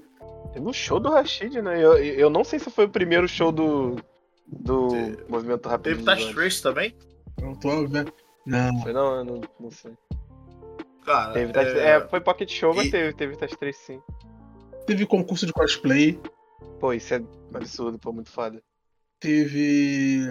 Teve 0.53 0.67
um 0.67 0.73
show 0.73 1.01
do 1.01 1.09
Rashid, 1.11 1.63
né? 1.63 1.83
Eu, 1.83 1.97
eu 1.97 2.29
não 2.31 2.45
sei 2.45 2.59
se 2.59 2.71
foi 2.71 2.85
o 2.85 2.89
primeiro 2.91 3.27
show 3.27 3.51
do. 3.51 3.97
Do 4.47 4.89
Teve- 4.89 5.25
Movimento 5.29 5.69
Rápido. 5.69 6.05
Teve. 6.05 6.33
Trace 6.35 6.63
também? 6.63 6.95
Eu 7.41 7.55
tô 7.57 7.87
vendo. 7.87 8.13
Não. 8.47 8.83
Foi 8.83 8.93
não, 8.93 9.15
eu 9.17 9.25
não, 9.25 9.41
não 9.61 9.71
sei. 9.71 9.93
Cara, 11.05 11.33
Teve 11.33 11.59
é... 11.59 11.89
é, 11.97 12.01
foi 12.09 12.21
Pocket 12.21 12.51
Show, 12.51 12.75
mas 12.75 12.87
e- 12.87 12.91
teve, 12.91 13.13
teve 13.15 13.37
Touch 13.37 13.57
3 13.57 13.77
sim. 13.77 14.01
Teve 14.87 15.07
concurso 15.07 15.47
de 15.47 15.53
cosplay. 15.53 16.19
Pô, 16.81 16.93
isso 16.93 17.15
é 17.15 17.23
absurdo, 17.55 17.99
pô, 17.99 18.13
muito 18.13 18.31
foda. 18.31 18.63
Teve. 19.21 20.23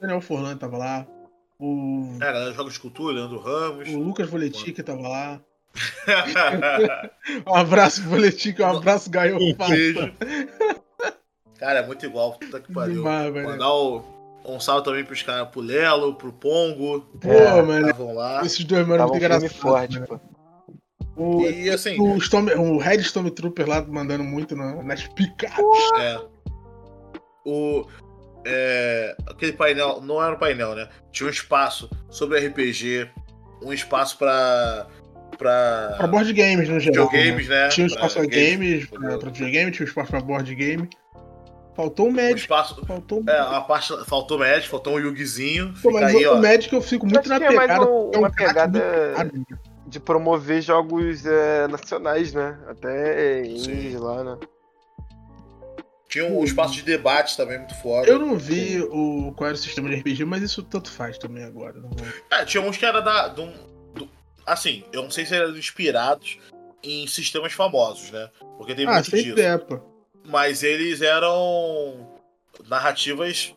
Daniel 0.00 0.20
Forlan 0.20 0.56
tava 0.56 0.76
lá. 0.76 1.06
O, 1.58 2.16
É, 2.20 2.32
galera, 2.32 2.52
joga 2.52 2.70
de 2.70 2.78
cultura, 2.78 3.14
Leandro 3.14 3.38
Ramos. 3.38 3.88
o 3.88 3.98
Lucas 3.98 4.28
Voletica 4.28 4.82
tava 4.82 5.02
lá. 5.08 5.40
Um 7.46 7.54
abraço, 7.54 8.02
Voletica. 8.02 8.64
Um 8.66 8.76
abraço, 8.78 9.10
Gaio. 9.10 9.36
um 9.36 9.54
beijo. 9.54 10.12
Cara, 11.58 11.80
é 11.80 11.86
muito 11.86 12.04
igual, 12.04 12.32
puta 12.38 12.60
que 12.60 12.72
pariu. 12.72 12.96
Demais. 12.96 13.32
Mandar 13.32 13.72
o... 13.72 14.02
um 14.44 14.60
salve 14.60 14.84
também 14.84 15.04
pros 15.04 15.22
caras, 15.22 15.48
pro 15.48 15.60
Lelo, 15.60 16.14
pro 16.14 16.32
Pongo, 16.32 17.00
Pô, 17.20 17.30
É, 17.30 17.62
mano. 17.62 17.86
estavam 17.88 18.14
lá. 18.14 18.44
Esses 18.44 18.64
dois, 18.64 18.86
mano, 18.86 19.04
um 19.04 19.08
muito 19.08 19.16
engraçado. 19.24 19.50
forte, 19.54 19.98
né? 20.00 20.06
pô. 20.06 20.18
O, 21.16 21.40
E 21.42 21.70
assim, 21.70 21.98
o, 21.98 22.16
Storm, 22.18 22.48
o 22.58 22.76
Red 22.78 22.98
Stormtrooper 23.00 23.66
lá 23.66 23.80
mandando 23.82 24.22
muito 24.22 24.54
na- 24.54 24.82
nas 24.82 25.06
picapes. 25.08 25.90
é. 25.98 26.20
O. 27.46 27.86
É, 28.46 29.16
aquele 29.28 29.52
painel, 29.52 30.00
não 30.00 30.22
era 30.22 30.34
um 30.34 30.38
painel, 30.38 30.74
né? 30.74 30.88
Tinha 31.12 31.26
um 31.26 31.30
espaço 31.30 31.90
sobre 32.08 32.38
RPG, 32.46 33.08
um 33.62 33.72
espaço 33.72 34.16
pra. 34.18 34.86
pra. 35.36 35.94
Pra 35.98 36.06
board 36.06 36.32
games 36.32 36.68
no 36.68 36.78
geral. 36.80 37.06
né? 37.06 37.10
videogames, 37.12 37.48
né? 37.48 37.68
Tinha 37.68 37.84
um 37.84 37.88
espaço 37.88 38.14
pra 38.16 38.26
games, 38.26 38.86
pra- 38.86 39.00
pra, 39.00 39.18
pra 39.18 39.30
videogame, 39.30 39.70
tinha 39.72 39.84
um 39.84 39.88
espaço 39.88 40.10
pra 40.10 40.20
board 40.20 40.54
game. 40.54 40.88
Faltou 41.74 42.06
o 42.06 42.08
Um 42.08 42.12
Magic. 42.12 42.40
espaço. 42.40 42.86
Faltou 42.86 43.22
É, 43.28 43.38
a 43.38 43.60
parte. 43.60 43.92
Faltou 44.06 44.38
Magic, 44.38 44.66
faltou 44.68 44.94
um 44.94 44.98
Yugizinho. 44.98 45.74
Pô, 45.82 45.90
mas 45.90 46.14
aí, 46.14 46.26
o 46.26 46.32
ó. 46.34 46.40
Magic 46.40 46.72
eu 46.72 46.80
fico 46.80 47.04
muito 47.06 47.28
na 47.28 47.36
é 47.36 47.48
pegada. 47.48 47.84
um- 47.84 48.10
é 48.14 48.16
um 48.16 48.20
uma 48.20 48.30
pegada- 48.30 48.78
né? 48.78 49.30
De 49.86 50.00
promover 50.00 50.62
jogos 50.62 51.24
é, 51.26 51.68
nacionais, 51.68 52.32
né? 52.32 52.58
Até 52.68 53.44
Sim. 53.44 53.72
indies 53.72 54.00
lá, 54.00 54.24
né? 54.24 54.36
Tinha 56.08 56.24
um 56.24 56.44
espaço 56.44 56.74
de 56.74 56.82
debate 56.82 57.36
também 57.36 57.58
muito 57.58 57.74
foda. 57.76 58.08
Eu 58.08 58.18
não 58.18 58.36
vi 58.36 58.80
o, 58.80 59.32
qual 59.36 59.48
era 59.48 59.54
o 59.56 59.58
sistema 59.60 59.88
de 59.88 59.96
RPG, 59.96 60.24
mas 60.24 60.42
isso 60.42 60.62
tanto 60.62 60.90
faz 60.90 61.18
também 61.18 61.42
agora. 61.44 61.74
Não 61.80 61.90
É, 62.30 62.44
tinha 62.44 62.62
uns 62.62 62.76
que 62.76 62.86
era 62.86 63.00
da. 63.00 63.28
um- 63.40 63.52
do- 63.94 64.08
assim, 64.46 64.84
eu 64.92 65.02
não 65.02 65.10
sei 65.10 65.26
se 65.26 65.34
eram 65.34 65.56
inspirados 65.56 66.38
em 66.82 67.06
sistemas 67.08 67.52
famosos, 67.52 68.10
né? 68.12 68.30
Porque 68.56 68.74
tem 68.74 68.86
Ah, 68.86 68.94
muito 68.94 69.10
disso. 69.10 69.40
é, 69.40 69.58
pô. 69.58 69.80
Mas 70.24 70.62
eles 70.62 71.02
eram 71.02 72.08
narrativas 72.68 73.54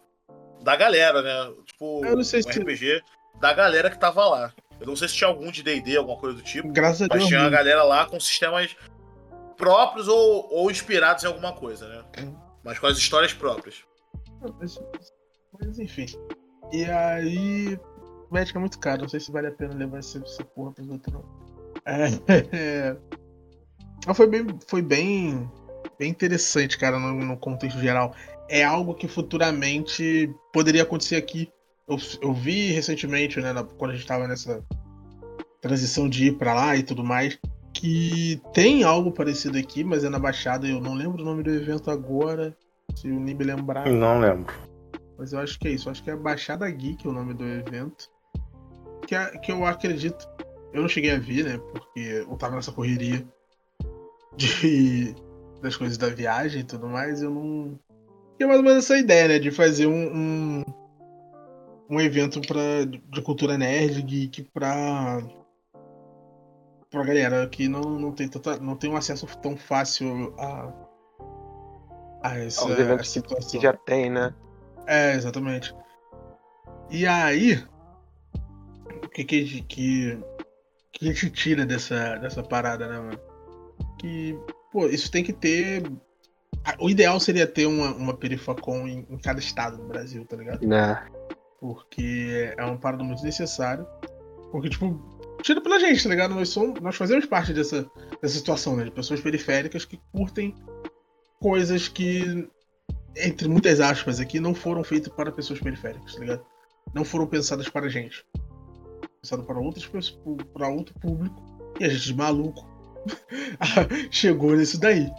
da 0.63 0.75
galera, 0.75 1.21
né? 1.21 1.53
Tipo, 1.65 2.05
um 2.05 2.23
se- 2.23 2.39
RPG 2.39 3.01
da 3.39 3.53
galera 3.53 3.89
que 3.89 3.97
tava 3.99 4.25
lá. 4.25 4.53
Eu 4.79 4.87
não 4.87 4.95
sei 4.95 5.07
se 5.07 5.15
tinha 5.15 5.27
algum 5.27 5.51
de 5.51 5.61
D&D, 5.61 5.97
alguma 5.97 6.17
coisa 6.17 6.37
do 6.37 6.41
tipo, 6.43 6.69
Graças 6.71 7.01
a 7.03 7.07
mas 7.09 7.19
Deus. 7.19 7.27
tinha 7.27 7.39
uma 7.41 7.45
não. 7.45 7.51
galera 7.51 7.83
lá 7.83 8.05
com 8.05 8.19
sistemas 8.19 8.75
próprios 9.59 10.07
ou, 10.07 10.47
ou 10.51 10.71
inspirados 10.71 11.23
em 11.23 11.27
alguma 11.27 11.51
coisa, 11.51 11.87
né? 11.87 12.31
Mas 12.63 12.79
com 12.79 12.87
as 12.87 12.97
histórias 12.97 13.33
próprias. 13.33 13.83
Mas, 15.59 15.77
enfim. 15.77 16.05
E 16.71 16.85
aí. 16.85 17.77
Magic 18.31 18.55
é 18.55 18.59
muito 18.59 18.79
caro, 18.79 19.01
não 19.01 19.09
sei 19.09 19.19
se 19.19 19.31
vale 19.31 19.47
a 19.47 19.51
pena 19.51 19.73
levar 19.73 19.97
essa, 19.97 20.19
essa 20.19 20.43
porra 20.45 20.71
pros 20.71 20.87
outros, 20.87 21.13
não. 21.13 21.25
É, 21.85 22.07
é. 22.55 24.13
Foi 24.13 24.27
bem. 24.27 24.47
Foi 24.67 24.81
bem. 24.81 25.51
Bem 25.97 26.09
interessante, 26.09 26.77
cara, 26.77 26.97
no, 26.97 27.13
no 27.13 27.37
contexto 27.37 27.79
geral. 27.79 28.15
É 28.47 28.63
algo 28.63 28.95
que 28.95 29.07
futuramente 29.07 30.33
poderia 30.53 30.83
acontecer 30.83 31.17
aqui. 31.17 31.51
Eu, 31.87 31.97
eu 32.21 32.33
vi 32.33 32.71
recentemente, 32.71 33.41
né, 33.41 33.53
quando 33.77 33.91
a 33.91 33.95
gente 33.95 34.07
tava 34.07 34.27
nessa 34.27 34.63
transição 35.59 36.07
de 36.07 36.27
ir 36.27 36.37
pra 36.37 36.53
lá 36.53 36.75
e 36.77 36.83
tudo 36.83 37.03
mais, 37.03 37.37
que 37.73 38.41
tem 38.53 38.83
algo 38.83 39.11
parecido 39.11 39.57
aqui, 39.57 39.83
mas 39.83 40.03
é 40.03 40.09
na 40.09 40.19
Baixada. 40.19 40.67
Eu 40.67 40.81
não 40.81 40.93
lembro 40.93 41.21
o 41.21 41.25
nome 41.25 41.43
do 41.43 41.51
evento 41.51 41.89
agora. 41.89 42.55
Se 42.95 43.09
o 43.09 43.19
Nib 43.19 43.41
lembrar. 43.41 43.87
Não 43.87 44.19
lembro. 44.19 44.53
Mas 45.17 45.33
eu 45.33 45.39
acho 45.39 45.59
que 45.59 45.67
é 45.67 45.71
isso. 45.71 45.87
Eu 45.87 45.91
acho 45.91 46.03
que 46.03 46.09
é 46.09 46.15
Baixada 46.15 46.69
Geek 46.69 47.07
o 47.07 47.11
nome 47.11 47.33
do 47.33 47.45
evento. 47.45 48.09
Que, 49.05 49.15
é- 49.15 49.37
que 49.37 49.51
eu 49.51 49.65
acredito. 49.65 50.27
Eu 50.73 50.81
não 50.81 50.89
cheguei 50.89 51.11
a 51.11 51.19
ver, 51.19 51.43
né? 51.45 51.57
Porque 51.57 51.99
eu 51.99 52.35
tava 52.37 52.55
nessa 52.55 52.71
correria 52.71 53.25
de, 54.35 55.15
das 55.61 55.75
coisas 55.75 55.97
da 55.97 56.09
viagem 56.09 56.61
e 56.61 56.63
tudo 56.63 56.87
mais. 56.87 57.21
Eu 57.21 57.31
não. 57.31 57.79
E 58.39 58.43
é 58.43 58.47
mais 58.47 58.59
ou 58.59 58.63
menos 58.63 58.85
essa 58.85 58.97
ideia, 58.97 59.27
né? 59.27 59.39
De 59.39 59.51
fazer 59.51 59.87
um. 59.87 60.15
um, 60.15 60.63
um 61.89 61.99
evento 61.99 62.39
pra, 62.41 62.85
de 62.85 63.21
cultura 63.21 63.57
nerd, 63.57 64.01
geek, 64.01 64.43
pra. 64.53 65.21
Pra 66.89 67.03
galera 67.03 67.47
que 67.47 67.67
não, 67.67 67.81
não, 67.81 68.11
tem 68.11 68.27
tanta, 68.27 68.57
não 68.57 68.75
tem 68.75 68.89
um 68.89 68.95
acesso 68.95 69.25
tão 69.41 69.55
fácil 69.55 70.33
a. 70.37 70.73
a 72.23 72.37
essa, 72.39 72.61
Aos 72.61 72.71
eventos 72.71 73.07
essa 73.07 73.21
que, 73.21 73.27
situação. 73.29 73.49
que 73.51 73.59
já 73.59 73.73
tem, 73.73 74.09
né? 74.09 74.33
É, 74.87 75.13
exatamente. 75.13 75.75
E 76.89 77.05
aí, 77.05 77.63
o 79.03 79.09
que 79.09 79.23
que, 79.23 79.41
a 79.41 79.45
gente- 79.45 79.63
que, 79.63 80.19
que 80.91 81.09
a 81.09 81.13
gente 81.13 81.29
tira 81.29 81.65
dessa, 81.65 82.15
dessa 82.17 82.41
parada, 82.41 82.87
né, 82.87 82.97
mano? 82.97 83.19
Que, 83.99 84.37
pô, 84.71 84.87
isso 84.87 85.11
tem 85.11 85.23
que 85.23 85.33
ter. 85.33 85.83
O 86.79 86.89
ideal 86.89 87.19
seria 87.19 87.45
ter 87.47 87.65
uma, 87.67 87.93
uma 87.93 88.13
perifacon 88.13 88.87
em, 88.87 89.05
em 89.09 89.17
cada 89.17 89.39
estado 89.39 89.77
do 89.77 89.83
Brasil, 89.83 90.25
tá 90.25 90.35
ligado? 90.35 90.65
né? 90.67 91.07
Porque 91.59 92.53
é 92.57 92.63
uma 92.65 92.77
parada 92.77 93.03
muito 93.03 93.23
necessária. 93.23 93.83
Porque, 94.51 94.69
tipo, 94.69 94.99
tira 95.41 95.61
pela 95.61 95.79
gente, 95.79 96.03
tá 96.03 96.09
ligado? 96.09 96.35
Nós, 96.35 96.49
somos, 96.49 96.79
nós 96.81 96.95
fazemos 96.95 97.25
parte 97.25 97.53
dessa, 97.53 97.89
dessa 98.21 98.35
situação, 98.35 98.75
né? 98.75 98.83
De 98.83 98.91
pessoas 98.91 99.21
periféricas 99.21 99.85
que 99.85 99.99
curtem 100.11 100.55
coisas 101.39 101.87
que, 101.87 102.47
entre 103.15 103.47
muitas 103.47 103.79
aspas 103.79 104.19
aqui, 104.19 104.39
não 104.39 104.53
foram 104.53 104.83
feitas 104.83 105.11
para 105.13 105.31
pessoas 105.31 105.59
periféricas, 105.59 106.15
tá 106.15 106.19
ligado? 106.19 106.45
Não 106.93 107.05
foram 107.05 107.27
pensadas 107.27 107.69
para 107.69 107.85
a 107.85 107.89
gente. 107.89 108.25
pensado 109.21 109.43
para 109.43 109.59
outras 109.59 109.85
pessoas, 109.85 110.17
para 110.53 110.67
outro 110.67 110.93
público, 110.99 111.41
e 111.79 111.85
a 111.85 111.89
gente 111.89 112.05
de 112.05 112.15
maluco 112.15 112.67
chegou 114.11 114.55
nisso 114.55 114.79
daí. 114.79 115.09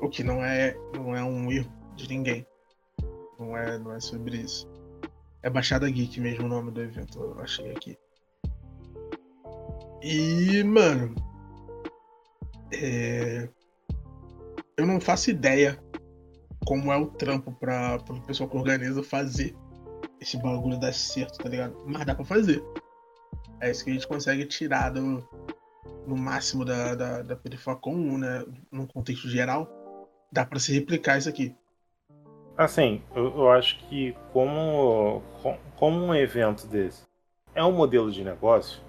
O 0.00 0.08
que 0.08 0.24
não 0.24 0.44
é, 0.44 0.76
não 0.94 1.14
é 1.14 1.22
um 1.22 1.50
erro 1.50 1.70
de 1.94 2.08
ninguém. 2.08 2.46
Não 3.38 3.56
é, 3.56 3.78
não 3.78 3.92
é 3.92 4.00
sobre 4.00 4.38
isso. 4.38 4.68
É 5.42 5.50
Baixada 5.50 5.90
Geek 5.90 6.20
mesmo 6.20 6.44
o 6.44 6.48
nome 6.48 6.70
do 6.70 6.80
evento, 6.80 7.20
eu 7.20 7.40
achei 7.40 7.70
aqui. 7.72 7.96
E, 10.02 10.62
mano. 10.64 11.14
É... 12.72 13.48
Eu 14.76 14.86
não 14.86 15.00
faço 15.00 15.30
ideia 15.30 15.78
como 16.66 16.92
é 16.92 16.96
o 16.96 17.06
trampo 17.06 17.52
para 17.52 17.98
o 18.08 18.20
pessoal 18.22 18.48
que 18.48 18.56
organiza 18.56 19.02
fazer 19.02 19.54
esse 20.20 20.36
bagulho 20.36 20.78
dar 20.78 20.94
certo, 20.94 21.38
tá 21.38 21.48
ligado? 21.48 21.76
Mas 21.86 22.04
dá 22.04 22.14
pra 22.14 22.24
fazer. 22.24 22.62
É 23.60 23.70
isso 23.70 23.84
que 23.84 23.90
a 23.90 23.92
gente 23.92 24.08
consegue 24.08 24.46
tirar 24.46 24.90
do, 24.90 25.26
no 26.06 26.16
máximo 26.16 26.64
da, 26.64 26.94
da, 26.94 27.22
da 27.22 27.36
periferia 27.36 27.78
comum, 27.78 28.18
né? 28.18 28.44
Num 28.70 28.86
contexto 28.86 29.28
geral. 29.28 29.68
Dá 30.30 30.44
para 30.44 30.58
se 30.58 30.72
replicar 30.72 31.18
isso 31.18 31.28
aqui. 31.28 31.54
Assim, 32.56 33.02
eu, 33.14 33.24
eu, 33.36 33.50
acho 33.50 33.78
que 33.88 34.16
como, 34.32 35.22
como 35.76 36.04
um 36.04 36.14
evento 36.14 36.66
desse 36.66 37.02
é 37.54 37.64
um 37.64 37.72
modelo 37.72 38.10
de 38.10 38.22
negócio, 38.22 38.80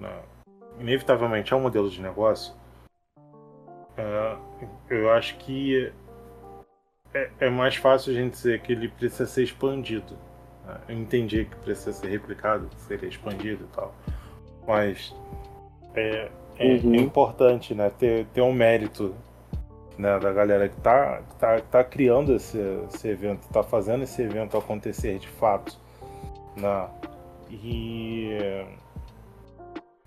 né? 0.00 0.22
inevitavelmente 0.80 1.52
é 1.52 1.56
um 1.56 1.60
modelo 1.60 1.90
de 1.90 2.00
negócio, 2.00 2.54
é, 3.96 4.36
eu 4.88 5.10
acho 5.10 5.36
que 5.36 5.92
é, 7.12 7.30
é, 7.40 7.50
mais 7.50 7.76
fácil 7.76 8.12
a 8.12 8.16
gente 8.16 8.32
dizer 8.32 8.60
que 8.60 8.72
ele 8.72 8.88
precisa 8.88 9.26
ser 9.26 9.42
expandido. 9.42 10.16
Né? 10.66 10.80
Eu 10.88 10.98
entendi 10.98 11.44
que 11.44 11.56
precisa 11.56 11.92
ser 11.92 12.08
replicado, 12.08 12.68
que 12.68 12.80
seria 12.82 13.08
expandido 13.08 13.64
e 13.64 13.76
tal. 13.76 13.94
Mas 14.66 15.14
é, 15.94 16.30
é, 16.58 16.74
uhum. 16.76 16.94
é 16.94 16.98
importante 16.98 17.74
né, 17.74 17.90
ter, 17.90 18.26
ter 18.26 18.40
um 18.40 18.52
mérito 18.52 19.14
né, 19.98 20.18
da 20.18 20.32
galera 20.32 20.68
que 20.68 20.76
está 20.76 21.22
tá, 21.38 21.60
tá 21.60 21.84
criando 21.84 22.34
esse, 22.34 22.58
esse 22.88 23.08
evento, 23.08 23.42
está 23.42 23.62
fazendo 23.62 24.04
esse 24.04 24.22
evento 24.22 24.56
acontecer 24.56 25.18
de 25.18 25.28
fato. 25.28 25.78
Né? 26.56 26.88
E, 27.50 28.38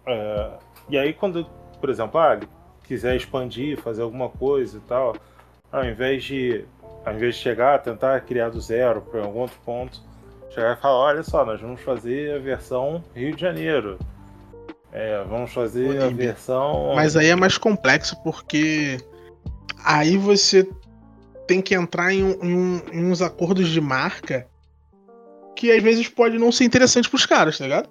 é, 0.05 0.51
e 0.89 0.97
aí 0.97 1.13
quando, 1.13 1.45
por 1.79 1.89
exemplo, 1.89 2.19
ah, 2.19 2.33
ele 2.33 2.47
quiser 2.83 3.15
expandir, 3.15 3.79
fazer 3.81 4.01
alguma 4.01 4.29
coisa 4.29 4.77
e 4.77 4.81
tal, 4.81 5.15
ao 5.71 5.85
invés 5.85 6.23
de, 6.23 6.65
ao 7.05 7.13
invés 7.13 7.35
de 7.35 7.41
chegar, 7.41 7.79
tentar 7.79 8.19
criar 8.21 8.49
do 8.49 8.61
zero 8.61 9.01
para 9.01 9.21
algum 9.21 9.39
outro 9.39 9.57
ponto, 9.65 10.01
chegar 10.51 10.77
e 10.77 10.81
falar, 10.81 10.95
olha 10.95 11.23
só, 11.23 11.45
nós 11.45 11.59
vamos 11.59 11.81
fazer 11.81 12.35
a 12.35 12.39
versão 12.39 13.03
Rio 13.15 13.35
de 13.35 13.41
Janeiro. 13.41 13.97
É, 14.91 15.23
vamos 15.27 15.51
fazer 15.51 16.03
a 16.03 16.09
versão. 16.09 16.93
Mas 16.93 17.17
aí 17.17 17.27
é 17.27 17.35
mais 17.35 17.57
complexo 17.57 18.15
porque 18.23 18.99
aí 19.83 20.15
você 20.17 20.69
tem 21.47 21.61
que 21.61 21.73
entrar 21.73 22.13
em, 22.13 22.23
um, 22.23 22.81
em, 22.91 23.03
uns 23.05 23.19
acordos 23.19 23.69
de 23.69 23.81
marca 23.81 24.47
que 25.55 25.71
às 25.71 25.81
vezes 25.81 26.07
pode 26.07 26.37
não 26.37 26.51
ser 26.51 26.65
interessante 26.65 27.09
pros 27.09 27.25
caras, 27.25 27.57
tá 27.57 27.63
ligado? 27.63 27.89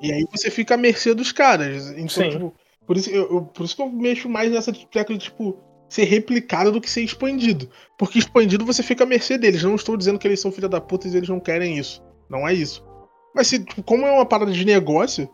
E 0.00 0.12
aí 0.12 0.24
você 0.30 0.50
fica 0.50 0.74
à 0.74 0.76
mercê 0.76 1.14
dos 1.14 1.32
caras. 1.32 1.90
Então, 1.90 2.08
Sim. 2.08 2.30
Tipo, 2.30 2.54
por, 2.86 2.96
isso, 2.96 3.10
eu, 3.10 3.30
eu, 3.30 3.42
por 3.42 3.64
isso 3.64 3.76
que 3.76 3.82
eu 3.82 3.90
mexo 3.90 4.28
mais 4.28 4.50
nessa 4.50 4.72
tecla 4.72 5.16
de, 5.16 5.24
tipo, 5.24 5.58
ser 5.88 6.04
replicado 6.04 6.70
do 6.70 6.80
que 6.80 6.90
ser 6.90 7.02
expandido. 7.02 7.68
Porque 7.98 8.18
expandido 8.18 8.64
você 8.64 8.82
fica 8.82 9.04
à 9.04 9.06
mercê 9.06 9.36
deles. 9.38 9.62
Não 9.62 9.74
estou 9.74 9.96
dizendo 9.96 10.18
que 10.18 10.28
eles 10.28 10.40
são 10.40 10.52
filha 10.52 10.68
da 10.68 10.80
puta 10.80 11.08
e 11.08 11.16
eles 11.16 11.28
não 11.28 11.40
querem 11.40 11.78
isso. 11.78 12.02
Não 12.28 12.46
é 12.46 12.54
isso. 12.54 12.86
Mas 13.34 13.46
se, 13.48 13.64
tipo, 13.64 13.82
como 13.82 14.06
é 14.06 14.10
uma 14.10 14.26
parada 14.26 14.52
de 14.52 14.64
negócio, 14.64 15.28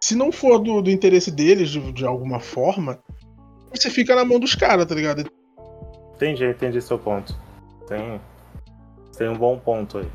se 0.00 0.14
não 0.14 0.30
for 0.30 0.58
do, 0.58 0.82
do 0.82 0.90
interesse 0.90 1.30
deles 1.30 1.70
de, 1.70 1.92
de 1.92 2.04
alguma 2.04 2.40
forma, 2.40 3.02
você 3.70 3.90
fica 3.90 4.14
na 4.14 4.24
mão 4.24 4.38
dos 4.38 4.54
caras, 4.54 4.86
tá 4.86 4.94
ligado? 4.94 5.24
Entendi, 6.14 6.44
entendi 6.44 6.80
seu 6.80 6.98
ponto. 6.98 7.34
Tem, 7.88 8.20
tem 9.16 9.28
um 9.28 9.36
bom 9.36 9.58
ponto 9.58 9.98
aí. 9.98 10.06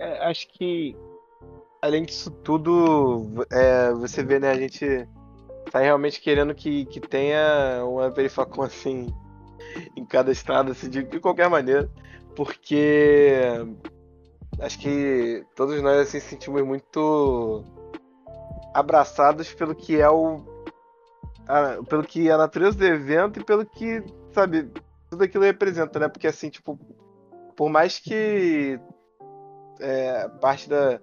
É, 0.00 0.26
acho 0.26 0.48
que 0.48 0.96
além 1.80 2.04
disso 2.04 2.30
tudo, 2.30 3.46
é, 3.52 3.92
você 3.92 4.22
vê, 4.22 4.40
né, 4.40 4.50
a 4.50 4.56
gente 4.56 5.08
tá 5.70 5.78
realmente 5.78 6.20
querendo 6.20 6.54
que, 6.54 6.86
que 6.86 7.00
tenha 7.00 7.84
uma 7.84 8.10
verificação 8.10 8.64
assim 8.64 9.06
em 9.96 10.04
cada 10.04 10.32
estrada, 10.32 10.72
assim, 10.72 10.90
de, 10.90 11.04
de 11.04 11.20
qualquer 11.20 11.48
maneira 11.48 11.88
porque 12.34 13.38
acho 14.60 14.78
que 14.78 15.44
todos 15.54 15.82
nós 15.82 15.98
assim 15.98 16.20
sentimos 16.20 16.62
muito 16.62 17.64
abraçados 18.74 19.52
pelo 19.52 19.74
que 19.74 20.00
é 20.00 20.08
o 20.08 20.44
a, 21.48 21.82
pelo 21.88 22.02
que 22.02 22.28
é 22.28 22.32
a 22.32 22.38
natureza 22.38 22.78
do 22.78 22.86
evento 22.86 23.40
e 23.40 23.44
pelo 23.44 23.66
que 23.66 24.02
sabe 24.32 24.70
tudo 25.10 25.24
aquilo 25.24 25.44
representa, 25.44 25.98
né? 25.98 26.08
Porque 26.08 26.26
assim 26.26 26.48
tipo 26.48 26.78
por 27.56 27.68
mais 27.68 27.98
que 27.98 28.80
é, 29.80 30.28
parte 30.40 30.68
da, 30.68 31.00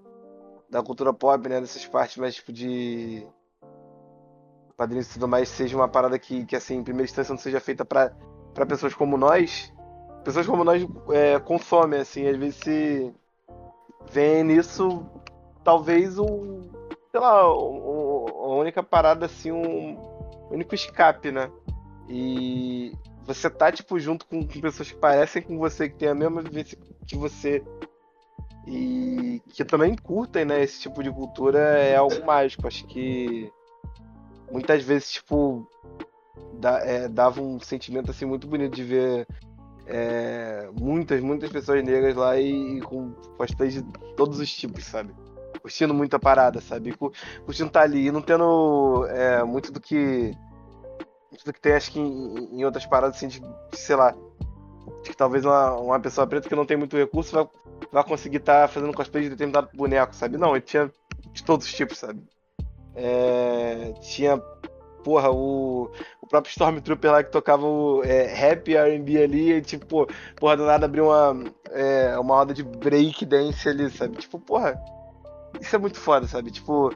da 0.70 0.84
cultura 0.84 1.14
pop, 1.14 1.48
né, 1.48 1.60
dessas 1.62 1.86
partes 1.86 2.18
mais 2.18 2.36
tipo 2.36 2.52
de 2.52 3.26
quadrinhos 4.76 5.10
e 5.10 5.14
tudo 5.14 5.28
mais 5.28 5.50
seja 5.50 5.76
uma 5.76 5.88
parada 5.88 6.20
que, 6.20 6.46
que 6.46 6.56
assim, 6.56 6.76
em 6.78 6.84
primeira 6.84 7.06
instância 7.10 7.34
não 7.34 7.40
seja 7.40 7.60
feita 7.60 7.84
para 7.84 8.14
pessoas 8.68 8.94
como 8.94 9.18
nós, 9.18 9.74
pessoas 10.24 10.46
como 10.46 10.64
nós 10.64 10.86
é, 11.12 11.40
consomem, 11.40 12.02
assim, 12.02 12.28
às 12.28 12.38
vezes 12.38 12.56
se 12.58 13.14
vem 14.12 14.44
nisso 14.44 15.06
talvez 15.64 16.18
um, 16.18 16.70
sei 17.12 17.20
lá, 17.20 17.52
um, 17.54 18.26
a 18.28 18.56
única 18.56 18.82
parada, 18.82 19.26
assim, 19.26 19.52
um 19.52 19.98
único 20.50 20.74
escape, 20.74 21.32
né? 21.32 21.52
E 22.08 22.94
você 23.26 23.50
tá, 23.50 23.70
tipo, 23.72 24.00
junto 24.00 24.26
com, 24.26 24.48
com 24.48 24.62
pessoas 24.62 24.92
que 24.92 24.98
parecem 24.98 25.42
com 25.42 25.58
você, 25.58 25.90
que 25.90 25.98
tem 25.98 26.08
a 26.08 26.16
mesma 26.16 26.42
vivência 26.42 26.78
que 27.06 27.18
você 27.18 27.62
e 28.68 29.42
que 29.48 29.64
também 29.64 29.96
curtem, 29.96 30.44
né, 30.44 30.62
esse 30.62 30.82
tipo 30.82 31.02
de 31.02 31.10
cultura 31.10 31.60
é 31.60 31.96
algo 31.96 32.26
mágico. 32.26 32.68
Acho 32.68 32.86
que 32.86 33.50
muitas 34.52 34.84
vezes, 34.84 35.14
tipo, 35.14 35.66
dá, 36.60 36.80
é, 36.80 37.08
dava 37.08 37.42
um 37.42 37.60
sentimento, 37.60 38.12
assim, 38.12 38.26
muito 38.26 38.46
bonito 38.46 38.76
de 38.76 38.84
ver 38.84 39.28
é, 39.86 40.70
muitas, 40.78 41.22
muitas 41.22 41.50
pessoas 41.50 41.82
negras 41.84 42.16
lá 42.16 42.38
e, 42.38 42.78
e 42.78 42.82
com 42.82 43.14
cosplays 43.38 43.76
de 43.76 43.84
todos 44.18 44.40
os 44.40 44.52
tipos, 44.54 44.84
sabe? 44.84 45.16
Curtindo 45.62 45.94
muita 45.94 46.20
parada, 46.20 46.60
sabe? 46.60 46.92
Curtindo 46.94 47.68
estar 47.68 47.80
tá 47.80 47.82
ali 47.82 48.08
e 48.08 48.12
não 48.12 48.22
tendo 48.22 49.06
é, 49.10 49.44
muito 49.44 49.72
do 49.72 49.80
que. 49.80 50.32
Muito 51.32 51.46
do 51.46 51.54
que 51.54 51.62
tem, 51.62 51.74
acho 51.74 51.92
que 51.92 52.00
em, 52.00 52.60
em 52.60 52.66
outras 52.66 52.86
paradas, 52.86 53.16
assim, 53.16 53.28
de, 53.30 53.42
sei 53.74 53.96
lá. 53.96 54.14
Que 55.04 55.16
talvez 55.16 55.46
uma, 55.46 55.76
uma 55.76 56.00
pessoa 56.00 56.28
preta 56.28 56.48
que 56.48 56.56
não 56.56 56.66
tem 56.66 56.78
muito 56.78 56.98
recurso 56.98 57.34
vai, 57.34 57.48
vai 57.92 58.04
conseguir 58.04 58.38
estar 58.38 58.64
tá 58.64 58.68
fazendo 58.68 58.94
cosplay 58.94 59.24
de 59.24 59.30
determinado 59.30 59.70
boneco, 59.74 60.16
sabe? 60.16 60.38
Não, 60.38 60.56
ele 60.56 60.62
tinha 60.62 60.92
de 61.32 61.44
todos 61.44 61.66
os 61.66 61.74
tipos, 61.74 61.98
sabe? 61.98 62.22
É, 62.96 63.94
tinha 64.02 64.42
porra, 65.04 65.32
o, 65.32 65.90
o 66.22 66.28
próprio 66.28 66.52
Stormtrooper 66.52 67.12
lá 67.12 67.24
que 67.24 67.32
tocava 67.32 67.66
o 67.66 68.04
é, 68.04 68.24
rap 68.24 68.76
RB 68.76 69.24
ali, 69.24 69.54
e, 69.54 69.62
tipo, 69.62 70.06
porra, 70.36 70.58
do 70.58 70.66
nada 70.66 70.86
abriu 70.86 71.06
uma, 71.06 71.46
é, 71.70 72.20
uma 72.20 72.36
roda 72.36 72.54
de 72.54 72.62
break 72.62 73.26
dance 73.26 73.70
ali, 73.70 73.90
sabe? 73.90 74.18
Tipo, 74.18 74.38
porra, 74.38 74.78
isso 75.62 75.74
é 75.76 75.80
muito 75.80 75.98
foda, 75.98 76.28
sabe? 76.28 76.52
Tipo, 76.52 76.94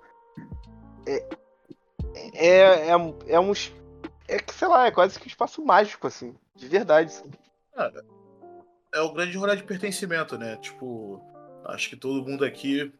é, 1.05 1.23
é, 2.33 2.89
é, 2.89 3.13
é 3.27 3.39
uns. 3.39 3.73
É 4.27 4.39
que, 4.39 4.53
sei 4.53 4.67
lá, 4.67 4.87
é 4.87 4.91
quase 4.91 5.17
que 5.17 5.25
um 5.25 5.27
espaço 5.27 5.63
mágico, 5.63 6.07
assim, 6.07 6.35
de 6.55 6.67
verdade. 6.67 7.13
Assim. 7.13 7.29
Cara, 7.73 8.05
é 8.93 9.01
o 9.01 9.13
grande 9.13 9.37
rolê 9.37 9.55
de 9.55 9.63
pertencimento, 9.63 10.37
né? 10.37 10.57
Tipo, 10.57 11.21
acho 11.65 11.89
que 11.89 11.95
todo 11.95 12.27
mundo 12.27 12.43
aqui 12.43 12.91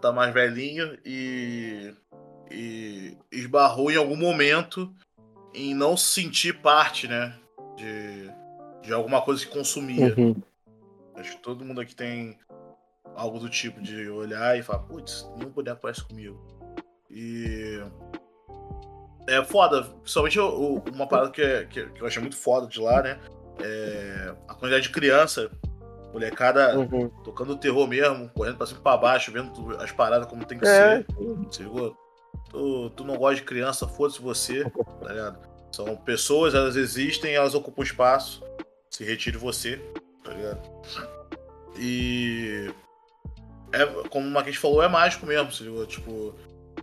tá 0.00 0.12
mais 0.12 0.32
velhinho 0.32 0.98
e 1.04 1.94
e 2.50 3.16
esbarrou 3.30 3.90
em 3.90 3.96
algum 3.96 4.16
momento 4.16 4.94
em 5.54 5.74
não 5.74 5.96
se 5.96 6.22
sentir 6.22 6.60
parte, 6.60 7.06
né? 7.06 7.38
De, 7.76 8.30
de 8.82 8.92
alguma 8.92 9.20
coisa 9.22 9.44
que 9.44 9.52
consumia. 9.52 10.14
Uhum. 10.16 10.34
Acho 11.14 11.36
que 11.36 11.42
todo 11.42 11.64
mundo 11.64 11.80
aqui 11.80 11.94
tem 11.94 12.38
algo 13.14 13.38
do 13.38 13.48
tipo 13.48 13.80
de 13.80 14.08
olhar 14.08 14.56
e 14.58 14.62
falar, 14.62 14.80
putz, 14.80 15.28
nenhum 15.36 15.50
boneco 15.50 15.80
parece 15.80 16.04
comigo. 16.04 16.40
E. 17.10 17.82
É 19.28 19.44
foda, 19.44 19.82
principalmente 19.82 20.40
uma 20.40 21.06
parada 21.06 21.30
que, 21.30 21.42
é, 21.42 21.66
que, 21.66 21.80
eu 22.00 22.06
achei 22.06 22.20
muito 22.20 22.36
foda 22.36 22.66
de 22.66 22.80
lá, 22.80 23.02
né? 23.02 23.20
É 23.60 24.34
a 24.46 24.54
quantidade 24.54 24.84
de 24.84 24.90
criança, 24.90 25.50
molecada 26.12 26.78
uhum. 26.78 27.08
tocando 27.24 27.56
terror 27.56 27.86
mesmo, 27.86 28.28
correndo 28.30 28.56
pra 28.56 28.66
cima 28.66 28.80
e 28.80 28.82
pra 28.82 28.96
baixo, 28.96 29.32
vendo 29.32 29.76
as 29.80 29.92
paradas 29.92 30.28
como 30.28 30.44
tem 30.44 30.58
que 30.58 30.66
é. 30.66 31.04
ser. 31.50 31.62
Ligou? 31.62 31.96
Tu, 32.50 32.90
tu 32.90 33.04
não 33.04 33.16
gosta 33.16 33.36
de 33.36 33.42
criança, 33.42 33.86
foda-se 33.86 34.20
você, 34.20 34.64
tá 34.64 35.08
ligado? 35.08 35.48
São 35.70 35.96
pessoas, 35.96 36.54
elas 36.54 36.76
existem, 36.76 37.34
elas 37.34 37.54
ocupam 37.54 37.82
espaço. 37.82 38.42
Se 38.90 39.04
retire 39.04 39.36
você, 39.36 39.76
tá 40.24 40.32
ligado? 40.32 40.62
E. 41.78 42.72
É, 43.72 43.84
como 44.08 44.26
o 44.26 44.30
Marquinhos 44.30 44.56
falou, 44.56 44.82
é 44.82 44.88
mágico 44.88 45.26
mesmo, 45.26 45.52
se 45.52 45.62
ligou? 45.62 45.86
Tipo, 45.86 46.34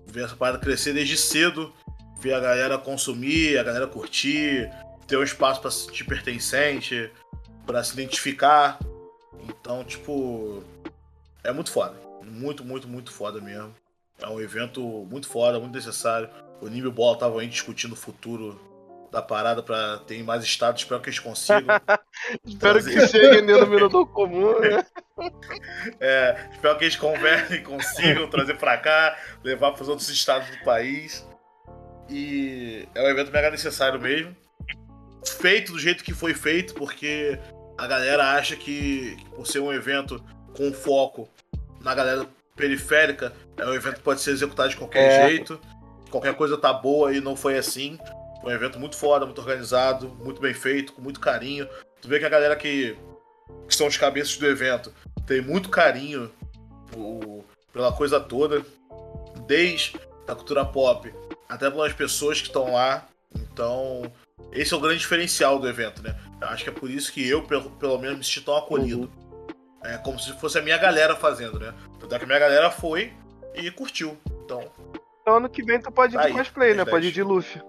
ver 0.05 0.25
essa 0.25 0.35
parada 0.35 0.59
crescer 0.59 0.93
desde 0.93 1.17
cedo, 1.17 1.73
ver 2.19 2.33
a 2.33 2.39
galera 2.39 2.77
consumir, 2.77 3.57
a 3.57 3.63
galera 3.63 3.87
curtir, 3.87 4.69
ter 5.07 5.17
um 5.17 5.23
espaço 5.23 5.61
para 5.61 5.71
se 5.71 5.85
sentir 5.85 6.03
pertencente, 6.05 7.11
para 7.65 7.83
se 7.83 7.93
identificar. 7.93 8.79
Então, 9.47 9.83
tipo, 9.83 10.63
é 11.43 11.51
muito 11.51 11.71
foda. 11.71 11.95
Muito, 12.23 12.63
muito, 12.63 12.87
muito 12.87 13.11
foda 13.11 13.39
mesmo. 13.39 13.73
É 14.19 14.27
um 14.27 14.39
evento 14.39 14.81
muito 14.81 15.27
foda, 15.27 15.59
muito 15.59 15.75
necessário. 15.75 16.29
O 16.61 16.67
Nimble 16.67 16.91
Bola 16.91 17.13
estavam 17.13 17.39
aí 17.39 17.47
discutindo 17.47 17.93
o 17.93 17.97
futuro 17.97 18.59
da 19.11 19.21
parada 19.21 19.61
para 19.61 19.99
ter 19.99 20.23
mais 20.23 20.43
estados. 20.43 20.81
Espero 20.81 21.01
que 21.01 21.09
eles 21.09 21.19
consigam. 21.19 21.79
espero 22.45 22.83
que 22.83 23.07
chegue 23.07 23.41
no 23.41 23.47
denominador 23.47 24.05
comum, 24.07 24.59
né? 24.59 24.85
É, 26.01 26.49
espero 26.51 26.77
que 26.77 26.83
eles 26.83 26.97
conversem, 26.97 27.63
consigam 27.63 28.27
trazer 28.29 28.57
para 28.57 28.77
cá, 28.77 29.17
levar 29.41 29.71
para 29.71 29.83
os 29.83 29.87
outros 29.87 30.09
estados 30.09 30.49
do 30.49 30.61
país. 30.65 31.25
E 32.09 32.85
é 32.93 33.01
um 33.01 33.07
evento 33.07 33.31
mega 33.31 33.49
necessário 33.49 33.97
mesmo. 33.97 34.35
Feito 35.27 35.71
do 35.71 35.79
jeito 35.79 36.03
que 36.03 36.13
foi 36.13 36.33
feito, 36.33 36.73
porque 36.73 37.39
a 37.77 37.87
galera 37.87 38.31
acha 38.33 38.55
que, 38.55 39.17
por 39.35 39.45
ser 39.45 39.59
um 39.59 39.73
evento 39.73 40.23
com 40.55 40.71
foco 40.71 41.29
na 41.81 41.93
galera 41.93 42.27
periférica, 42.55 43.33
é 43.57 43.65
um 43.65 43.73
evento 43.73 43.95
que 43.95 44.01
pode 44.01 44.21
ser 44.21 44.31
executado 44.31 44.69
de 44.69 44.77
qualquer 44.77 45.11
é. 45.11 45.27
jeito. 45.27 45.59
Qualquer 46.09 46.35
coisa 46.35 46.57
tá 46.57 46.71
boa 46.71 47.13
e 47.13 47.19
não 47.19 47.35
foi 47.35 47.57
assim. 47.57 47.97
Foi 48.41 48.53
um 48.53 48.55
evento 48.55 48.79
muito 48.79 48.95
foda, 48.95 49.25
muito 49.25 49.39
organizado, 49.39 50.09
muito 50.23 50.39
bem 50.39 50.53
feito, 50.53 50.93
com 50.93 51.01
muito 51.01 51.19
carinho. 51.19 51.67
Tu 52.01 52.07
vê 52.07 52.19
que 52.19 52.25
a 52.25 52.29
galera 52.29 52.55
que, 52.55 52.95
que 53.67 53.75
são 53.75 53.87
os 53.87 53.97
cabeças 53.97 54.37
do 54.37 54.45
evento 54.45 54.93
tem 55.25 55.41
muito 55.41 55.69
carinho 55.69 56.31
por, 56.91 57.43
pela 57.73 57.91
coisa 57.91 58.19
toda, 58.19 58.63
desde 59.47 59.99
a 60.27 60.35
cultura 60.35 60.63
pop 60.63 61.13
até 61.49 61.69
pelas 61.69 61.93
pessoas 61.93 62.39
que 62.39 62.47
estão 62.47 62.73
lá. 62.73 63.07
Então, 63.35 64.11
esse 64.51 64.73
é 64.73 64.77
o 64.77 64.79
grande 64.79 64.99
diferencial 64.99 65.59
do 65.59 65.67
evento, 65.67 66.01
né? 66.01 66.15
Eu 66.41 66.47
acho 66.47 66.63
que 66.63 66.69
é 66.69 66.73
por 66.73 66.89
isso 66.89 67.11
que 67.11 67.27
eu, 67.27 67.43
pelo, 67.43 67.69
pelo 67.71 67.97
menos, 67.97 68.17
me 68.17 68.23
senti 68.23 68.41
tão 68.41 68.55
acolhido. 68.55 69.01
Uhum. 69.01 69.49
É 69.83 69.97
como 69.97 70.19
se 70.19 70.33
fosse 70.39 70.57
a 70.57 70.61
minha 70.61 70.77
galera 70.77 71.15
fazendo, 71.15 71.59
né? 71.59 71.73
Tanto 71.99 72.15
é 72.15 72.17
que 72.17 72.23
a 72.23 72.27
minha 72.27 72.39
galera 72.39 72.71
foi 72.71 73.13
e 73.53 73.69
curtiu. 73.71 74.17
Então. 74.43 74.71
Então 75.21 75.37
ano 75.37 75.49
que 75.49 75.63
vem 75.63 75.79
tu 75.79 75.91
pode 75.91 76.15
ir 76.15 76.17
tá 76.17 76.27
de 76.27 76.33
cosplay, 76.33 76.73
né? 76.73 76.85
Pode 76.85 77.07
ir 77.07 77.11
de 77.11 77.21
Luffy. 77.21 77.61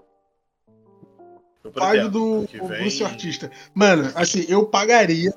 Pode 1.73 2.09
do 2.09 2.45
vem... 2.45 2.81
Bruce 2.81 3.03
Artista. 3.03 3.51
Mano, 3.73 4.11
assim, 4.15 4.45
eu 4.47 4.65
pagaria. 4.65 5.33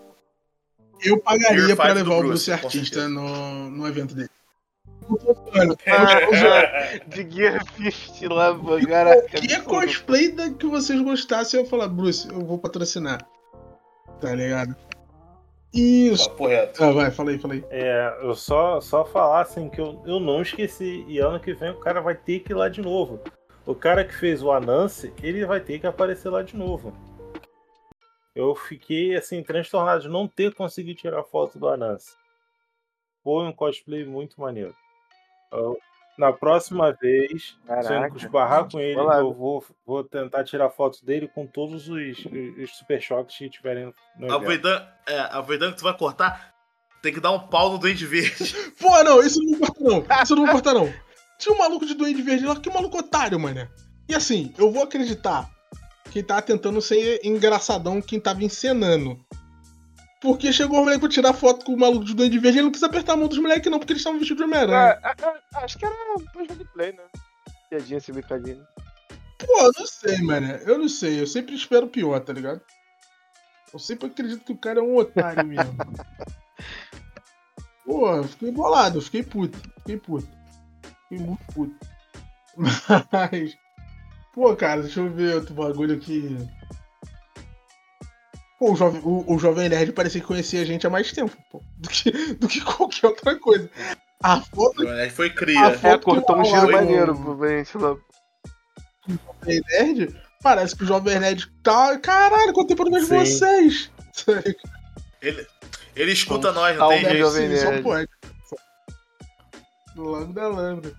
Eu 1.02 1.18
pagaria 1.18 1.74
pra 1.74 1.92
levar 1.92 2.14
o 2.14 2.22
Bruce, 2.22 2.52
Artista 2.52 3.08
no, 3.08 3.70
no 3.70 3.86
evento 3.88 4.14
dele. 4.14 4.30
Mano, 5.54 5.76
de 7.08 7.30
Gear 7.30 7.64
Fist 7.74 8.22
lá, 8.22 8.56
cara. 8.86 9.22
Que 9.22 9.60
cosplay 9.62 10.30
da 10.32 10.50
que 10.50 10.66
vocês 10.66 11.00
gostassem, 11.00 11.60
eu 11.60 11.64
ia 11.64 11.70
falar, 11.70 11.88
Bruce, 11.88 12.28
eu 12.28 12.44
vou 12.44 12.58
patrocinar. 12.58 13.26
Tá 14.20 14.34
ligado? 14.34 14.76
Isso. 15.72 16.28
Tá 16.30 16.88
ah, 16.88 16.92
vai, 16.92 17.10
falei, 17.10 17.38
falei. 17.38 17.64
É, 17.70 18.18
eu 18.22 18.34
só, 18.34 18.80
só 18.80 19.04
falar 19.04 19.42
assim 19.42 19.68
que 19.68 19.80
eu, 19.80 20.02
eu 20.04 20.18
não 20.18 20.42
esqueci. 20.42 21.04
E 21.06 21.18
ano 21.18 21.40
que 21.40 21.54
vem 21.54 21.70
o 21.70 21.80
cara 21.80 22.00
vai 22.00 22.14
ter 22.14 22.40
que 22.40 22.52
ir 22.52 22.56
lá 22.56 22.68
de 22.68 22.80
novo. 22.80 23.20
O 23.64 23.74
cara 23.74 24.04
que 24.04 24.14
fez 24.14 24.42
o 24.42 24.50
Anance, 24.50 25.12
ele 25.22 25.46
vai 25.46 25.60
ter 25.60 25.78
que 25.78 25.86
aparecer 25.86 26.28
lá 26.28 26.42
de 26.42 26.56
novo. 26.56 26.92
Eu 28.34 28.54
fiquei 28.54 29.16
assim, 29.16 29.42
transtornado 29.42 30.02
de 30.02 30.08
não 30.08 30.26
ter 30.26 30.54
conseguido 30.54 31.00
tirar 31.00 31.22
foto 31.24 31.58
do 31.58 31.68
Anance. 31.68 32.16
Foi 33.22 33.44
um 33.46 33.52
cosplay 33.52 34.04
muito 34.04 34.40
maneiro. 34.40 34.74
Eu, 35.52 35.78
na 36.18 36.32
próxima 36.32 36.92
vez, 36.92 37.56
Caraca. 37.66 37.86
se 37.86 37.94
eu 37.94 38.16
esbarrar 38.16 38.70
com 38.70 38.78
ele, 38.78 38.98
eu 38.98 39.32
vou, 39.32 39.64
vou 39.86 40.04
tentar 40.04 40.44
tirar 40.44 40.68
fotos 40.70 41.00
dele 41.02 41.28
com 41.28 41.46
todos 41.46 41.88
os, 41.88 42.18
os 42.58 42.76
super 42.76 43.00
choques 43.00 43.36
que 43.36 43.48
tiverem 43.48 43.92
no 44.18 44.32
Aproveitando, 44.32 44.86
é, 45.08 45.18
aproveitando 45.20 45.72
que 45.72 45.78
tu 45.78 45.84
vai 45.84 45.96
cortar, 45.96 46.54
tem 47.02 47.12
que 47.12 47.20
dar 47.20 47.32
um 47.32 47.48
pau 47.48 47.72
no 47.72 47.78
Duende 47.78 48.06
Verde. 48.06 48.54
Pô, 48.78 49.02
não, 49.02 49.22
isso 49.22 49.40
não 49.42 49.58
corta 49.58 49.82
não. 49.82 50.22
Isso 50.22 50.36
não 50.36 50.46
corta 50.46 50.74
não. 50.74 50.92
Tinha 51.38 51.54
um 51.54 51.58
maluco 51.58 51.86
de 51.86 51.94
Duende 51.94 52.20
Verde 52.20 52.44
lá, 52.44 52.56
que 52.56 52.68
maluco 52.68 52.98
otário, 52.98 53.40
mano. 53.40 53.66
E 54.06 54.14
assim, 54.14 54.52
eu 54.58 54.70
vou 54.70 54.82
acreditar 54.82 55.48
que 56.10 56.22
tá 56.22 56.42
tentando 56.42 56.82
ser 56.82 57.20
engraçadão 57.24 58.02
quem 58.02 58.20
tava 58.20 58.44
encenando. 58.44 59.18
Porque 60.20 60.52
chegou 60.52 60.78
o 60.78 60.80
moleque 60.82 61.00
pra 61.00 61.08
tirar 61.08 61.32
foto 61.32 61.64
com 61.64 61.72
o 61.72 61.78
maluco 61.78 62.04
de 62.04 62.14
Duende 62.14 62.38
Verde 62.38 62.58
e 62.58 62.60
ele 62.60 62.66
não 62.66 62.72
quis 62.72 62.82
apertar 62.82 63.14
a 63.14 63.16
mão 63.16 63.26
dos 63.26 63.38
moleques, 63.38 63.70
não, 63.70 63.78
porque 63.78 63.94
eles 63.94 64.00
estavam 64.00 64.18
vestidos 64.18 64.44
de 64.44 64.44
Homem-Aranha. 64.44 65.00
É, 65.02 65.64
acho 65.64 65.78
que 65.78 65.86
era 65.86 65.94
pra 65.94 66.42
roleplay, 66.42 66.92
né? 66.92 67.04
Piadinha 67.70 67.98
assim, 67.98 68.12
brincadeira. 68.12 68.68
Pô, 69.38 69.72
não 69.78 69.86
sei, 69.86 70.18
mano. 70.18 70.46
Eu 70.66 70.78
não 70.78 70.88
sei. 70.88 71.20
Eu 71.20 71.26
sempre 71.26 71.54
espero 71.54 71.88
pior, 71.88 72.20
tá 72.20 72.32
ligado? 72.32 72.60
Eu 73.72 73.78
sempre 73.78 74.08
acredito 74.08 74.44
que 74.44 74.52
o 74.52 74.58
cara 74.58 74.80
é 74.80 74.82
um 74.82 74.96
otário 74.96 75.46
mesmo. 75.46 75.76
Pô, 77.86 78.14
eu 78.14 78.24
fiquei 78.24 78.52
bolado, 78.52 78.98
eu 78.98 79.02
fiquei 79.02 79.22
puto. 79.22 79.58
Fiquei 79.78 79.96
puto. 79.96 80.28
Fiquei 81.08 81.26
muito 81.26 81.44
puto. 81.52 81.74
Mas. 83.10 83.56
Pô, 84.34 84.54
cara, 84.54 84.82
deixa 84.82 85.00
eu 85.00 85.10
ver 85.10 85.36
outro 85.36 85.54
bagulho 85.54 85.96
aqui. 85.96 86.36
Pô, 88.60 88.72
o 88.72 88.76
Jovem, 88.76 89.00
o, 89.02 89.24
o 89.26 89.38
Jovem 89.38 89.70
Nerd 89.70 89.92
parecia 89.92 90.20
que 90.20 90.26
conhecia 90.26 90.60
a 90.60 90.66
gente 90.66 90.86
há 90.86 90.90
mais 90.90 91.10
tempo, 91.10 91.34
pô, 91.50 91.62
do, 91.78 91.88
que, 91.88 92.10
do 92.36 92.46
que 92.46 92.60
qualquer 92.60 93.06
outra 93.06 93.34
coisa. 93.36 93.70
A 94.22 94.42
foto. 94.42 94.82
O 94.82 94.84
Jovem 94.84 94.98
Nerd 94.98 95.14
foi 95.14 95.30
cria. 95.30 95.66
A 95.66 95.78
foto 95.78 95.86
é, 95.86 95.98
cortou 95.98 96.38
um 96.38 96.44
giro 96.44 96.70
maneiro 96.70 97.16
pro 97.16 97.48
gente 97.48 97.78
lá. 97.78 97.92
O 97.92 97.98
Jovem 99.08 99.62
Nerd? 99.70 100.14
Parece 100.42 100.76
que 100.76 100.84
o 100.84 100.86
Jovem 100.86 101.18
Nerd 101.18 101.50
tá. 101.62 101.98
Caralho, 101.98 102.52
quanto 102.52 102.68
tempo 102.68 102.82
eu 102.82 102.90
não 102.90 103.00
vejo 103.00 103.08
vocês? 103.08 103.90
Ele, 105.22 105.46
ele 105.94 106.12
escuta 106.12 106.50
nós, 106.50 106.78
não 106.78 106.88
tem 106.88 107.00
jeito. 107.00 107.18
Jovem 107.18 107.48
Nerd. 107.48 107.60
Só 107.60 107.82
pode. 107.82 108.08
Lambda, 109.94 110.48
lambda. 110.48 110.96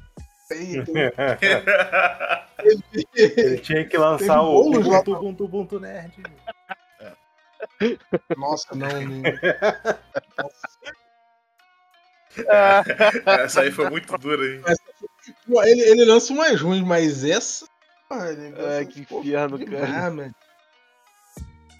ele, 0.52 0.84
ele 3.18 3.58
tinha 3.58 3.84
que 3.84 3.98
lançar 3.98 4.44
o 4.44 4.68
Ubuntu, 4.68 5.12
Ubuntu, 5.12 5.46
Ubuntu 5.46 5.80
Nerd. 5.80 6.14
Nossa, 8.38 8.76
não. 8.76 8.88
essa 13.26 13.62
aí 13.62 13.72
foi 13.72 13.90
muito 13.90 14.18
dura, 14.18 14.46
hein? 14.46 14.62
Ele, 15.66 15.82
ele 15.82 16.06
lança 16.06 16.32
umas 16.34 16.60
ruins, 16.62 16.84
mas 16.84 17.24
essa. 17.24 17.66
É, 18.58 18.86
que 18.86 19.02
inferno, 19.02 19.66
cara. 19.66 20.12
Mano. 20.12 20.36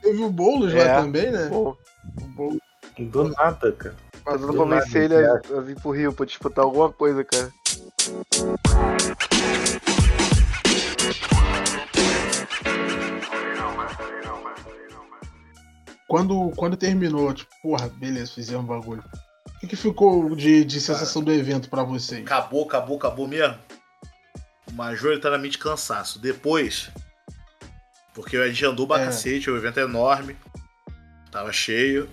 Teve 0.02 0.24
o 0.24 0.30
Boulos 0.30 0.74
é. 0.74 0.84
lá 0.84 1.02
também, 1.02 1.32
né? 1.32 1.48
Pô. 1.50 1.78
O 2.18 2.28
Boulos. 2.28 2.60
Do 2.98 3.30
nada, 3.30 3.72
cara. 3.74 3.96
Mas 4.26 4.42
eu 4.42 4.48
não 4.48 4.56
convenci 4.56 4.98
ele 4.98 5.16
a, 5.16 5.34
a 5.34 5.62
vir 5.62 5.80
pro 5.80 5.92
Rio 5.92 6.14
pra 6.14 6.26
disputar 6.26 6.64
alguma 6.64 6.92
coisa, 6.92 7.24
cara. 7.24 7.52
Quando, 16.12 16.52
quando 16.58 16.76
terminou, 16.76 17.34
tipo, 17.34 17.50
porra, 17.62 17.88
beleza, 17.88 18.34
fizemos 18.34 18.66
um 18.66 18.68
bagulho. 18.68 19.02
O 19.48 19.60
que, 19.62 19.68
que 19.68 19.78
ficou 19.78 20.36
de, 20.36 20.66
de 20.66 20.82
sensação 20.82 21.24
Cara, 21.24 21.38
do 21.38 21.40
evento 21.40 21.70
para 21.70 21.84
vocês? 21.84 22.22
Acabou, 22.26 22.66
acabou, 22.66 22.98
acabou 22.98 23.28
mesmo. 23.30 23.58
Majoritariamente 24.74 25.58
cansaço. 25.58 26.20
Depois, 26.20 26.92
porque 28.14 28.36
a 28.36 28.50
gente 28.50 28.66
andou 28.66 28.86
pra 28.86 29.02
é. 29.02 29.06
cacete, 29.06 29.50
o 29.50 29.56
evento 29.56 29.80
é 29.80 29.84
enorme, 29.84 30.36
tava 31.32 31.54
cheio, 31.54 32.10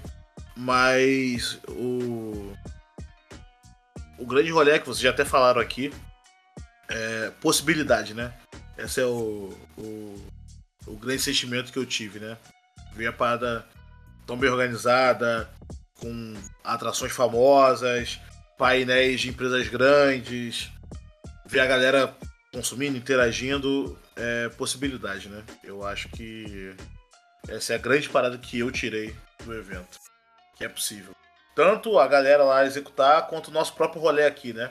mas 0.57 1.59
o. 1.68 2.55
O 4.16 4.24
grande 4.24 4.53
rolê 4.53 4.78
que 4.78 4.86
vocês 4.86 5.01
já 5.01 5.11
até 5.11 5.24
falaram 5.24 5.61
aqui 5.61 5.92
é 6.88 7.32
possibilidade, 7.40 8.14
né? 8.14 8.32
Esse 8.76 9.01
é 9.01 9.07
o, 9.07 9.53
o, 9.76 10.26
o 10.86 10.96
grande 10.96 11.20
sentimento 11.20 11.72
que 11.72 11.78
eu 11.80 11.86
tive, 11.86 12.20
né? 12.20 12.36
Ver 12.94 13.09
a 13.09 13.12
parada 13.12 13.66
tão 14.28 14.36
bem 14.36 14.50
organizada, 14.50 15.48
com 15.98 16.34
atrações 16.62 17.12
famosas, 17.12 18.20
painéis 18.58 19.22
de 19.22 19.30
empresas 19.30 19.66
grandes, 19.68 20.70
ver 21.46 21.60
a 21.60 21.66
galera 21.66 22.14
consumindo, 22.52 22.98
interagindo, 22.98 23.98
é 24.14 24.50
possibilidade, 24.50 25.30
né? 25.30 25.42
Eu 25.64 25.82
acho 25.82 26.10
que 26.10 26.74
essa 27.48 27.72
é 27.72 27.76
a 27.76 27.80
grande 27.80 28.10
parada 28.10 28.36
que 28.36 28.58
eu 28.58 28.70
tirei 28.70 29.16
do 29.44 29.54
evento, 29.54 29.98
que 30.58 30.64
é 30.64 30.68
possível. 30.68 31.12
Tanto 31.54 31.98
a 31.98 32.06
galera 32.06 32.44
lá 32.44 32.66
executar, 32.66 33.26
quanto 33.28 33.48
o 33.48 33.52
nosso 33.52 33.72
próprio 33.72 34.02
rolê 34.02 34.26
aqui, 34.26 34.52
né? 34.52 34.70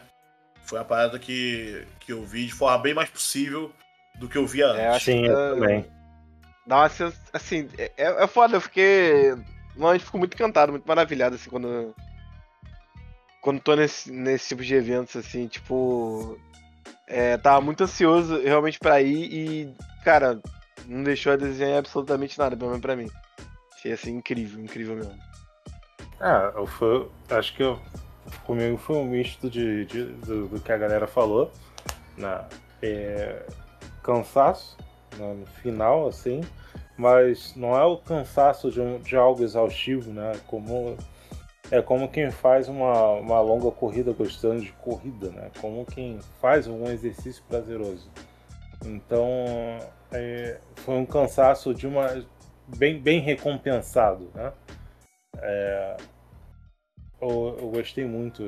Foi 0.66 0.78
uma 0.78 0.86
parada 0.86 1.18
que, 1.18 1.84
que 2.00 2.14
eu 2.14 2.24
vi 2.24 2.46
de 2.46 2.54
forma 2.54 2.78
bem 2.78 2.94
mais 2.94 3.10
possível 3.10 3.74
do 4.20 4.30
que 4.30 4.38
eu 4.38 4.46
via 4.46 4.66
é, 4.66 4.88
antes. 4.90 5.08
É, 5.08 5.12
sim, 5.12 5.26
eu 5.26 5.36
também. 5.56 5.97
Dá 6.68 6.78
uma 6.82 6.90
sens... 6.90 7.16
assim, 7.34 7.70
é, 7.78 7.92
é 7.98 8.28
foda, 8.28 8.58
eu 8.58 8.62
fiquei. 8.62 9.34
Normalmente 9.76 10.06
fico 10.06 10.18
muito 10.18 10.34
encantado, 10.34 10.72
muito 10.72 10.86
maravilhado, 10.86 11.36
assim, 11.36 11.50
quando. 11.50 11.96
Quando 13.42 13.62
tô 13.62 13.76
nesse, 13.76 14.12
nesse 14.12 14.50
tipo 14.50 14.64
de 14.64 14.76
eventos, 14.76 15.16
assim, 15.16 15.48
tipo. 15.48 16.38
É, 17.08 17.38
tava 17.38 17.62
muito 17.62 17.84
ansioso 17.84 18.42
realmente 18.42 18.78
pra 18.78 19.02
ir 19.02 19.32
e, 19.32 19.76
cara, 20.04 20.42
não 20.86 21.04
deixou 21.04 21.32
a 21.32 21.38
desenhar 21.38 21.80
absolutamente 21.80 22.38
nada, 22.38 22.58
pelo 22.58 22.70
menos 22.70 22.82
pra 22.82 22.98
mim. 22.98 23.10
Achei 23.74 23.94
assim 23.94 24.18
incrível, 24.18 24.62
incrível 24.62 24.96
mesmo. 24.96 25.18
Ah, 26.20 26.52
eu 26.54 26.68
fui, 26.68 27.08
acho 27.30 27.56
que 27.56 27.64
eu, 27.64 27.80
comigo 28.46 28.78
foi 28.78 28.98
um 28.98 29.06
misto 29.06 29.50
de, 29.50 29.86
de 29.86 30.04
do, 30.04 30.50
do, 30.50 30.60
que 30.60 30.72
a 30.72 30.78
galera 30.78 31.08
falou. 31.08 31.50
Né? 32.18 32.44
É, 32.82 33.46
cansaço 34.04 34.76
no 35.18 35.46
final, 35.62 36.08
assim, 36.08 36.42
mas 36.98 37.56
não 37.56 37.78
é 37.78 37.84
o 37.84 37.98
cansaço 37.98 38.72
de, 38.72 38.82
um, 38.82 39.00
de 39.00 39.16
algo 39.16 39.44
exaustivo, 39.44 40.12
né? 40.12 40.34
Como, 40.48 40.98
é 41.72 41.82
como 41.82 42.10
quem 42.10 42.32
faz 42.32 42.68
uma, 42.68 43.12
uma 43.14 43.40
longa 43.40 43.72
corrida 43.72 44.12
gostando 44.14 44.62
de 44.62 44.72
corrida, 44.74 45.30
né? 45.30 45.52
Como 45.62 45.86
quem 45.86 46.20
faz 46.42 46.68
um 46.68 46.86
exercício 46.86 47.44
prazeroso. 47.48 48.10
Então, 48.86 49.30
é, 50.12 50.60
foi 50.78 50.96
um 50.96 51.06
cansaço 51.06 51.74
de 51.74 51.88
uma 51.88 52.24
bem, 52.68 53.00
bem 53.00 53.20
recompensado, 53.20 54.30
né? 54.34 54.52
É, 55.40 55.98
eu, 57.22 57.58
eu, 57.60 57.70
gostei 57.70 58.06
muito. 58.06 58.44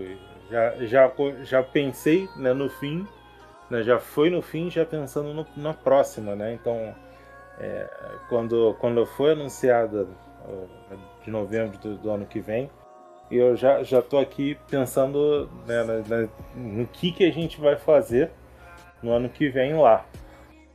Já, 0.49 0.85
já, 0.85 1.11
já 1.43 1.63
pensei 1.63 2.27
né, 2.35 2.53
no 2.53 2.69
fim, 2.69 3.07
né, 3.69 3.83
já 3.83 3.99
foi 3.99 4.29
no 4.29 4.41
fim, 4.41 4.69
já 4.69 4.85
pensando 4.85 5.33
no, 5.33 5.45
na 5.55 5.73
próxima, 5.73 6.35
né? 6.35 6.53
Então, 6.53 6.95
é, 7.59 7.89
quando, 8.27 8.75
quando 8.79 9.05
foi 9.05 9.31
anunciada 9.33 10.07
de 11.23 11.29
novembro 11.29 11.77
do, 11.77 11.97
do, 11.97 12.09
ano 12.09 12.25
que 12.25 12.39
vem, 12.39 12.69
eu 13.29 13.55
já 13.55 13.83
já 13.83 14.01
tô 14.01 14.17
aqui 14.17 14.57
pensando 14.69 15.49
né, 15.67 15.83
na, 15.83 15.97
na, 15.99 16.29
no 16.55 16.87
que 16.87 17.11
que 17.11 17.25
a 17.25 17.31
gente 17.31 17.59
vai 17.59 17.75
fazer 17.75 18.31
no 19.03 19.11
ano 19.11 19.29
que 19.29 19.49
vem 19.49 19.75
lá, 19.75 20.05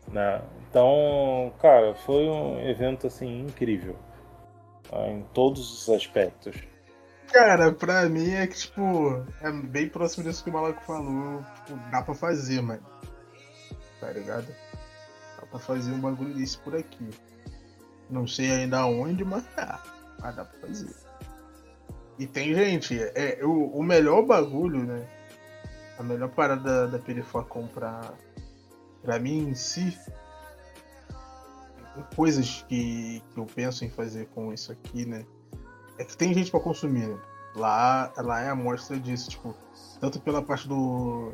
né? 0.08 0.40
Então, 0.68 1.52
cara, 1.60 1.94
foi 1.94 2.28
um 2.28 2.60
evento 2.68 3.06
assim 3.06 3.42
incrível 3.42 3.96
tá? 4.90 5.06
em 5.08 5.22
todos 5.32 5.72
os 5.72 5.88
aspectos. 5.88 6.56
Cara, 7.34 7.72
pra 7.72 8.08
mim 8.08 8.30
é 8.30 8.46
que, 8.46 8.56
tipo, 8.56 9.26
é 9.40 9.50
bem 9.50 9.88
próximo 9.88 10.22
disso 10.22 10.44
que 10.44 10.50
o 10.50 10.52
maluco 10.52 10.80
falou. 10.82 11.42
Tipo, 11.66 11.76
dá 11.90 12.00
pra 12.00 12.14
fazer, 12.14 12.62
mano. 12.62 12.86
Tá 14.00 14.12
ligado? 14.12 14.46
Dá 15.40 15.44
pra 15.44 15.58
fazer 15.58 15.90
um 15.90 16.00
bagulho 16.00 16.32
desse 16.32 16.56
por 16.58 16.76
aqui. 16.76 17.10
Não 18.08 18.24
sei 18.24 18.52
ainda 18.52 18.86
onde, 18.86 19.24
mas 19.24 19.44
dá. 19.56 19.82
Mas 20.20 20.36
dá 20.36 20.44
pra 20.44 20.60
fazer. 20.60 20.94
E 22.20 22.24
tem 22.28 22.54
gente, 22.54 22.96
é, 23.02 23.40
o, 23.42 23.78
o 23.78 23.82
melhor 23.82 24.24
bagulho, 24.24 24.84
né? 24.84 25.04
A 25.98 26.04
melhor 26.04 26.28
parada 26.28 26.86
da 26.86 27.00
Perifacom 27.00 27.66
pra, 27.66 28.12
pra 29.02 29.18
mim 29.18 29.48
em 29.48 29.54
si 29.56 29.98
coisas 32.14 32.64
que, 32.68 33.20
que 33.32 33.40
eu 33.40 33.46
penso 33.46 33.84
em 33.84 33.90
fazer 33.90 34.26
com 34.28 34.52
isso 34.52 34.70
aqui, 34.70 35.04
né? 35.04 35.26
É 35.98 36.04
que 36.04 36.16
tem 36.16 36.34
gente 36.34 36.50
para 36.50 36.60
consumir. 36.60 37.08
Né? 37.08 37.18
Lá, 37.54 38.12
lá 38.16 38.40
é 38.40 38.48
a 38.48 38.54
mostra 38.54 38.98
disso, 38.98 39.30
tipo, 39.30 39.54
tanto 40.00 40.20
pela 40.20 40.42
parte 40.42 40.66
do 40.68 41.32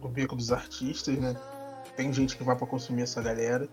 do 0.00 0.08
beco 0.08 0.34
dos 0.34 0.50
artistas, 0.50 1.16
né? 1.18 1.34
Tem 1.96 2.12
gente 2.12 2.36
que 2.36 2.42
vai 2.42 2.56
para 2.56 2.66
consumir 2.66 3.02
essa 3.02 3.20
galera, 3.20 3.68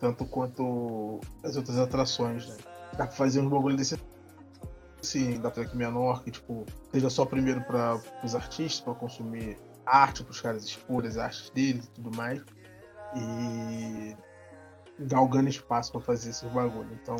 tanto 0.00 0.24
quanto 0.24 1.20
as 1.42 1.56
outras 1.56 1.78
atrações, 1.78 2.48
né? 2.48 2.56
Dá 2.92 3.06
pra 3.06 3.14
fazer 3.14 3.40
uns 3.40 3.50
bagulho 3.50 3.76
desse 3.76 4.00
assim, 5.00 5.38
da 5.40 5.50
Trek 5.50 5.76
menor, 5.76 6.22
que 6.22 6.30
tipo, 6.30 6.64
seja 6.90 7.10
só 7.10 7.24
primeiro 7.24 7.60
para 7.62 8.00
os 8.24 8.34
artistas, 8.34 8.80
para 8.80 8.94
consumir 8.94 9.58
arte, 9.86 10.22
para 10.22 10.30
os 10.30 10.40
caras 10.40 10.64
expor 10.64 11.06
as 11.06 11.16
artes 11.16 11.50
deles 11.50 11.84
e 11.84 11.90
tudo 11.90 12.16
mais. 12.16 12.42
E 13.14 14.16
galgando 15.00 15.48
espaço 15.48 15.92
para 15.92 16.00
fazer 16.00 16.30
esses 16.30 16.50
bagulho. 16.50 16.90
Então, 17.00 17.16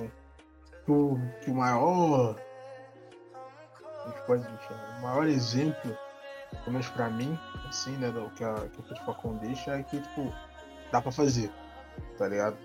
o, 0.93 1.19
que 1.43 1.51
o 1.51 1.55
maior. 1.55 2.37
A 4.05 4.11
gente 4.11 4.27
pode 4.27 4.43
deixar, 4.43 4.99
o 4.99 5.03
maior 5.03 5.27
exemplo, 5.27 5.97
pelo 6.51 6.73
menos 6.73 6.89
pra 6.89 7.11
mim, 7.11 7.39
assim, 7.69 7.97
né, 7.99 8.11
do 8.11 8.31
que 8.31 8.45
a, 8.45 8.55
que 8.55 8.81
a 8.81 8.83
Pitfacon 8.83 9.37
deixa, 9.37 9.73
é 9.73 9.83
que, 9.83 10.01
tipo, 10.01 10.33
dá 10.91 11.01
pra 11.01 11.13
fazer, 11.13 11.51
tá 12.17 12.29
ligado? 12.29 12.57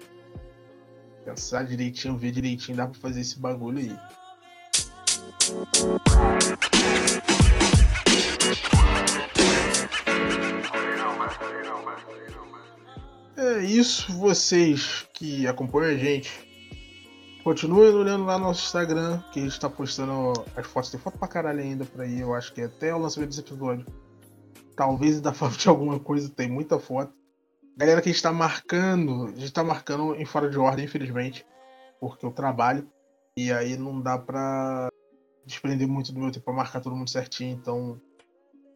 Pensar 1.26 1.66
direitinho, 1.66 2.18
ver 2.18 2.32
direitinho, 2.32 2.78
dá 2.78 2.88
pra 2.88 3.00
fazer 3.00 3.22
esse 3.22 3.40
bagulho 3.40 3.80
aí. 3.80 3.98
É 13.36 13.60
isso, 13.64 14.14
vocês 14.14 15.08
que 15.14 15.48
acompanham 15.48 15.96
a 15.96 15.98
gente. 15.98 16.53
Continuem 17.44 17.94
olhando 17.94 18.24
lá 18.24 18.40
no 18.40 18.46
nosso 18.46 18.64
Instagram, 18.64 19.22
que 19.34 19.42
a 19.42 19.44
gente 19.44 19.60
tá 19.60 19.70
postando 19.70 20.32
as 20.56 20.66
fotos. 20.66 20.90
Tem 20.90 21.00
foto 21.00 21.20
pra 21.20 21.28
caralho 21.28 21.60
ainda 21.60 21.84
por 21.84 22.00
aí, 22.00 22.22
eu 22.22 22.34
acho 22.34 22.54
que 22.54 22.62
até 22.62 22.96
o 22.96 22.98
lançamento 22.98 23.32
desse 23.32 23.42
episódio. 23.42 23.86
Talvez 24.78 25.18
ainda 25.18 25.34
falte 25.36 25.68
alguma 25.68 26.00
coisa, 26.00 26.30
tem 26.30 26.50
muita 26.50 26.80
foto. 26.80 27.12
Galera 27.76 28.02
que 28.02 28.08
a 28.08 28.14
gente 28.14 28.24
tá 28.24 28.32
marcando, 28.32 29.26
a 29.26 29.38
gente 29.38 29.52
tá 29.52 29.62
marcando 29.62 30.16
em 30.16 30.24
fora 30.24 30.50
de 30.50 30.58
ordem, 30.58 30.86
infelizmente, 30.86 31.46
porque 32.00 32.26
eu 32.26 32.32
trabalho. 32.32 32.88
E 33.36 33.52
aí 33.52 33.76
não 33.76 34.00
dá 34.00 34.18
pra 34.18 34.88
desprender 35.46 35.88
muito 35.88 36.14
do 36.14 36.22
meu 36.22 36.32
tempo 36.32 36.46
pra 36.46 36.54
marcar 36.54 36.80
todo 36.80 36.96
mundo 36.96 37.10
certinho. 37.10 37.58
Então, 37.58 38.00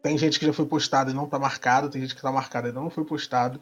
tem 0.03 0.17
gente 0.17 0.37
que 0.37 0.45
já 0.45 0.51
foi 0.51 0.65
postado 0.65 1.09
e 1.09 1.13
não 1.13 1.25
tá 1.25 1.39
marcado, 1.39 1.89
tem 1.89 2.01
gente 2.01 2.15
que 2.15 2.21
tá 2.21 2.33
marcado 2.33 2.67
e 2.67 2.73
não 2.73 2.89
foi 2.89 3.05
postado. 3.05 3.61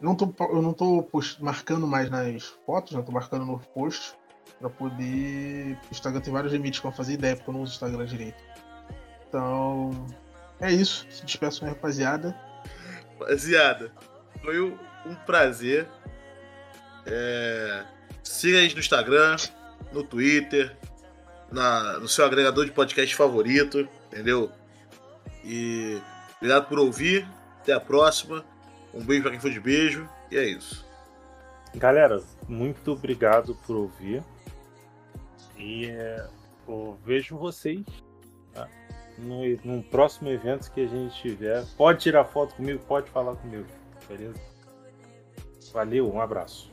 Não 0.00 0.14
tô, 0.14 0.32
eu 0.40 0.60
não 0.60 0.72
tô 0.72 1.02
post, 1.02 1.42
marcando 1.42 1.86
mais 1.86 2.10
nas 2.10 2.44
fotos, 2.66 2.92
né? 2.92 3.02
Tô 3.02 3.12
marcando 3.12 3.46
no 3.46 3.58
post 3.58 4.14
para 4.58 4.68
poder. 4.68 5.78
O 5.90 5.92
Instagram 5.92 6.20
tem 6.20 6.32
vários 6.32 6.52
limites 6.52 6.80
pra 6.80 6.92
fazer 6.92 7.14
ideia, 7.14 7.36
porque 7.36 7.50
eu 7.50 7.54
não 7.54 7.62
uso 7.62 7.72
o 7.72 7.74
Instagram 7.74 8.06
direito. 8.06 8.42
Então. 9.28 10.06
É 10.60 10.70
isso. 10.70 11.06
Se 11.10 11.24
despeçam, 11.24 11.68
rapaziada. 11.68 12.38
Rapaziada, 13.18 13.92
foi 14.42 14.60
um 14.60 15.14
prazer. 15.26 15.86
É... 17.06 17.84
Siga 18.22 18.58
a 18.58 18.62
gente 18.62 18.74
no 18.74 18.80
Instagram, 18.80 19.36
no 19.92 20.02
Twitter, 20.02 20.76
na, 21.50 21.98
no 21.98 22.08
seu 22.08 22.24
agregador 22.24 22.64
de 22.64 22.72
podcast 22.72 23.14
favorito, 23.14 23.88
entendeu? 24.06 24.50
E 25.44 26.00
obrigado 26.36 26.68
por 26.68 26.78
ouvir. 26.78 27.26
Até 27.60 27.72
a 27.72 27.80
próxima. 27.80 28.44
Um 28.96 29.04
beijo 29.04 29.22
pra 29.22 29.30
quem 29.30 29.40
for 29.40 29.50
de 29.50 29.60
beijo. 29.60 30.08
E 30.30 30.38
é 30.38 30.44
isso. 30.44 30.84
Galera, 31.74 32.22
muito 32.48 32.92
obrigado 32.92 33.54
por 33.66 33.76
ouvir. 33.76 34.24
E 35.58 35.86
é, 35.86 36.26
eu 36.66 36.98
vejo 37.04 37.36
vocês 37.36 37.84
tá? 38.54 38.66
no, 39.18 39.42
no 39.64 39.82
próximo 39.82 40.30
evento 40.30 40.72
que 40.72 40.80
a 40.80 40.86
gente 40.86 41.14
tiver. 41.20 41.64
Pode 41.76 42.00
tirar 42.00 42.24
foto 42.24 42.54
comigo, 42.54 42.82
pode 42.86 43.10
falar 43.10 43.36
comigo. 43.36 43.66
Beleza? 44.08 44.40
Valeu, 45.72 46.10
um 46.10 46.20
abraço. 46.20 46.70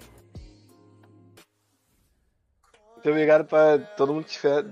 Muito 2.93 3.09
obrigado 3.09 3.45
para 3.45 3.79
todo 3.79 4.13
mundo 4.13 4.23
que 4.23 4.31
estiver 4.31 4.65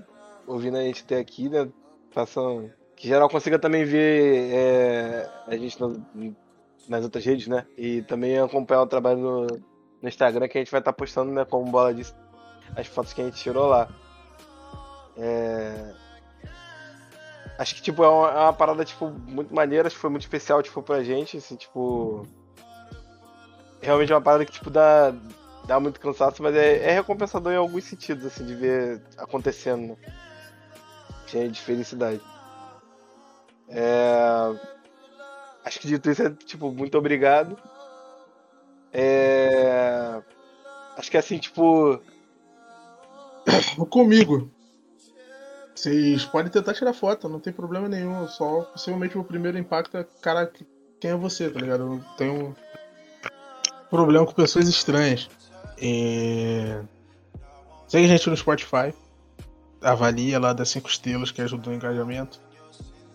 ouvindo 0.46 0.78
a 0.78 0.82
gente 0.82 1.02
até 1.04 1.18
aqui, 1.18 1.50
né? 1.50 1.68
Façam. 2.10 2.70
Que 2.96 3.08
geral 3.08 3.28
consiga 3.28 3.58
também 3.58 3.84
ver 3.84 4.52
é, 4.54 5.30
a 5.46 5.56
gente 5.56 5.78
no, 5.80 6.06
nas 6.88 7.04
outras 7.04 7.24
redes, 7.24 7.46
né? 7.46 7.66
E 7.76 8.02
também 8.02 8.38
acompanhar 8.38 8.82
o 8.82 8.86
trabalho 8.86 9.18
no, 9.18 9.46
no 10.02 10.08
Instagram 10.08 10.48
que 10.48 10.58
a 10.58 10.60
gente 10.60 10.70
vai 10.70 10.80
estar 10.80 10.92
tá 10.92 10.96
postando, 10.96 11.32
né? 11.32 11.44
Como 11.44 11.70
bola 11.70 11.94
disse, 11.94 12.14
as 12.76 12.86
fotos 12.86 13.12
que 13.12 13.20
a 13.20 13.24
gente 13.24 13.40
tirou 13.40 13.66
lá. 13.66 13.88
É... 15.16 15.94
Acho 17.58 17.74
que 17.74 17.82
tipo, 17.82 18.02
é 18.02 18.08
uma, 18.08 18.30
é 18.30 18.38
uma, 18.38 18.52
parada 18.52 18.84
tipo, 18.84 19.10
muito 19.10 19.54
maneira, 19.54 19.86
acho 19.86 19.96
que 19.96 20.00
foi 20.00 20.10
muito 20.10 20.22
especial 20.22 20.62
tipo, 20.62 20.82
pra 20.82 21.02
gente, 21.02 21.36
assim, 21.36 21.54
tipo. 21.56 22.26
Realmente 23.80 24.12
é 24.12 24.14
uma 24.14 24.22
parada 24.22 24.44
que 24.44 24.52
tipo, 24.52 24.70
dá, 24.70 25.14
dá 25.66 25.78
muito 25.78 26.00
cansaço, 26.00 26.42
mas 26.42 26.54
é, 26.54 26.78
é 26.88 26.92
recompensador 26.92 27.52
em 27.52 27.56
alguns 27.56 27.84
sentidos, 27.84 28.24
assim, 28.24 28.44
de 28.44 28.54
ver 28.54 29.02
acontecendo, 29.16 29.88
né? 29.88 29.96
Cheio 31.26 31.50
de 31.50 31.60
felicidade. 31.60 32.20
É... 33.68 34.71
Acho 35.64 35.78
que 35.80 35.86
dito 35.86 36.10
isso 36.10 36.22
é, 36.22 36.30
tipo, 36.30 36.72
muito 36.72 36.98
obrigado. 36.98 37.56
É... 38.92 40.20
Acho 40.96 41.10
que 41.10 41.16
é 41.16 41.20
assim, 41.20 41.38
tipo. 41.38 42.00
Comigo. 43.88 44.50
Vocês 45.74 46.24
podem 46.24 46.52
tentar 46.52 46.74
tirar 46.74 46.92
foto, 46.92 47.28
não 47.28 47.40
tem 47.40 47.52
problema 47.52 47.88
nenhum. 47.88 48.28
Só 48.28 48.62
possivelmente 48.62 49.16
o 49.16 49.24
primeiro 49.24 49.58
impacto 49.58 49.96
é, 49.96 50.06
cara, 50.20 50.50
quem 51.00 51.10
é 51.10 51.16
você, 51.16 51.50
tá 51.50 51.58
ligado? 51.58 51.94
Eu 51.94 52.04
tenho 52.16 52.56
problema 53.90 54.26
com 54.26 54.32
pessoas 54.32 54.68
estranhas. 54.68 55.28
É... 55.80 56.82
Segue 57.88 58.04
a 58.04 58.08
gente 58.08 58.28
no 58.30 58.36
Spotify. 58.36 58.94
Avalia 59.80 60.38
lá 60.38 60.52
das 60.52 60.68
5 60.70 60.88
estrelas 60.88 61.30
que 61.30 61.42
ajuda 61.42 61.68
no 61.68 61.74
engajamento. 61.74 62.40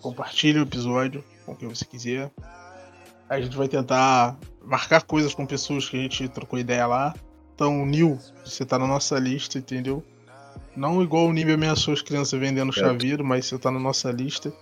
Compartilhe 0.02 0.60
o 0.60 0.64
episódio 0.64 1.24
com 1.48 1.56
quem 1.56 1.68
você 1.68 1.86
quiser. 1.86 2.32
A 3.30 3.42
gente 3.42 3.58
vai 3.58 3.68
tentar 3.68 4.38
marcar 4.64 5.02
coisas 5.02 5.34
com 5.34 5.46
pessoas 5.46 5.90
que 5.90 5.98
a 5.98 6.02
gente 6.02 6.28
trocou 6.30 6.60
ideia 6.60 6.86
lá. 6.86 7.16
Então, 7.56 7.86
Nil, 7.86 8.20
você 8.46 8.66
tá 8.66 8.78
na 8.78 8.86
nossa 8.86 9.18
lista, 9.18 9.58
entendeu? 9.58 10.04
Não 10.76 11.02
igual 11.02 11.26
o 11.26 11.34
Nib 11.34 11.50
ameaçou 11.50 11.94
as 11.94 12.04
crianças 12.04 12.40
vendendo 12.40 12.72
chaveiro, 12.72 13.26
mas 13.26 13.48
você 13.48 13.58
tá 13.58 13.72
na 13.72 13.80
nossa 13.80 14.12
lista. 14.12 14.54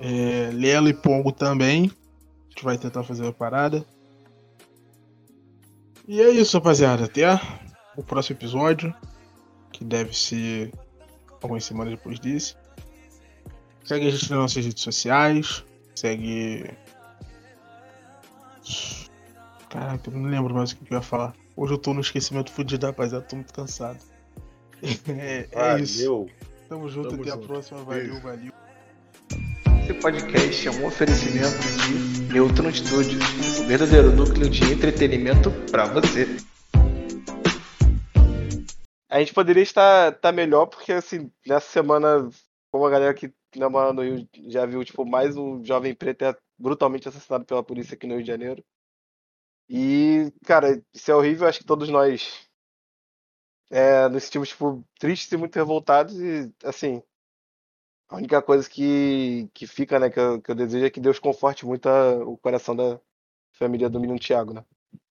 É, 0.00 0.50
Lelo 0.52 0.88
e 0.88 0.94
Pongo 0.94 1.30
também. 1.30 1.92
A 2.46 2.50
gente 2.50 2.64
vai 2.64 2.76
tentar 2.76 3.04
fazer 3.04 3.22
uma 3.22 3.32
parada. 3.32 3.84
E 6.08 6.20
é 6.20 6.30
isso, 6.30 6.56
rapaziada. 6.56 7.04
Até 7.04 7.40
o 7.96 8.02
próximo 8.02 8.36
episódio. 8.36 8.92
Que 9.70 9.84
deve 9.84 10.16
ser 10.16 10.72
algumas 11.40 11.64
semanas 11.64 11.94
depois 11.94 12.18
desse. 12.18 12.56
Segue 13.88 14.06
a 14.06 14.10
gente 14.10 14.30
nas 14.30 14.38
nossas 14.38 14.66
redes 14.66 14.82
sociais. 14.82 15.64
Segue. 15.94 16.62
Caraca, 19.70 20.10
eu 20.10 20.12
não 20.12 20.28
lembro 20.28 20.54
mais 20.54 20.72
o 20.72 20.76
que 20.76 20.92
eu 20.92 20.98
ia 20.98 21.02
falar. 21.02 21.34
Hoje 21.56 21.72
eu 21.72 21.78
tô 21.78 21.94
no 21.94 22.02
esquecimento 22.02 22.52
fudido, 22.52 22.84
rapaziada. 22.84 23.24
Tô 23.24 23.36
muito 23.36 23.52
cansado. 23.52 23.98
É, 25.08 25.48
é 25.50 25.80
isso. 25.80 26.26
Tamo 26.68 26.86
junto, 26.88 27.08
Tamo 27.08 27.22
até 27.22 27.30
junto. 27.30 27.44
a 27.44 27.46
próxima. 27.48 27.82
Valeu, 27.82 28.04
Beijo. 28.04 28.20
valeu. 28.20 28.52
Esse 29.82 29.94
podcast 29.94 30.68
é 30.68 30.70
um 30.70 30.86
oferecimento 30.86 31.58
de 31.86 32.32
Neutron 32.32 32.70
Studios, 32.70 33.24
o 33.58 33.64
verdadeiro 33.64 34.12
núcleo 34.12 34.50
de 34.50 34.70
entretenimento 34.70 35.50
para 35.70 35.86
você. 35.86 36.28
A 39.10 39.18
gente 39.18 39.32
poderia 39.32 39.62
estar, 39.62 40.12
estar 40.12 40.30
melhor 40.30 40.66
porque 40.66 40.92
assim, 40.92 41.32
nessa 41.46 41.66
semana, 41.72 42.28
como 42.70 42.84
a 42.86 42.90
galera 42.90 43.14
que 43.14 43.32
namora 43.56 43.92
no 43.92 44.02
Rio 44.02 44.28
já 44.48 44.66
viu, 44.66 44.84
tipo, 44.84 45.04
mais 45.04 45.36
um 45.36 45.64
jovem 45.64 45.94
preto 45.94 46.24
é 46.24 46.36
brutalmente 46.58 47.08
assassinado 47.08 47.44
pela 47.44 47.62
polícia 47.62 47.94
aqui 47.94 48.06
no 48.06 48.14
Rio 48.14 48.22
de 48.22 48.28
Janeiro. 48.28 48.64
E, 49.68 50.32
cara, 50.44 50.82
isso 50.92 51.10
é 51.10 51.14
horrível, 51.14 51.46
acho 51.46 51.60
que 51.60 51.66
todos 51.66 51.88
nós 51.90 52.48
é, 53.70 54.08
nos 54.08 54.24
sentimos, 54.24 54.48
tipo, 54.50 54.84
tristes 54.98 55.30
e 55.32 55.36
muito 55.36 55.54
revoltados 55.56 56.18
e, 56.18 56.52
assim, 56.64 57.02
a 58.08 58.16
única 58.16 58.40
coisa 58.42 58.68
que, 58.68 59.48
que 59.54 59.66
fica, 59.66 59.98
né, 59.98 60.10
que 60.10 60.18
eu, 60.18 60.40
que 60.40 60.50
eu 60.50 60.54
desejo 60.54 60.84
é 60.86 60.90
que 60.90 61.00
Deus 61.00 61.18
conforte 61.18 61.66
muito 61.66 61.88
a, 61.88 62.16
o 62.24 62.36
coração 62.38 62.74
da 62.74 63.00
família 63.52 63.88
do 63.90 64.00
menino 64.00 64.18
Tiago, 64.18 64.54
né? 64.54 64.64